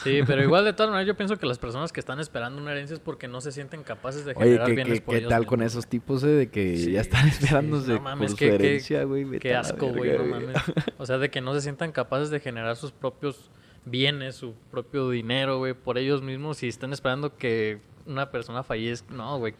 Sí, 0.02 0.20
pero 0.26 0.42
igual 0.42 0.64
de 0.64 0.72
todas 0.72 0.90
maneras 0.90 1.06
yo 1.06 1.16
pienso 1.16 1.38
que 1.38 1.46
las 1.46 1.58
personas 1.58 1.92
que 1.92 2.00
están 2.00 2.20
esperando 2.20 2.60
una 2.60 2.72
herencia 2.72 2.94
es 2.94 3.00
porque 3.00 3.28
no 3.28 3.40
se 3.40 3.52
sienten 3.52 3.82
capaces 3.82 4.24
de 4.24 4.32
Oye, 4.32 4.44
generar 4.44 4.66
¿qué, 4.66 4.72
bienes 4.74 4.94
qué, 4.94 5.00
por 5.00 5.14
qué 5.14 5.18
ellos 5.20 5.30
tal 5.30 5.46
con 5.46 5.62
esos 5.62 5.86
tipos, 5.86 6.22
eh? 6.24 6.28
De 6.28 6.50
que 6.50 6.76
Sí, 6.76 6.92
ya 6.92 7.00
están 7.00 7.26
esperándose 7.28 7.86
sí, 7.86 7.92
no 7.92 8.00
mames, 8.00 8.32
por 8.32 8.38
su 8.38 8.44
herencia, 8.44 9.04
güey. 9.04 9.38
Qué 9.38 9.54
asco, 9.54 9.88
güey, 9.88 10.16
no 10.18 10.24
mames. 10.24 10.56
O 10.98 11.06
sea, 11.06 11.18
de 11.18 11.30
que 11.30 11.40
no 11.40 11.54
se 11.54 11.62
sientan 11.62 11.92
capaces 11.92 12.30
de 12.30 12.40
generar 12.40 12.76
sus 12.76 12.92
propios 12.92 13.50
bienes, 13.84 14.34
su 14.34 14.54
propio 14.70 15.08
dinero, 15.10 15.58
güey, 15.58 15.72
por 15.72 15.96
ellos 15.96 16.22
mismos 16.22 16.62
y 16.62 16.68
están 16.68 16.92
esperando 16.92 17.36
que 17.36 17.78
una 18.04 18.30
persona 18.30 18.62
fallezca. 18.62 19.14
No, 19.14 19.38
güey. 19.38 19.54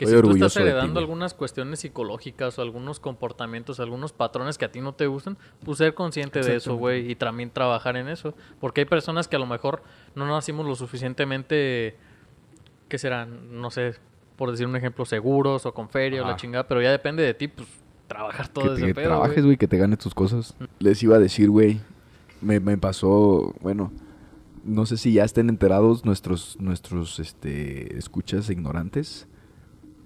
Que 0.00 0.06
Estoy 0.06 0.22
si 0.22 0.22
tú 0.22 0.32
estás 0.32 0.54
ti, 0.54 0.60
heredando 0.60 0.98
algunas 0.98 1.34
cuestiones 1.34 1.80
psicológicas 1.80 2.58
o 2.58 2.62
algunos 2.62 3.00
comportamientos, 3.00 3.80
algunos 3.80 4.14
patrones 4.14 4.56
que 4.56 4.64
a 4.64 4.72
ti 4.72 4.80
no 4.80 4.94
te 4.94 5.06
gustan, 5.06 5.36
pues 5.62 5.76
ser 5.76 5.92
consciente 5.92 6.40
de 6.40 6.56
eso, 6.56 6.76
güey, 6.76 7.10
y 7.10 7.16
también 7.16 7.50
trabajar 7.50 7.98
en 7.98 8.08
eso. 8.08 8.32
Porque 8.60 8.80
hay 8.80 8.84
personas 8.86 9.28
que 9.28 9.36
a 9.36 9.38
lo 9.38 9.44
mejor 9.44 9.82
no 10.14 10.26
nacimos 10.26 10.64
lo 10.64 10.74
suficientemente, 10.74 11.98
¿qué 12.88 12.96
serán? 12.96 13.60
No 13.60 13.70
sé, 13.70 13.96
por 14.36 14.50
decir 14.50 14.66
un 14.66 14.74
ejemplo, 14.74 15.04
seguros 15.04 15.66
o 15.66 15.74
con 15.74 15.90
feria 15.90 16.22
o 16.22 16.26
la 16.26 16.36
chingada, 16.36 16.66
pero 16.66 16.80
ya 16.80 16.90
depende 16.90 17.22
de 17.22 17.34
ti, 17.34 17.48
pues 17.48 17.68
trabajar 18.06 18.48
todo 18.48 18.68
que 18.68 18.72
ese 18.72 18.86
te 18.86 18.94
pedo, 18.94 19.08
trabajes, 19.08 19.34
güey. 19.34 19.44
güey, 19.44 19.56
que 19.58 19.68
te 19.68 19.76
ganes 19.76 19.98
tus 19.98 20.14
cosas. 20.14 20.56
Les 20.78 21.02
iba 21.02 21.16
a 21.16 21.18
decir, 21.18 21.50
güey, 21.50 21.78
me, 22.40 22.58
me 22.58 22.78
pasó, 22.78 23.54
bueno, 23.60 23.92
no 24.64 24.86
sé 24.86 24.96
si 24.96 25.12
ya 25.12 25.24
estén 25.24 25.50
enterados 25.50 26.06
nuestros, 26.06 26.56
nuestros, 26.58 27.18
este, 27.18 27.98
escuchas 27.98 28.48
ignorantes. 28.48 29.28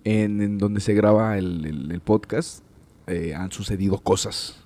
En, 0.04 0.40
en 0.42 0.58
donde 0.58 0.80
se 0.80 0.92
graba 0.94 1.38
el, 1.38 1.64
el- 1.66 1.90
el 1.90 2.00
podcast, 2.00 2.62
eh, 3.06 3.34
han 3.34 3.50
sucedido 3.52 3.98
cosas. 3.98 4.60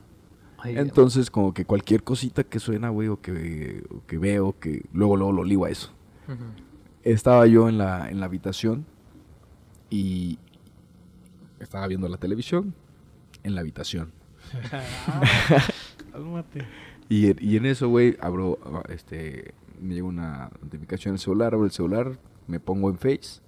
Ay, 0.59 0.77
Entonces, 0.77 1.31
como 1.31 1.55
que 1.55 1.65
cualquier 1.65 2.03
cosita 2.03 2.43
que 2.43 2.59
suena, 2.59 2.89
güey, 2.89 3.07
o 3.09 3.21
que, 3.21 3.85
o 3.91 4.05
que 4.07 4.19
veo, 4.19 4.59
que 4.59 4.85
luego, 4.93 5.17
luego 5.17 5.33
lo 5.33 5.45
ligo 5.45 5.65
a 5.67 5.71
eso. 5.71 5.93
Ujú. 6.27 6.43
Estaba 7.05 7.47
yo 7.47 7.69
en 7.69 7.79
la, 7.79 8.11
en 8.11 8.19
la 8.19 8.27
habitación 8.27 8.85
y 9.89 10.39
estaba 11.61 11.87
viendo 11.87 12.09
la 12.09 12.17
televisión 12.17 12.75
en 13.45 13.55
la 13.55 13.61
habitación. 13.61 14.11
Cálmate. 16.13 16.67
Y, 17.11 17.43
y 17.43 17.57
en 17.57 17.65
eso, 17.65 17.89
güey, 17.89 18.19
abro, 18.21 18.59
ah, 18.67 18.83
este, 18.91 19.55
me 19.81 19.95
llega 19.95 20.07
una 20.07 20.51
notificación 20.61 21.13
en 21.13 21.15
el 21.15 21.19
celular, 21.21 21.55
abro 21.55 21.65
el 21.65 21.71
celular, 21.73 22.19
me 22.47 22.61
pongo 22.61 22.91
en 22.91 22.99
Face, 22.99 23.41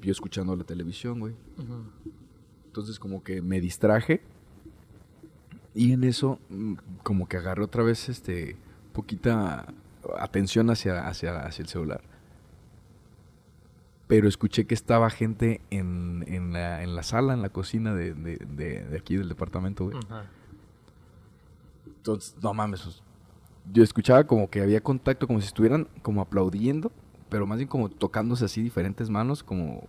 yo 0.00 0.12
escuchando 0.12 0.54
la 0.56 0.64
televisión, 0.64 1.20
güey. 1.20 1.34
Entonces 2.66 2.98
como 2.98 3.22
que 3.22 3.42
me 3.42 3.60
distraje 3.60 4.22
y 5.74 5.92
en 5.92 6.04
eso 6.04 6.38
mm, 6.48 6.74
como 7.02 7.28
que 7.28 7.36
agarré 7.36 7.62
otra 7.62 7.82
vez 7.82 8.08
este 8.08 8.56
poquita 8.92 9.66
atención 10.18 10.68
hacia, 10.70 11.06
hacia, 11.06 11.40
hacia 11.40 11.62
el 11.62 11.68
celular. 11.68 12.00
Pero 14.08 14.28
escuché 14.28 14.66
que 14.66 14.74
estaba 14.74 15.08
gente 15.10 15.60
en, 15.70 16.24
en, 16.26 16.52
la, 16.52 16.82
en 16.82 16.94
la 16.94 17.02
sala, 17.02 17.32
en 17.34 17.40
la 17.40 17.48
cocina 17.48 17.94
de, 17.94 18.12
de, 18.14 18.36
de- 18.36 18.84
de 18.84 18.98
aquí 18.98 19.16
del 19.16 19.28
departamento, 19.28 19.84
güey. 19.84 19.96
Entonces, 21.86 22.34
no 22.42 22.52
mames. 22.52 23.02
Yo 23.72 23.82
escuchaba 23.82 24.24
como 24.26 24.50
que 24.50 24.60
había 24.60 24.82
contacto, 24.82 25.26
como 25.26 25.40
si 25.40 25.46
estuvieran 25.46 25.88
como 26.02 26.20
aplaudiendo, 26.20 26.90
pero 27.32 27.46
más 27.48 27.58
bien 27.58 27.68
como 27.68 27.88
tocándose 27.88 28.44
así 28.44 28.62
diferentes 28.62 29.10
manos, 29.10 29.42
como, 29.42 29.88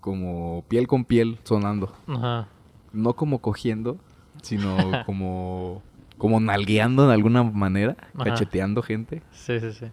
como 0.00 0.64
piel 0.68 0.86
con 0.86 1.04
piel 1.04 1.38
sonando. 1.44 1.92
Ajá. 2.06 2.48
No 2.94 3.14
como 3.14 3.40
cogiendo, 3.40 3.98
sino 4.42 4.76
como, 5.06 5.82
como 6.16 6.40
nalgueando 6.40 7.06
de 7.08 7.12
alguna 7.14 7.42
manera, 7.42 7.96
Ajá. 8.14 8.24
cacheteando 8.24 8.80
gente. 8.82 9.22
Sí, 9.32 9.60
sí, 9.60 9.72
sí. 9.72 9.86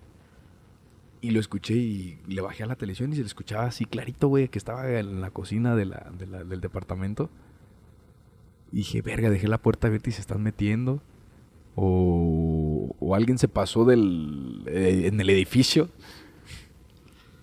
Y 1.20 1.32
lo 1.32 1.40
escuché 1.40 1.74
y 1.74 2.20
le 2.28 2.42
bajé 2.42 2.64
a 2.64 2.68
la 2.68 2.76
televisión 2.76 3.12
y 3.12 3.16
se 3.16 3.22
le 3.22 3.28
escuchaba 3.28 3.66
así 3.66 3.86
clarito, 3.86 4.28
güey, 4.28 4.48
que 4.50 4.60
estaba 4.60 4.88
en 5.00 5.20
la 5.20 5.32
cocina 5.32 5.76
de 5.76 5.86
la, 5.86 6.12
de 6.18 6.28
la- 6.28 6.44
del 6.44 6.62
departamento. 6.62 7.30
Y 8.72 8.78
dije, 8.78 9.02
verga, 9.02 9.30
dejé 9.32 9.48
la 9.48 9.58
puerta 9.58 9.88
abierta 9.88 10.10
y 10.10 10.14
se 10.14 10.22
están 10.22 10.44
metiendo. 10.44 11.02
O, 11.76 12.96
o 13.00 13.16
alguien 13.16 13.38
se 13.38 13.48
pasó 13.48 13.86
del, 13.86 14.64
eh, 14.68 15.04
en 15.06 15.20
el 15.22 15.30
edificio. 15.30 15.90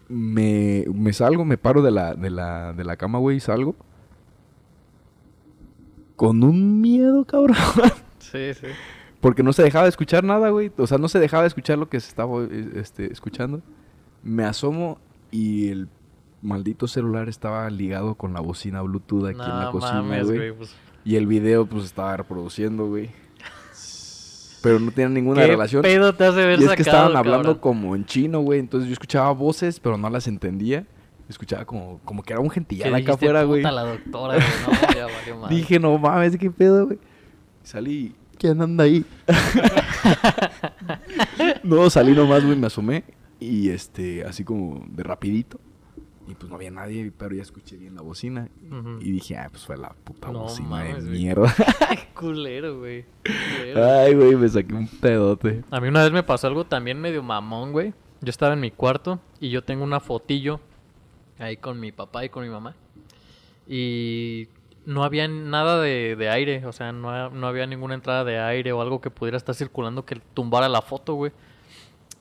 Me, 0.09 0.85
me 0.93 1.12
salgo, 1.12 1.45
me 1.45 1.59
paro 1.59 1.83
de 1.83 1.90
la, 1.90 2.14
de 2.14 2.31
la, 2.31 2.73
de 2.73 2.85
la 2.85 2.97
cama, 2.97 3.19
güey, 3.19 3.38
y 3.38 3.40
salgo. 3.40 3.75
Con 6.17 6.45
un 6.45 6.81
miedo, 6.81 7.25
cabrón. 7.25 7.57
Sí, 8.19 8.53
sí. 8.55 8.67
Porque 9.21 9.43
no 9.45 9.53
se 9.53 9.62
dejaba 9.62 9.85
de 9.85 9.90
escuchar 9.90 10.25
nada, 10.25 10.49
güey. 10.51 10.73
O 10.77 10.87
sea, 10.87 10.99
no 10.99 11.09
se 11.09 11.21
dejaba 11.21 11.45
de 11.45 11.49
escuchar 11.49 11.79
lo 11.79 11.88
que 11.88 12.01
se 12.01 12.09
estaba 12.09 12.43
este, 12.75 13.12
escuchando. 13.12 13.62
Me 14.25 14.45
asomo 14.45 14.99
y 15.31 15.69
el 15.69 15.88
maldito 16.43 16.88
celular 16.88 17.29
estaba 17.29 17.69
ligado 17.71 18.17
con 18.17 18.33
la 18.33 18.40
bocina 18.40 18.83
Bluetooth 18.83 19.27
aquí 19.27 19.40
en 19.40 19.59
la 19.59 19.71
cocina, 19.71 20.23
güey. 20.23 20.53
Pues, 20.53 20.75
Y 21.05 21.17
el 21.17 21.27
video, 21.27 21.64
pues, 21.67 21.85
estaba 21.85 22.17
reproduciendo, 22.17 22.87
güey. 22.87 23.11
Pero 24.64 24.81
no 24.81 24.90
tenía 24.90 25.09
ninguna 25.11 25.42
¿Qué 25.42 25.46
relación. 25.48 25.83
pedo 25.83 26.12
te 26.14 26.24
hace 26.24 26.44
ver 26.44 26.61
Y 26.61 26.64
es 26.64 26.70
que 26.72 26.83
estaban 26.83 27.16
hablando 27.16 27.61
cabrón? 27.61 27.61
como 27.61 27.94
en 27.94 28.05
chino, 28.05 28.40
güey. 28.40 28.59
Entonces 28.59 28.88
yo 28.88 28.94
escuchaba 28.94 29.31
voces, 29.31 29.79
pero 29.79 29.96
no 29.96 30.11
las 30.11 30.27
entendía. 30.27 30.85
Escuchaba 31.29 31.64
como, 31.64 32.00
como 32.05 32.22
que 32.22 32.33
era 32.33 32.40
un 32.40 32.48
Que 32.48 32.55
gentillar 32.55 32.92
acá 32.94 33.12
afuera, 33.12 33.44
güey. 33.44 33.62
"Puta, 33.62 33.72
la 33.72 33.83
doctora, 33.85 34.35
güey. 34.35 34.46
No, 34.66 34.94
ya 34.94 35.07
valió 35.07 35.37
madre. 35.40 35.57
Dije, 35.57 35.79
no 35.79 35.96
mames, 35.98 36.37
qué 36.37 36.50
pedo, 36.50 36.87
güey. 36.87 36.98
Salí, 37.62 38.14
¿quién 38.38 38.61
anda 38.61 38.85
ahí? 38.85 39.05
no, 41.62 41.88
salí 41.90 42.12
nomás, 42.12 42.44
güey, 42.44 42.57
me 42.59 42.66
asomé. 42.66 43.05
Y 43.40 43.70
este, 43.70 44.24
así 44.24 44.44
como 44.44 44.85
de 44.90 45.03
rapidito. 45.03 45.59
Y 46.26 46.34
pues 46.34 46.48
no 46.48 46.56
había 46.56 46.70
nadie, 46.70 47.12
pero 47.16 47.34
ya 47.34 47.42
escuché 47.42 47.76
bien 47.76 47.94
la 47.94 48.00
bocina. 48.02 48.48
Y 49.00 49.10
dije, 49.12 49.37
ah, 49.37 49.48
pues 49.50 49.64
fue 49.66 49.76
la 49.76 49.90
puta 50.04 50.32
No 50.32 50.40
bocina 50.44 50.68
mames, 50.68 51.04
de 51.04 51.10
güey. 51.10 51.22
mierda. 51.22 51.54
Culero, 52.14 52.78
güey. 52.78 53.04
Culero. 53.24 53.84
Ay, 53.84 54.14
güey, 54.14 54.34
me 54.37 54.48
saqué 54.48 54.72
un 54.74 54.88
pedote. 54.88 55.62
A 55.70 55.80
mí 55.80 55.88
una 55.88 56.02
vez 56.02 56.12
me 56.12 56.22
pasó 56.22 56.46
algo 56.46 56.64
también 56.64 56.98
medio 57.00 57.22
mamón, 57.22 57.72
güey. 57.72 57.92
Yo 58.22 58.30
estaba 58.30 58.54
en 58.54 58.60
mi 58.60 58.70
cuarto 58.70 59.20
y 59.38 59.50
yo 59.50 59.62
tengo 59.64 59.84
una 59.84 60.00
fotillo 60.00 60.60
ahí 61.38 61.58
con 61.58 61.78
mi 61.78 61.92
papá 61.92 62.24
y 62.24 62.30
con 62.30 62.42
mi 62.44 62.48
mamá. 62.48 62.74
Y 63.68 64.48
no 64.87 65.04
había 65.04 65.28
nada 65.28 65.80
de, 65.80 66.16
de 66.16 66.28
aire, 66.30 66.64
o 66.66 66.72
sea, 66.72 66.92
no, 66.92 67.30
no 67.30 67.46
había 67.46 67.66
ninguna 67.66 67.94
entrada 67.94 68.24
de 68.24 68.38
aire 68.38 68.72
o 68.72 68.80
algo 68.80 69.00
que 69.00 69.10
pudiera 69.10 69.37
estar 69.37 69.54
circulando 69.54 70.04
que 70.04 70.16
tumbara 70.34 70.68
la 70.68 70.82
foto, 70.82 71.14
güey. 71.14 71.32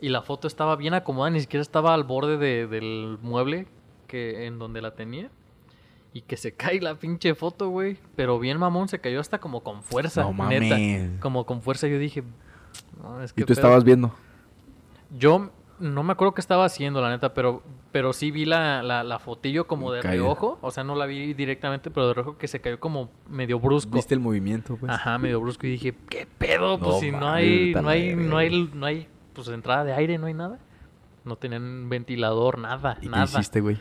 Y 0.02 0.10
la 0.10 0.22
foto 0.22 0.48
estaba 0.48 0.76
bien 0.76 0.94
acomodada, 0.94 1.32
ni 1.32 1.40
siquiera 1.40 1.62
estaba 1.62 1.94
al 1.94 2.04
borde 2.04 2.38
de- 2.38 2.68
del 2.68 3.18
mueble 3.22 3.68
que 4.14 4.46
en 4.46 4.60
donde 4.60 4.80
la 4.82 4.94
tenía. 4.94 5.30
Y 6.14 6.22
que 6.22 6.38
se 6.38 6.52
cae 6.56 6.80
la 6.82 6.94
pinche 6.96 7.34
foto, 7.34 7.70
güey. 7.70 7.98
Pero 8.16 8.38
bien 8.40 8.60
mamón, 8.60 8.88
se 8.88 9.00
cayó 9.00 9.20
hasta 9.20 9.40
como 9.40 9.64
con 9.64 9.82
fuerza, 9.82 10.22
No 10.22 10.48
neta. 10.48 10.76
mames. 10.76 11.20
Como 11.20 11.46
con 11.48 11.62
fuerza, 11.64 11.88
yo 11.88 11.98
dije... 11.98 12.24
No, 13.02 13.22
es 13.24 13.32
Y 13.32 13.36
que 13.36 13.42
tú 13.42 13.48
pedo". 13.48 13.54
estabas 13.56 13.84
viendo. 13.84 14.14
Yo 15.18 15.50
no 15.80 16.04
me 16.04 16.14
acuerdo 16.14 16.34
qué 16.36 16.42
estaba 16.42 16.66
haciendo, 16.66 17.02
la 17.02 17.10
neta, 17.10 17.34
pero, 17.34 17.64
pero 17.92 18.14
sí 18.14 18.30
vi 18.32 18.46
la, 18.46 18.84
la, 18.84 19.04
la 19.04 19.18
fotillo 19.20 19.66
como 19.68 19.92
de 19.92 20.02
Caída. 20.02 20.24
reojo. 20.24 20.60
O 20.62 20.70
sea, 20.72 20.84
no 20.84 20.94
la 20.96 21.06
vi 21.08 21.34
directamente, 21.34 21.90
pero 21.92 22.08
de 22.08 22.14
reojo 22.14 22.38
que 22.38 22.48
se 22.48 22.62
cayó 22.62 22.80
como 22.80 23.10
medio 23.28 23.60
brusco. 23.60 23.96
¿Viste 23.96 24.14
el 24.14 24.20
movimiento, 24.20 24.78
pues? 24.78 24.92
Ajá, 24.92 25.18
medio 25.18 25.42
brusco. 25.42 25.66
Y 25.68 25.72
dije, 25.72 25.96
¿qué 26.10 26.28
pedo? 26.38 26.78
Pues 26.78 26.92
No 26.92 27.00
si 27.00 27.12
no 27.12 27.28
hay, 27.30 27.74
no 27.74 27.90
hay, 27.90 28.16
no 28.16 28.38
hay, 28.38 28.70
no 28.74 28.86
hay, 28.86 29.08
pues 29.34 29.48
entrada 29.48 29.84
de 29.84 29.94
aire, 29.94 30.18
no 30.20 30.28
hay 30.28 30.34
nada. 30.36 30.60
No 31.26 31.38
tenían 31.38 31.90
ventilador, 31.90 32.60
nada, 32.60 32.98
¿Y 33.00 33.06
qué 33.06 33.10
nada. 33.10 33.24
hiciste, 33.26 33.60
güey? 33.62 33.78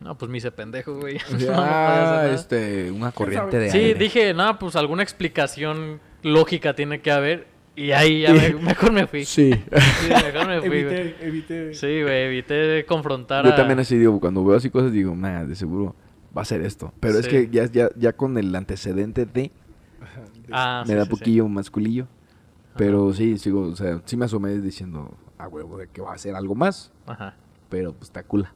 No, 0.00 0.16
pues 0.16 0.30
me 0.30 0.38
hice 0.38 0.50
pendejo, 0.52 0.94
güey. 0.98 1.18
No, 1.46 2.22
este, 2.24 2.90
una 2.90 3.12
corriente 3.12 3.58
de 3.58 3.70
Sí, 3.70 3.78
aire. 3.78 3.98
dije, 3.98 4.34
no, 4.34 4.58
pues 4.58 4.76
alguna 4.76 5.02
explicación 5.02 6.00
lógica 6.22 6.74
tiene 6.74 7.00
que 7.00 7.10
haber. 7.10 7.46
Y 7.74 7.92
ahí 7.92 8.22
ya 8.22 8.32
me- 8.32 8.54
mejor 8.62 8.92
me 8.92 9.06
fui. 9.06 9.24
Sí, 9.24 9.52
Sí. 10.02 10.08
mejor 10.08 10.48
me 10.48 10.60
fui, 10.60 10.68
güey. 10.84 11.00
Evité, 11.00 11.26
evité. 11.26 11.74
Sí, 11.74 12.02
güey, 12.02 12.22
evité 12.24 12.84
confrontar 12.86 13.44
Yo 13.44 13.52
a... 13.52 13.56
también 13.56 13.78
así 13.80 13.96
digo, 13.98 14.18
cuando 14.20 14.44
veo 14.44 14.56
así 14.56 14.70
cosas 14.70 14.92
digo, 14.92 15.14
nada, 15.14 15.44
de 15.44 15.54
seguro 15.54 15.94
va 16.36 16.42
a 16.42 16.44
ser 16.46 16.60
esto. 16.62 16.92
Pero 17.00 17.18
es 17.18 17.28
que 17.28 17.48
ya, 17.50 17.64
ya, 17.66 17.88
ya 17.96 18.12
con 18.14 18.36
el 18.38 18.54
antecedente 18.54 19.24
de, 19.26 19.50
Ah, 20.52 20.84
me 20.86 20.92
sí, 20.92 20.98
da 20.98 21.04
sí, 21.04 21.10
poquillo 21.10 21.48
más 21.48 21.70
culillo. 21.70 22.06
Pero 22.76 23.12
sí, 23.14 23.38
sigo, 23.38 23.62
o 23.62 23.76
sea, 23.76 24.00
sí 24.04 24.16
me 24.16 24.26
asomé 24.26 24.50
diciendo, 24.58 25.14
a 25.38 25.48
huevo, 25.48 25.78
de 25.78 25.88
que 25.88 26.02
va 26.02 26.12
a 26.12 26.18
ser 26.18 26.34
algo 26.34 26.54
más. 26.54 26.92
Ajá. 27.06 27.34
Pero 27.70 27.94
pues 27.94 28.10
te 28.10 28.20
acula. 28.20 28.52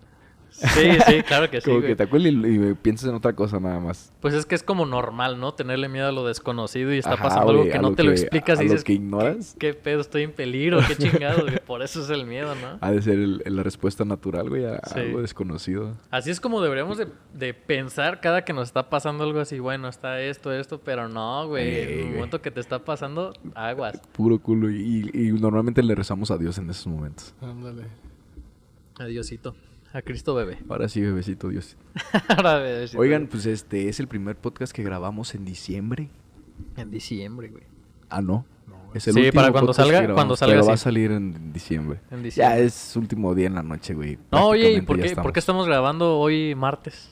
Sí, 0.51 0.91
sí, 1.07 1.23
claro 1.23 1.49
que 1.51 1.61
sí, 1.61 1.65
como 1.67 1.79
güey. 1.79 1.89
que 1.91 1.97
te 1.97 2.03
acula 2.03 2.29
y, 2.29 2.33
y 2.71 2.75
piensas 2.75 3.09
en 3.09 3.15
otra 3.15 3.33
cosa 3.35 3.59
nada 3.61 3.81
más. 3.81 4.13
Pues 4.21 4.35
es 4.35 4.45
que 4.47 4.55
es 4.55 4.63
como 4.63 4.85
normal, 4.87 5.39
¿no? 5.41 5.55
Tenerle 5.55 5.89
miedo 5.89 6.09
a 6.09 6.13
lo 6.13 6.27
desconocido 6.27 6.93
y 6.93 6.99
está 6.99 7.15
Ajá, 7.15 7.25
pasando 7.25 7.51
algo 7.51 7.65
que 7.65 7.79
no 7.79 7.91
lo 7.91 7.95
te 7.97 8.03
lo 8.05 8.11
explicas 8.11 8.59
a 8.59 8.63
y 8.63 8.67
lo 8.67 8.73
dices, 8.73 8.85
que 8.85 8.93
ignoras. 8.95 9.57
¿qué, 9.59 9.69
qué 9.69 9.75
pedo? 9.75 10.01
Estoy 10.01 10.23
en 10.25 10.33
peligro, 10.33 10.81
qué 10.87 10.97
chingados, 11.11 11.43
güey. 11.43 11.61
Por 11.67 11.83
eso 11.83 12.03
es 12.03 12.11
el 12.11 12.27
miedo, 12.27 12.55
¿no? 12.57 12.79
Ha 12.81 12.91
de 12.91 13.01
ser 13.03 13.15
el- 13.19 13.43
la 13.47 13.63
respuesta 13.63 14.05
natural, 14.05 14.49
güey, 14.49 14.65
a 14.67 14.81
Sí. 14.87 14.99
algo 15.01 15.23
desconocido. 15.23 15.97
Así 16.11 16.31
es 16.31 16.41
como 16.41 16.61
deberíamos 16.61 16.99
de, 16.99 17.07
de 17.35 17.55
pensar 17.55 18.21
cada 18.21 18.45
que 18.45 18.53
nos 18.53 18.69
está 18.69 18.91
pasando 18.91 19.25
algo 19.25 19.41
así, 19.41 19.59
bueno, 19.61 19.89
está 19.89 20.21
esto, 20.21 20.53
esto, 20.53 20.81
pero 20.81 21.09
no, 21.09 21.47
güey. 21.49 21.69
Ey, 21.69 21.83
en 21.85 21.89
el 21.91 22.05
güey. 22.05 22.15
momento 22.17 22.43
que 22.43 22.51
te 22.51 22.61
está 22.61 22.85
pasando, 22.85 23.33
aguas. 23.55 24.01
Puro 24.13 24.39
culo. 24.39 24.71
Y, 24.71 25.11
y 25.15 25.33
normalmente 25.33 25.83
le 25.83 25.95
rezamos 25.95 26.31
a 26.31 26.39
Dios 26.39 26.59
en 26.59 26.69
esos 26.71 26.87
momentos. 26.87 27.35
Ándale. 27.41 27.85
Adiosito. 28.99 29.55
A 29.93 30.03
Cristo 30.03 30.34
bebé. 30.34 30.59
Ahora 30.68 30.88
sí, 30.88 31.01
bebecito, 31.01 31.49
Dios. 31.49 31.76
Ahora 32.28 32.59
bebecito. 32.59 33.01
Oigan, 33.01 33.26
pues 33.26 33.47
este 33.47 33.88
es 33.88 33.99
el 33.99 34.07
primer 34.07 34.36
podcast 34.36 34.72
que 34.72 34.82
grabamos 34.84 35.34
en 35.34 35.45
diciembre. 35.45 36.09
En 36.76 36.91
diciembre, 36.91 37.49
güey. 37.49 37.64
Ah, 38.09 38.22
no. 38.22 38.45
No, 38.68 38.76
Es 38.95 39.09
el 39.09 39.14
Sí, 39.14 39.20
último 39.20 39.41
para 39.41 39.51
cuando 39.53 39.66
podcast 39.72 39.78
que 39.78 39.82
salga- 39.95 39.99
grabamos, 40.03 40.14
cuando 40.16 40.36
salga, 40.36 40.55
Pero 40.55 40.66
va 40.66 40.74
a 40.74 40.76
salir 40.76 41.11
en 41.11 41.53
diciembre. 41.53 42.01
En 42.11 42.22
Ya 42.30 42.57
es 42.59 42.95
último 42.97 43.34
día 43.34 43.49
en 43.49 43.55
la 43.57 43.62
noche, 43.64 43.95
güey. 43.95 44.18
No, 44.30 44.47
oye, 44.49 44.72
¿y 44.74 44.80
por 44.82 44.97
qué, 45.01 45.07
estamos. 45.07 45.24
por 45.24 45.32
qué 45.32 45.41
estamos 45.41 45.66
grabando 45.66 46.18
hoy 46.18 46.55
martes? 46.55 47.11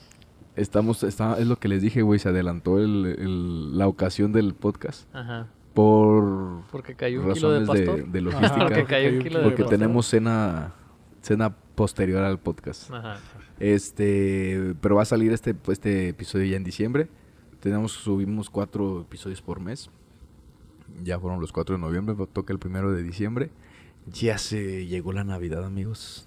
Estamos, 0.54 1.02
está, 1.02 1.36
es 1.38 1.46
lo 1.46 1.56
que 1.56 1.66
les 1.68 1.82
dije, 1.82 2.02
güey. 2.02 2.18
Se 2.20 2.28
adelantó 2.28 2.78
el- 2.78 3.06
el- 3.18 3.76
la 3.78 3.88
ocasión 3.88 4.32
del 4.32 4.54
podcast 4.54 5.12
Ajá. 5.14 5.48
por 5.74 6.62
Porque 6.70 6.94
cayó 6.94 7.22
un 7.22 7.32
kilo 7.32 7.50
de 7.52 7.66
pastor. 7.66 8.06
de 8.06 8.30
Ajá. 8.36 8.56
Porque 8.56 8.84
cayó 8.84 9.10
un 9.10 9.18
kilo 9.22 9.38
de 9.40 9.44
porque 9.44 9.64
tenemos 9.64 10.06
cena, 10.06 10.74
cena 11.28 11.54
posterior 11.74 12.24
al 12.24 12.40
podcast. 12.40 12.90
Ajá. 12.90 13.18
Este, 13.60 14.74
pero 14.80 14.96
va 14.96 15.02
a 15.02 15.04
salir 15.04 15.32
este, 15.32 15.54
este 15.68 16.08
episodio 16.08 16.46
ya 16.46 16.56
en 16.56 16.64
diciembre. 16.64 17.08
Tenemos, 17.60 17.92
subimos 17.92 18.48
cuatro 18.48 19.02
episodios 19.02 19.42
por 19.42 19.60
mes. 19.60 19.90
Ya 21.02 21.20
fueron 21.20 21.40
los 21.40 21.52
4 21.52 21.76
de 21.76 21.80
noviembre, 21.80 22.16
toca 22.32 22.52
el 22.52 22.58
primero 22.58 22.90
de 22.92 23.02
diciembre. 23.02 23.50
Ya 24.06 24.38
se 24.38 24.86
llegó 24.86 25.12
la 25.12 25.22
Navidad, 25.22 25.64
amigos. 25.64 26.26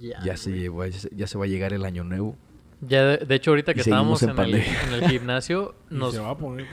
Ya, 0.00 0.20
Ya 0.24 0.36
se, 0.36 0.50
llegó, 0.50 0.84
ya 0.84 0.98
se, 0.98 1.10
ya 1.14 1.26
se 1.28 1.38
va 1.38 1.44
a 1.44 1.46
llegar 1.46 1.72
el 1.72 1.84
año 1.84 2.02
nuevo. 2.02 2.36
Ya, 2.80 3.04
de, 3.04 3.18
de 3.18 3.34
hecho, 3.36 3.52
ahorita 3.52 3.72
que 3.72 3.80
estábamos 3.80 4.22
en, 4.22 4.30
en 4.30 4.30
el, 4.30 4.36
pandemia. 4.36 4.82
en 4.82 4.92
el 4.94 5.10
gimnasio, 5.10 5.74
nos, 5.90 6.14
se 6.14 6.20
va 6.20 6.30
a 6.30 6.36
poner, 6.36 6.66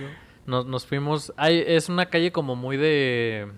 nos, 0.48 0.66
nos 0.66 0.86
fuimos... 0.86 1.32
Hay, 1.38 1.64
es 1.66 1.90
una 1.90 2.08
calle 2.08 2.32
como 2.32 2.56
muy 2.56 2.76
de... 2.76 3.52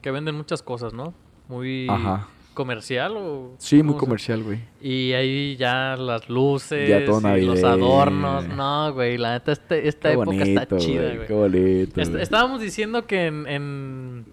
que 0.00 0.12
venden 0.12 0.36
muchas 0.36 0.62
cosas, 0.62 0.94
¿no? 0.94 1.12
Muy 1.48 1.88
Ajá. 1.88 2.28
Comercial 2.58 3.16
o... 3.16 3.54
Sí, 3.58 3.76
muy 3.76 3.92
¿cómo 3.94 3.94
se- 3.94 4.00
comercial, 4.00 4.42
güey. 4.42 4.58
Y 4.82 5.12
ahí 5.12 5.56
ya 5.56 5.96
las 5.96 6.28
luces, 6.28 6.88
Ya 6.88 7.04
todo 7.06 7.38
y 7.38 7.46
los 7.46 7.62
adornos. 7.62 8.48
No, 8.48 8.92
güey, 8.92 9.16
la 9.16 9.34
neta, 9.34 9.52
este- 9.52 9.86
esta 9.86 10.08
Qué 10.08 10.14
época 10.14 10.42
está 10.42 10.76
chida, 10.76 11.14
güey. 11.14 11.26
Qué 11.28 11.32
bonito. 11.32 12.00
Est- 12.00 12.10
güey. 12.10 12.22
estábamos 12.22 12.60
diciendo 12.60 13.06
que 13.06 13.26
en, 13.26 13.46
en 13.46 14.24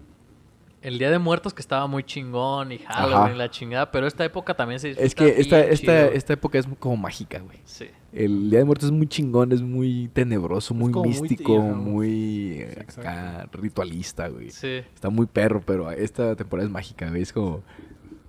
el 0.82 0.98
Día 0.98 1.10
de 1.10 1.18
Muertos 1.18 1.52
que 1.54 1.60
estaba 1.62 1.86
muy 1.86 2.04
chingón 2.04 2.70
y 2.72 2.78
Halloween 2.78 3.16
Ajá. 3.22 3.32
y 3.34 3.38
la 3.38 3.50
chingada, 3.50 3.90
pero 3.90 4.06
esta 4.06 4.24
época 4.24 4.54
también 4.54 4.78
se 4.78 4.90
Es 4.90 5.14
que 5.16 5.28
esta, 5.40 5.56
bien 5.56 5.72
esta, 5.72 5.84
chido. 6.04 6.12
esta 6.16 6.32
época 6.34 6.58
es 6.58 6.66
como 6.78 6.96
mágica, 6.96 7.40
güey. 7.40 7.58
Sí. 7.64 7.86
El 8.12 8.48
Día 8.50 8.60
de 8.60 8.64
Muertos 8.64 8.86
es 8.86 8.92
muy 8.92 9.06
chingón, 9.08 9.52
es 9.52 9.60
muy 9.62 10.08
tenebroso, 10.12 10.72
muy 10.74 10.90
muy 10.92 11.08
místico, 11.08 11.52
tierno. 11.54 11.74
muy 11.74 12.58
eh, 12.60 12.84
Sí, 12.88 13.00
acá 13.00 13.48
ritualista, 13.52 14.28
güey. 14.28 14.50
Sí. 14.50 14.80
Está 14.94 15.10
muy 15.10 15.26
perro, 15.26 15.60
pero 15.66 15.90
esta 15.90 16.34
temporada 16.36 16.66
es 16.66 16.72
mágica, 16.72 17.10
güey. 17.10 17.20
Es 17.22 17.32
como 17.32 17.62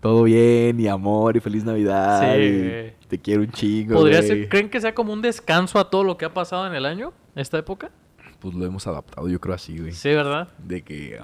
todo 0.07 0.23
bien 0.23 0.79
y 0.79 0.87
amor 0.87 1.35
y 1.35 1.41
feliz 1.41 1.65
Navidad. 1.65 2.21
Sí, 2.33 2.41
y 2.41 3.07
te 3.07 3.19
quiero 3.19 3.41
un 3.41 3.51
chingo. 3.51 3.95
¿Podría 3.95 4.19
güey. 4.19 4.27
ser, 4.27 4.47
¿Creen 4.49 4.69
que 4.69 4.79
sea 4.79 4.95
como 4.95 5.11
un 5.11 5.21
descanso 5.21 5.79
a 5.79 5.89
todo 5.89 6.05
lo 6.05 6.17
que 6.17 6.23
ha 6.23 6.33
pasado 6.33 6.65
en 6.65 6.73
el 6.73 6.85
año? 6.85 7.11
¿Esta 7.35 7.57
época? 7.57 7.91
Pues 8.39 8.55
lo 8.55 8.65
hemos 8.65 8.87
adaptado, 8.87 9.27
yo 9.27 9.41
creo 9.41 9.55
así, 9.55 9.77
güey. 9.77 9.91
Sí, 9.91 10.09
¿verdad? 10.09 10.47
De 10.59 10.81
que 10.81 11.19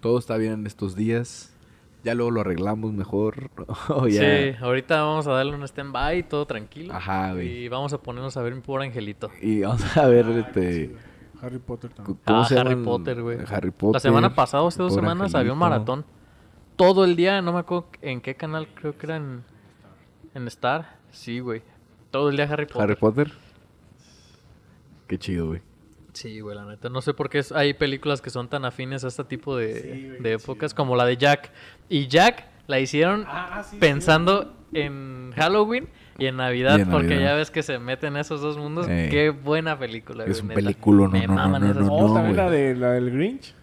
todo 0.00 0.18
está 0.18 0.36
bien 0.36 0.52
en 0.52 0.66
estos 0.66 0.96
días. 0.96 1.54
Ya 2.04 2.14
luego 2.14 2.30
lo 2.30 2.42
arreglamos 2.42 2.92
mejor. 2.92 3.50
Sí, 4.10 4.52
ahorita 4.60 5.02
vamos 5.02 5.26
a 5.26 5.32
darle 5.32 5.54
un 5.54 5.62
stand-by, 5.64 6.28
todo 6.28 6.44
tranquilo. 6.46 6.92
Ajá, 6.92 7.32
güey. 7.32 7.64
Y 7.64 7.68
vamos 7.68 7.94
a 7.94 8.02
ponernos 8.02 8.36
a 8.36 8.42
ver 8.42 8.54
mi 8.54 8.60
pobre 8.60 8.84
angelito. 8.84 9.30
Y 9.40 9.62
vamos 9.62 9.96
a 9.96 10.06
ver 10.06 10.26
este. 10.28 10.94
Harry 11.40 11.58
Potter 11.58 11.90
también. 11.94 12.18
¿Cómo 12.24 12.40
Ah, 12.40 12.44
se 12.44 12.58
Harry 12.58 12.70
llaman? 12.70 12.84
Potter, 12.84 13.22
güey. 13.22 13.38
Harry 13.48 13.70
Potter. 13.70 13.94
La 13.94 14.00
semana 14.00 14.34
pasada, 14.34 14.66
hace 14.68 14.82
dos 14.82 14.92
semanas, 14.92 15.34
había 15.34 15.52
un 15.54 15.58
maratón. 15.58 16.04
Todo 16.78 17.04
el 17.04 17.14
día, 17.16 17.42
no 17.42 17.52
me 17.52 17.58
acuerdo 17.58 17.88
en 18.00 18.20
qué 18.22 18.34
canal, 18.36 18.68
creo 18.74 18.96
que 18.96 19.04
era 19.06 19.16
en, 19.16 19.42
en 20.34 20.46
Star. 20.46 20.96
Sí, 21.10 21.40
güey. 21.40 21.60
Todo 22.10 22.30
el 22.30 22.36
día 22.36 22.46
Harry 22.50 22.64
Potter. 22.64 22.82
Harry 22.82 22.94
Potter. 22.96 23.32
Qué 25.06 25.18
chido, 25.18 25.48
güey. 25.48 25.60
Sí, 26.12 26.40
güey, 26.40 26.56
la 26.56 26.64
neta. 26.64 26.88
No 26.88 27.00
sé 27.00 27.14
por 27.14 27.28
qué 27.30 27.38
es- 27.38 27.52
hay 27.52 27.74
películas 27.74 28.20
que 28.20 28.30
son 28.30 28.48
tan 28.48 28.64
afines 28.64 29.04
a 29.04 29.08
este 29.08 29.24
tipo 29.24 29.56
de, 29.56 29.80
Sí, 29.82 29.88
güey, 30.08 30.20
de 30.22 30.32
épocas, 30.34 30.72
chido. 30.72 30.76
como 30.76 30.96
la 30.96 31.04
de 31.04 31.16
Jack. 31.16 31.50
Y 31.88 32.08
Jack 32.08 32.46
la 32.66 32.80
hicieron 32.80 33.24
Ah, 33.26 33.62
sí, 33.68 33.76
pensando 33.78 34.54
en 34.72 35.32
Halloween 35.36 35.88
y 36.18 36.26
en 36.26 36.36
Navidad, 36.36 36.78
Y 36.78 36.82
en 36.82 36.90
porque 36.90 37.08
Navidad. 37.08 37.30
ya 37.30 37.34
ves 37.36 37.50
que 37.50 37.62
se 37.62 37.78
meten 37.78 38.16
esos 38.16 38.40
dos 38.40 38.58
mundos. 38.58 38.88
Ey. 38.88 39.08
Qué 39.08 39.30
buena 39.30 39.78
película, 39.78 40.24
Es 40.24 40.30
güey, 40.30 40.42
un 40.42 40.48
neta. 40.48 40.60
peliculo, 40.60 41.04
no, 41.04 41.10
Me 41.10 41.26
no, 41.26 41.34
no, 41.34 41.34
maman 41.34 41.62
no, 41.62 41.70
esas 41.70 41.86
no, 41.86 41.92
Oh, 41.94 42.14
también 42.14 42.34
güey. 42.34 42.46
la, 42.46 42.50
de, 42.50 42.74
la 42.76 42.90
del 42.92 43.10
Grinch. 43.10 43.54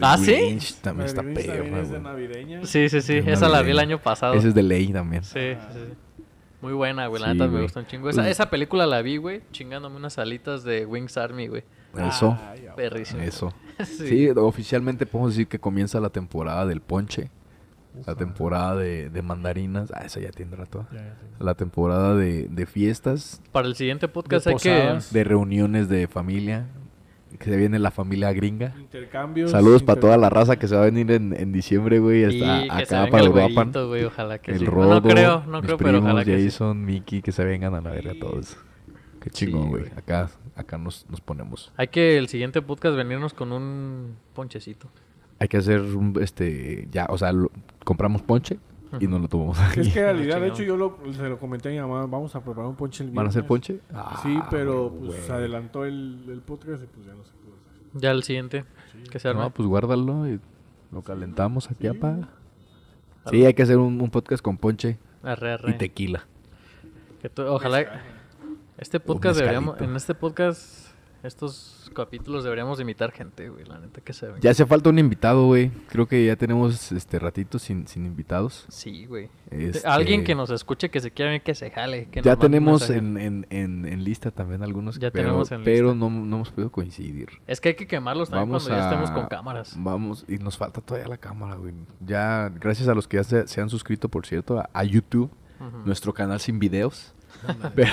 ¿Ah, 0.00 0.16
sí? 0.18 0.32
Grinch 0.32 0.74
también 0.76 1.06
está 1.06 1.22
Grinch 1.22 1.36
también 1.46 1.64
perra, 1.64 1.80
es 1.82 1.90
de 1.90 2.00
navideña. 2.00 2.64
Sí, 2.66 2.88
sí, 2.88 3.00
sí. 3.02 3.20
Esa 3.26 3.48
la 3.48 3.62
vi 3.62 3.70
el 3.72 3.78
año 3.78 3.98
pasado. 3.98 4.34
Ese 4.34 4.48
es 4.48 4.54
de 4.54 4.62
ley 4.62 4.92
también. 4.92 5.22
Sí, 5.22 5.54
sí, 5.54 5.56
sí. 5.74 6.24
Muy 6.60 6.72
buena, 6.72 7.08
güey. 7.08 7.20
La 7.20 7.28
Sí, 7.28 7.32
neta 7.34 7.48
me 7.48 7.60
gustó 7.62 7.80
un 7.80 7.86
chingo. 7.86 8.08
Esa, 8.08 8.22
Pues- 8.22 8.30
esa 8.32 8.48
película 8.50 8.86
la 8.86 9.02
vi, 9.02 9.16
güey, 9.16 9.42
chingándome 9.50 9.96
unas 9.96 10.18
alitas 10.18 10.62
de 10.64 10.86
Wings 10.86 11.16
Army, 11.16 11.48
güey. 11.48 11.64
Eso. 11.98 12.38
Ya. 12.62 12.74
Perrísimo. 12.74 13.20
Eso. 13.22 13.52
Sí. 13.84 14.06
Sí, 14.06 14.28
oficialmente 14.30 15.06
podemos 15.06 15.32
decir 15.32 15.48
que 15.48 15.58
comienza 15.58 15.98
la 15.98 16.10
temporada 16.10 16.66
del 16.66 16.80
ponche. 16.82 17.30
La 18.06 18.14
temporada 18.14 18.76
de, 18.76 19.10
de 19.10 19.22
mandarinas. 19.22 19.90
Ah, 19.94 20.02
esa 20.04 20.20
ya 20.20 20.30
tiene 20.30 20.54
rato. 20.56 20.86
Ya, 20.92 20.98
ya 20.98 21.14
tengo. 21.14 21.44
La 21.44 21.54
temporada 21.54 22.14
de, 22.14 22.48
de 22.48 22.66
fiestas, 22.66 23.42
Para 23.50 23.66
el 23.66 23.74
siguiente 23.74 24.08
podcast 24.08 24.46
De 24.46 24.52
hay 24.52 24.58
que... 24.58 24.98
de 25.10 25.24
reuniones 25.24 25.88
de 25.88 26.06
familia. 26.06 26.66
Que 27.42 27.50
se 27.50 27.56
viene 27.56 27.78
la 27.78 27.90
familia 27.90 28.32
gringa. 28.32 28.74
Intercambios. 28.78 29.50
Saludos 29.50 29.82
para 29.82 30.00
toda 30.00 30.16
la 30.16 30.30
raza 30.30 30.56
que 30.56 30.68
se 30.68 30.76
va 30.76 30.82
a 30.82 30.84
venir 30.84 31.10
en, 31.10 31.34
en 31.38 31.52
diciembre, 31.52 31.98
güey. 31.98 32.24
Y 32.24 32.38
que 32.40 32.68
acá 32.70 33.08
para 33.10 33.24
el 33.24 33.30
güerito, 33.30 33.88
güey, 33.88 34.04
ojalá 34.04 34.38
que 34.38 34.52
El 34.52 34.58
sí. 34.60 34.64
Rodo, 34.66 35.00
no 35.00 35.02
creo, 35.02 35.42
no 35.46 35.58
mis 35.58 35.66
creo, 35.66 35.76
pero 35.78 35.98
ojalá 35.98 36.22
primos, 36.22 36.24
que 36.24 36.38
sí. 36.38 36.44
Jason, 36.56 36.84
Mickey, 36.84 37.20
que 37.22 37.32
se 37.32 37.44
vengan 37.44 37.74
a 37.74 37.80
la 37.80 37.90
verga 37.90 38.12
todos. 38.20 38.56
Qué 39.20 39.30
chingón, 39.30 39.62
Sí, 39.64 39.68
güey. 39.70 39.82
güey. 39.84 39.92
Acá, 39.96 40.30
acá 40.56 40.78
nos, 40.78 41.06
nos 41.10 41.20
ponemos. 41.20 41.72
Hay 41.76 41.88
que 41.88 42.16
el 42.18 42.28
siguiente 42.28 42.62
podcast 42.62 42.96
venirnos 42.96 43.34
con 43.34 43.52
un 43.52 44.16
ponchecito. 44.34 44.88
Hay 45.38 45.48
que 45.48 45.56
hacer 45.56 45.80
un, 45.80 46.16
este, 46.22 46.86
ya, 46.92 47.06
o 47.08 47.18
sea, 47.18 47.32
lo- 47.32 47.50
compramos 47.84 48.22
ponche 48.22 48.58
y 49.00 49.06
nos 49.06 49.20
lo 49.20 49.28
tomamos 49.28 49.58
aquí. 49.60 49.80
Es 49.80 49.92
que 49.92 50.00
en 50.00 50.04
Ah, 50.08 50.12
realidad, 50.12 50.40
de 50.40 50.52
chingón. 50.52 50.54
hecho, 50.54 50.62
yo 50.64 50.76
lo, 50.76 50.98
se 51.14 51.28
lo 51.28 51.38
comenté 51.38 51.68
a 51.68 51.72
mi 51.72 51.78
mamá. 51.78 52.06
Vamos 52.06 52.34
a 52.36 52.40
preparar 52.42 52.68
un 52.68 52.76
ponche 52.76 53.04
el 53.04 53.10
¿Van 53.10 53.26
a 53.26 53.28
hacer 53.30 53.42
viernes. 53.42 53.48
ponche? 53.48 53.74
Sí, 54.22 54.38
Ah, 54.40 54.48
pero 54.50 54.92
pues 54.98 55.14
se 55.24 55.32
adelantó 55.32 55.84
el, 55.84 56.24
el 56.28 56.40
podcast 56.40 56.82
y 56.84 56.86
pues 56.86 57.06
ya 57.06 57.14
no 57.14 57.24
se 57.24 57.32
pudo 57.32 57.54
hacer. 57.54 58.00
Ya 58.00 58.10
el 58.10 58.22
siguiente, 58.22 58.64
que 59.10 59.18
se 59.18 59.28
arme. 59.28 59.40
No, 59.42 59.50
pues 59.50 59.68
guárdalo 59.68 60.28
y 60.28 60.40
lo 60.90 61.02
calentamos 61.02 61.70
aquí, 61.70 61.86
apa. 61.86 62.28
Sí, 63.30 63.44
hay 63.44 63.54
que 63.54 63.62
hacer 63.62 63.78
un, 63.78 64.00
un 64.00 64.10
podcast 64.10 64.42
con 64.42 64.56
ponche 64.58 64.98
Arre, 65.22 65.52
arre. 65.52 65.70
y 65.70 65.74
tequila. 65.78 66.26
Que 67.20 67.28
tú- 67.28 67.42
ojalá... 67.46 68.02
Este 68.78 68.98
podcast 68.98 69.38
deberíamos... 69.38 69.80
En 69.80 69.94
este 69.94 70.12
podcast, 70.14 70.88
estos 71.22 71.81
capítulos 71.94 72.44
deberíamos 72.44 72.80
invitar 72.80 73.12
gente, 73.12 73.48
güey. 73.48 73.64
La 73.64 73.78
neta 73.78 74.00
que 74.00 74.12
se 74.12 74.26
venga. 74.26 74.40
Ya 74.40 74.50
hace 74.50 74.66
falta 74.66 74.90
un 74.90 74.98
invitado, 74.98 75.46
güey. 75.46 75.70
Creo 75.88 76.06
que 76.06 76.24
ya 76.26 76.36
tenemos 76.36 76.92
este 76.92 77.18
ratito 77.18 77.58
sin, 77.58 77.86
sin 77.86 78.06
invitados. 78.06 78.66
Sí, 78.68 79.06
güey. 79.06 79.28
Este, 79.50 79.86
Alguien 79.86 80.24
que 80.24 80.34
nos 80.34 80.50
escuche, 80.50 80.90
que 80.90 81.00
se 81.00 81.10
quiera 81.10 81.38
que 81.40 81.54
se 81.54 81.70
jale. 81.70 82.06
Que 82.10 82.22
Ya 82.22 82.36
tenemos 82.36 82.88
en, 82.90 83.18
en, 83.18 83.46
en, 83.50 83.86
en 83.86 84.04
lista 84.04 84.30
también 84.30 84.62
algunos, 84.62 84.98
Ya 84.98 85.10
pero, 85.10 85.24
tenemos 85.28 85.52
en 85.52 85.64
pero 85.64 85.92
lista. 85.92 85.98
no, 85.98 86.10
no 86.10 86.36
hemos 86.36 86.50
podido 86.50 86.70
coincidir. 86.72 87.28
Es 87.46 87.60
que 87.60 87.70
hay 87.70 87.74
que 87.74 87.86
quemarlos 87.86 88.30
también 88.30 88.48
Vamos 88.48 88.64
cuando 88.66 88.78
ya 88.82 88.88
a- 88.88 88.90
estemos 88.92 89.10
con 89.10 89.26
cámaras. 89.28 89.74
Vamos, 89.78 90.24
y 90.28 90.38
nos 90.38 90.56
falta 90.56 90.80
todavía 90.80 91.08
la 91.08 91.18
cámara, 91.18 91.56
güey. 91.56 91.74
Ya, 92.00 92.48
gracias 92.48 92.88
a 92.88 92.94
los 92.94 93.06
que 93.08 93.18
ya 93.18 93.24
se, 93.24 93.46
se 93.46 93.60
han 93.60 93.68
suscrito, 93.70 94.08
por 94.08 94.26
cierto, 94.26 94.58
a, 94.58 94.68
a 94.72 94.84
YouTube, 94.84 95.30
nuestro 95.84 96.12
canal 96.12 96.40
sin 96.40 96.58
videos. 96.58 97.14
pero, 97.74 97.92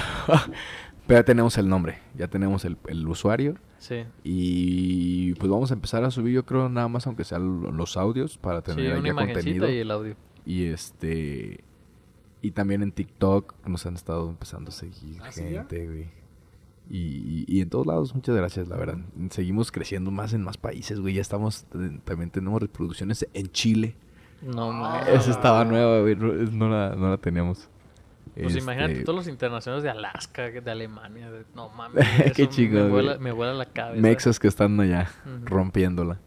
Pero 1.10 1.20
ya 1.20 1.26
tenemos 1.26 1.57
el 1.57 1.68
nombre, 1.68 1.97
ya 2.16 2.28
tenemos 2.30 2.64
el, 2.66 2.78
el 2.88 3.05
usuario. 3.07 3.55
Sí. 3.80 4.05
Y 4.24 5.34
pues 5.36 5.49
vamos 5.51 5.72
a 5.72 5.74
empezar 5.74 6.03
a 6.03 6.12
subir, 6.12 6.34
yo 6.36 6.45
creo, 6.45 6.70
nada 6.70 6.88
más, 6.88 7.05
aunque 7.07 7.24
sean 7.24 7.62
lo- 7.64 7.72
los 7.72 7.97
audios, 7.97 8.38
para 8.38 8.60
Sí, 8.60 8.66
tener 8.68 8.97
una 8.99 9.07
ya 9.10 9.16
contenido. 9.16 9.70
y 9.70 9.78
el 9.78 9.91
audio. 9.91 10.16
Y 10.45 10.66
este. 10.66 11.64
Y 12.41 12.51
también 12.51 12.84
en 12.84 12.91
TikTok 12.93 13.53
nos 13.68 13.86
han 13.86 13.95
estado 13.95 14.30
empezando 14.30 14.70
a 14.70 14.72
seguir 14.72 15.20
¿Ah, 15.22 15.32
sí, 15.32 15.41
gente, 15.41 15.86
güey. 15.88 16.07
Y, 16.89 16.97
y- 16.97 17.45
y 17.47 17.62
en 17.62 17.70
todos 17.70 17.86
lados, 17.86 18.16
muchas 18.16 18.36
gracias, 18.36 18.68
la 18.68 18.78
verdad. 18.78 18.97
Seguimos 19.32 19.72
creciendo 19.72 20.12
más 20.12 20.34
en 20.34 20.43
más 20.43 20.57
países, 20.57 20.99
güey. 20.99 21.16
Ya 21.16 21.22
estamos, 21.22 21.66
también 22.05 22.30
tenemos 22.32 22.62
reproducciones 22.62 23.28
en 23.34 23.47
Chile. 23.47 23.95
No 24.41 24.72
Ah, 24.72 25.01
mames. 25.03 25.10
Esa 25.22 25.32
estaba 25.32 25.66
nueva, 25.66 25.99
güey. 26.01 26.16
No, 26.16 26.32
no 26.34 26.70
la, 26.70 26.95
no 26.95 27.10
la 27.10 27.18
teníamos. 27.18 27.68
Pues 28.36 28.56
imagínate 28.56 28.94
Este, 28.94 29.06
todos 29.06 29.18
los 29.18 29.28
internacionales 29.28 29.84
de 29.84 29.90
Alaska, 29.90 30.50
de 30.50 30.72
Alemania. 30.72 31.30
de- 31.32 31.46
No 31.56 31.70
mames. 31.70 32.06
Qué 32.36 32.48
chingón, 32.48 32.84
Me 32.84 32.90
vuela, 32.90 33.12
güey. 33.14 33.24
me 33.24 33.32
vuela 33.32 33.54
la 33.54 33.66
cabeza. 33.66 34.02
Mexas 34.02 34.40
que 34.40 34.48
están 34.48 34.80
allá 34.80 35.10
rompiéndola. 35.46 36.20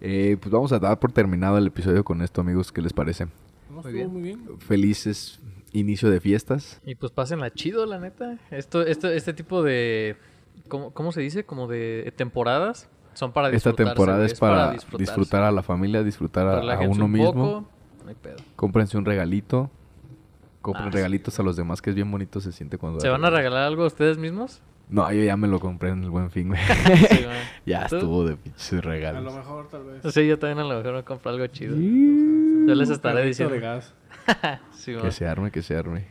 Eh, 0.00 0.36
pues 0.40 0.50
vamos 0.52 0.72
a 0.72 0.78
dar 0.78 0.98
por 0.98 1.12
terminado 1.12 1.56
el 1.58 1.66
episodio 1.68 2.04
con 2.04 2.22
esto, 2.22 2.40
amigos. 2.40 2.72
¿Qué 2.72 2.82
les 2.82 2.92
parece? 2.92 3.26
No, 3.70 3.82
Muy 3.82 3.92
bien. 3.92 4.12
muy 4.12 4.22
bien. 4.22 4.58
Felices 4.58 5.40
inicio 5.72 6.10
de 6.10 6.20
fiestas. 6.20 6.80
Y 6.84 6.94
pues 6.94 7.10
pásenla 7.12 7.50
chido, 7.52 7.86
la 7.86 7.98
neta. 7.98 8.38
Esto, 8.50 8.82
esto, 8.82 9.08
este 9.08 9.32
tipo 9.32 9.62
de. 9.62 10.16
¿cómo, 10.68 10.92
¿Cómo 10.92 11.12
se 11.12 11.20
dice? 11.20 11.44
Como 11.44 11.66
de 11.68 12.12
temporadas. 12.16 12.88
Son 13.14 13.32
para 13.32 13.48
Esta 13.48 13.70
disfrutarse, 13.70 13.84
temporada 13.94 14.26
es 14.26 14.34
para, 14.34 14.72
disfrutar 14.98 15.42
a 15.44 15.52
la 15.52 15.62
familia, 15.62 16.02
disfrutar 16.02 16.48
a- 16.48 16.80
uno 16.80 17.04
un 17.04 17.12
mismo. 17.12 17.32
poco, 17.32 17.68
No 18.02 18.08
hay 18.08 18.16
pedo. 18.16 18.36
Cómprense 18.56 18.98
un 18.98 19.04
regalito. 19.04 19.70
Compren 20.64 20.86
Ah, 20.88 20.90
sí. 20.90 20.96
regalitos 20.96 21.38
a 21.38 21.42
los 21.42 21.56
demás, 21.56 21.82
que 21.82 21.90
es 21.90 21.96
bien 21.96 22.10
bonito 22.10 22.40
se 22.40 22.50
siente 22.50 22.78
cuando... 22.78 22.98
¿Se 22.98 23.08
van 23.10 23.22
a 23.24 23.28
regalar 23.30 23.64
algo 23.64 23.84
a 23.84 23.86
ustedes 23.86 24.16
mismos? 24.18 24.62
No, 24.88 25.12
yo 25.12 25.22
ya 25.22 25.36
me 25.36 25.46
lo 25.46 25.60
compré 25.60 25.90
en 25.90 26.02
el 26.04 26.08
buen 26.10 26.30
fin, 26.30 26.48
güey. 26.48 26.60
Sí, 26.66 27.24
güey. 27.24 27.36
ya 27.66 27.86
¿Tú? 27.86 27.96
estuvo 27.96 28.24
de 28.26 28.36
pinches 28.36 28.72
A 28.72 28.76
lo 28.76 28.80
regalos. 28.82 29.34
mejor, 29.34 29.68
tal 29.68 29.84
vez. 29.84 30.14
Sí, 30.14 30.26
yo 30.26 30.38
también 30.38 30.58
a 30.60 30.64
lo 30.64 30.76
mejor 30.78 30.94
me 30.94 31.02
compro 31.04 31.30
algo 31.30 31.46
chido. 31.48 31.76
Sí. 31.76 32.64
Yo 32.66 32.74
les 32.74 32.88
estaré 32.90 33.24
diciendo. 33.26 33.54
de 33.54 33.60
gas. 33.60 33.94
Sí, 34.72 34.94
Que 34.96 35.10
se 35.12 35.26
arme, 35.26 35.50
que 35.50 35.60
se 35.60 35.76
arme. 35.76 36.06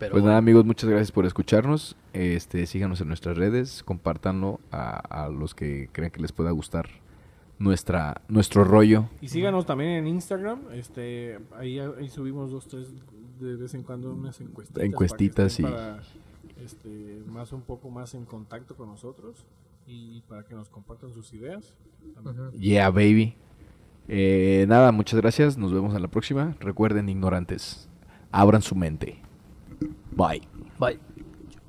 Pero 0.00 0.10
pues 0.10 0.22
bueno. 0.22 0.26
nada, 0.26 0.38
amigos, 0.38 0.64
muchas 0.64 0.90
gracias 0.90 1.12
por 1.12 1.24
escucharnos. 1.26 1.94
Este, 2.12 2.66
síganos 2.66 3.00
en 3.00 3.06
nuestras 3.08 3.36
redes, 3.36 3.84
compártanlo 3.84 4.58
a, 4.72 5.24
a 5.24 5.28
los 5.28 5.54
que 5.54 5.88
crean 5.92 6.10
que 6.10 6.20
les 6.20 6.32
pueda 6.32 6.50
gustar 6.50 6.88
nuestra, 7.60 8.20
nuestro 8.28 8.64
rollo. 8.64 9.04
Y 9.20 9.28
síganos 9.28 9.64
también 9.66 9.90
en 9.90 10.08
Instagram. 10.08 10.60
Este, 10.72 11.38
ahí, 11.56 11.78
ahí 11.78 12.08
subimos 12.08 12.50
dos, 12.50 12.66
tres 12.66 12.88
de 13.42 13.56
vez 13.56 13.74
en 13.74 13.82
cuando 13.82 14.12
unas 14.12 14.40
encuestitas. 14.40 14.82
Encuestitas, 14.82 15.52
sí. 15.52 15.62
Para, 15.62 16.02
este, 16.62 17.22
más 17.26 17.52
un 17.52 17.62
poco 17.62 17.90
más 17.90 18.14
en 18.14 18.24
contacto 18.24 18.76
con 18.76 18.88
nosotros 18.88 19.44
y 19.86 20.20
para 20.22 20.44
que 20.44 20.54
nos 20.54 20.68
compartan 20.68 21.12
sus 21.12 21.32
ideas. 21.34 21.74
También. 22.14 22.50
Yeah, 22.52 22.90
baby. 22.90 23.34
Eh, 24.08 24.66
nada, 24.68 24.92
muchas 24.92 25.20
gracias. 25.20 25.56
Nos 25.56 25.72
vemos 25.72 25.94
en 25.94 26.02
la 26.02 26.08
próxima. 26.08 26.56
Recuerden, 26.60 27.08
ignorantes, 27.08 27.88
abran 28.30 28.62
su 28.62 28.74
mente. 28.74 29.18
Bye. 30.16 30.42
Bye. 30.78 31.11